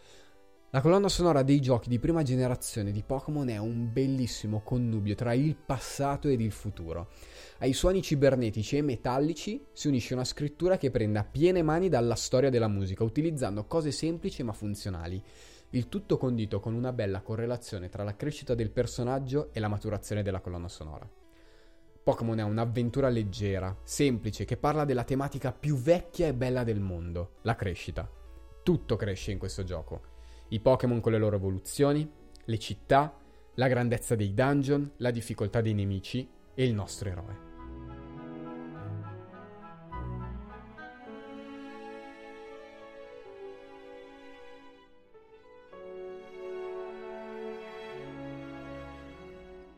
La 0.75 0.81
colonna 0.81 1.09
sonora 1.09 1.45
dei 1.45 1.61
giochi 1.61 1.89
di 1.89 2.01
prima 2.01 2.25
generazione 2.25 2.91
di 2.91 3.05
Pokémon 3.05 3.49
è 3.49 3.59
un 3.59 3.93
bellissimo 3.93 4.61
connubio 4.65 5.15
tra 5.15 5.33
il 5.33 5.55
passato 5.55 6.27
ed 6.27 6.41
il 6.41 6.51
futuro. 6.51 7.11
Ai 7.59 7.73
suoni 7.73 8.03
cibernetici 8.03 8.79
e 8.79 8.83
metallici 8.83 9.65
si 9.71 9.87
unisce 9.87 10.15
una 10.15 10.25
scrittura 10.25 10.77
che 10.77 10.91
prende 10.91 11.21
a 11.21 11.25
piene 11.25 11.63
mani 11.63 11.89
dalla 11.89 12.17
storia 12.17 12.51
della 12.51 12.67
musica, 12.67 13.05
utilizzando 13.05 13.67
cose 13.67 13.93
semplici 13.93 14.43
ma 14.43 14.53
funzionali. 14.53 15.23
Il 15.71 15.89
tutto 15.89 16.17
condito 16.17 16.59
con 16.59 16.75
una 16.75 16.93
bella 16.93 17.21
correlazione 17.21 17.89
tra 17.89 18.03
la 18.03 18.17
crescita 18.17 18.57
del 18.57 18.71
personaggio 18.73 19.51
e 19.53 19.61
la 19.61 19.69
maturazione 19.69 20.25
della 20.25 20.41
colonna 20.41 20.67
sonora. 20.69 21.09
Pokémon 22.03 22.41
è 22.41 22.43
un'avventura 22.43 23.09
leggera, 23.11 23.79
semplice, 23.85 24.45
che 24.45 24.57
parla 24.57 24.85
della 24.85 25.05
tematica 25.05 25.53
più 25.53 25.77
vecchia 25.77 26.27
e 26.27 26.35
bella 26.35 26.65
del 26.65 26.81
mondo, 26.81 27.35
la 27.43 27.55
crescita. 27.55 28.11
Tutto 28.65 28.97
cresce 28.97 29.31
in 29.31 29.39
questo 29.39 29.63
gioco 29.63 30.14
i 30.55 30.61
Pokémon 30.61 31.01
con 31.01 31.11
le 31.11 31.19
loro 31.19 31.35
evoluzioni, 31.35 32.09
le 32.45 32.59
città, 32.59 33.19
la 33.55 33.67
grandezza 33.67 34.15
dei 34.15 34.33
dungeon, 34.35 34.89
la 34.99 35.11
difficoltà 35.11 35.61
dei 35.61 35.75
nemici 35.75 36.29
e 36.55 36.65
il 36.65 36.73
nostro 36.73 37.09
eroe. 37.09 37.53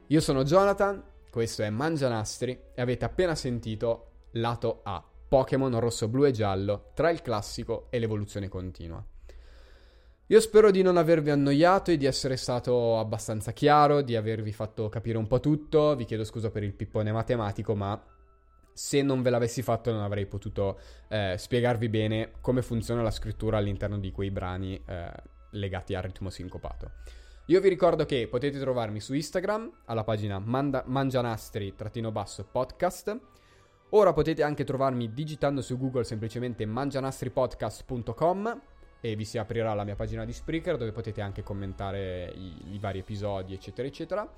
Io 0.08 0.20
sono 0.20 0.44
Jonathan, 0.44 1.02
questo 1.30 1.62
è 1.62 1.70
Mangianastri 1.70 2.60
e 2.74 2.82
avete 2.82 3.06
appena 3.06 3.34
sentito 3.34 4.10
lato 4.32 4.82
A, 4.84 5.02
Pokémon 5.28 5.80
rosso, 5.80 6.06
blu 6.08 6.26
e 6.26 6.32
giallo 6.32 6.90
tra 6.94 7.10
il 7.10 7.22
classico 7.22 7.86
e 7.88 7.98
l'evoluzione 7.98 8.48
continua. 8.48 9.04
Io 10.28 10.40
spero 10.40 10.72
di 10.72 10.82
non 10.82 10.96
avervi 10.96 11.30
annoiato 11.30 11.92
e 11.92 11.96
di 11.96 12.04
essere 12.04 12.36
stato 12.36 12.98
abbastanza 12.98 13.52
chiaro, 13.52 14.02
di 14.02 14.16
avervi 14.16 14.50
fatto 14.50 14.88
capire 14.88 15.18
un 15.18 15.28
po' 15.28 15.38
tutto. 15.38 15.94
Vi 15.94 16.04
chiedo 16.04 16.24
scusa 16.24 16.50
per 16.50 16.64
il 16.64 16.74
pippone 16.74 17.12
matematico, 17.12 17.76
ma 17.76 17.96
se 18.72 19.02
non 19.02 19.22
ve 19.22 19.30
l'avessi 19.30 19.62
fatto 19.62 19.92
non 19.92 20.02
avrei 20.02 20.26
potuto 20.26 20.80
eh, 21.06 21.36
spiegarvi 21.38 21.88
bene 21.88 22.32
come 22.40 22.62
funziona 22.62 23.02
la 23.02 23.12
scrittura 23.12 23.58
all'interno 23.58 24.00
di 24.00 24.10
quei 24.10 24.32
brani 24.32 24.82
eh, 24.84 25.12
legati 25.50 25.94
al 25.94 26.02
ritmo 26.02 26.28
sincopato. 26.28 26.90
Io 27.46 27.60
vi 27.60 27.68
ricordo 27.68 28.04
che 28.04 28.26
potete 28.26 28.58
trovarmi 28.58 28.98
su 28.98 29.14
Instagram 29.14 29.82
alla 29.84 30.02
pagina 30.02 30.40
manda- 30.40 30.82
mangianastri-podcast. 30.84 33.20
Ora 33.90 34.12
potete 34.12 34.42
anche 34.42 34.64
trovarmi 34.64 35.12
digitando 35.12 35.62
su 35.62 35.78
Google 35.78 36.02
semplicemente 36.02 36.66
mangianastripodcast.com 36.66 38.74
e 39.06 39.14
vi 39.14 39.24
si 39.24 39.38
aprirà 39.38 39.72
la 39.72 39.84
mia 39.84 39.94
pagina 39.94 40.24
di 40.24 40.32
Spreaker 40.32 40.76
dove 40.76 40.90
potete 40.90 41.20
anche 41.20 41.44
commentare 41.44 42.32
i, 42.34 42.74
i 42.74 42.78
vari 42.78 42.98
episodi, 42.98 43.54
eccetera, 43.54 43.86
eccetera. 43.86 44.34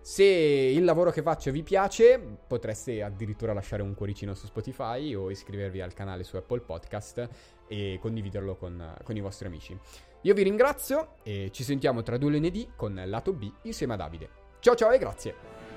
Se 0.00 0.24
il 0.24 0.84
lavoro 0.84 1.10
che 1.10 1.22
faccio 1.22 1.50
vi 1.50 1.62
piace, 1.62 2.20
potreste 2.46 3.02
addirittura 3.02 3.52
lasciare 3.52 3.82
un 3.82 3.94
cuoricino 3.94 4.34
su 4.34 4.46
Spotify 4.46 5.14
o 5.14 5.30
iscrivervi 5.30 5.80
al 5.80 5.92
canale 5.92 6.24
su 6.24 6.36
Apple 6.36 6.60
Podcast 6.60 7.28
e 7.68 7.98
condividerlo 8.00 8.56
con, 8.56 8.94
con 9.02 9.16
i 9.16 9.20
vostri 9.20 9.46
amici. 9.46 9.78
Io 10.22 10.34
vi 10.34 10.42
ringrazio 10.42 11.16
e 11.22 11.50
ci 11.52 11.64
sentiamo 11.64 12.02
tra 12.02 12.16
due 12.16 12.30
lunedì 12.30 12.70
con 12.76 13.00
Lato 13.04 13.32
B 13.32 13.50
insieme 13.62 13.94
a 13.94 13.96
Davide. 13.96 14.28
Ciao 14.60 14.76
ciao 14.76 14.92
e 14.92 14.98
grazie! 14.98 15.71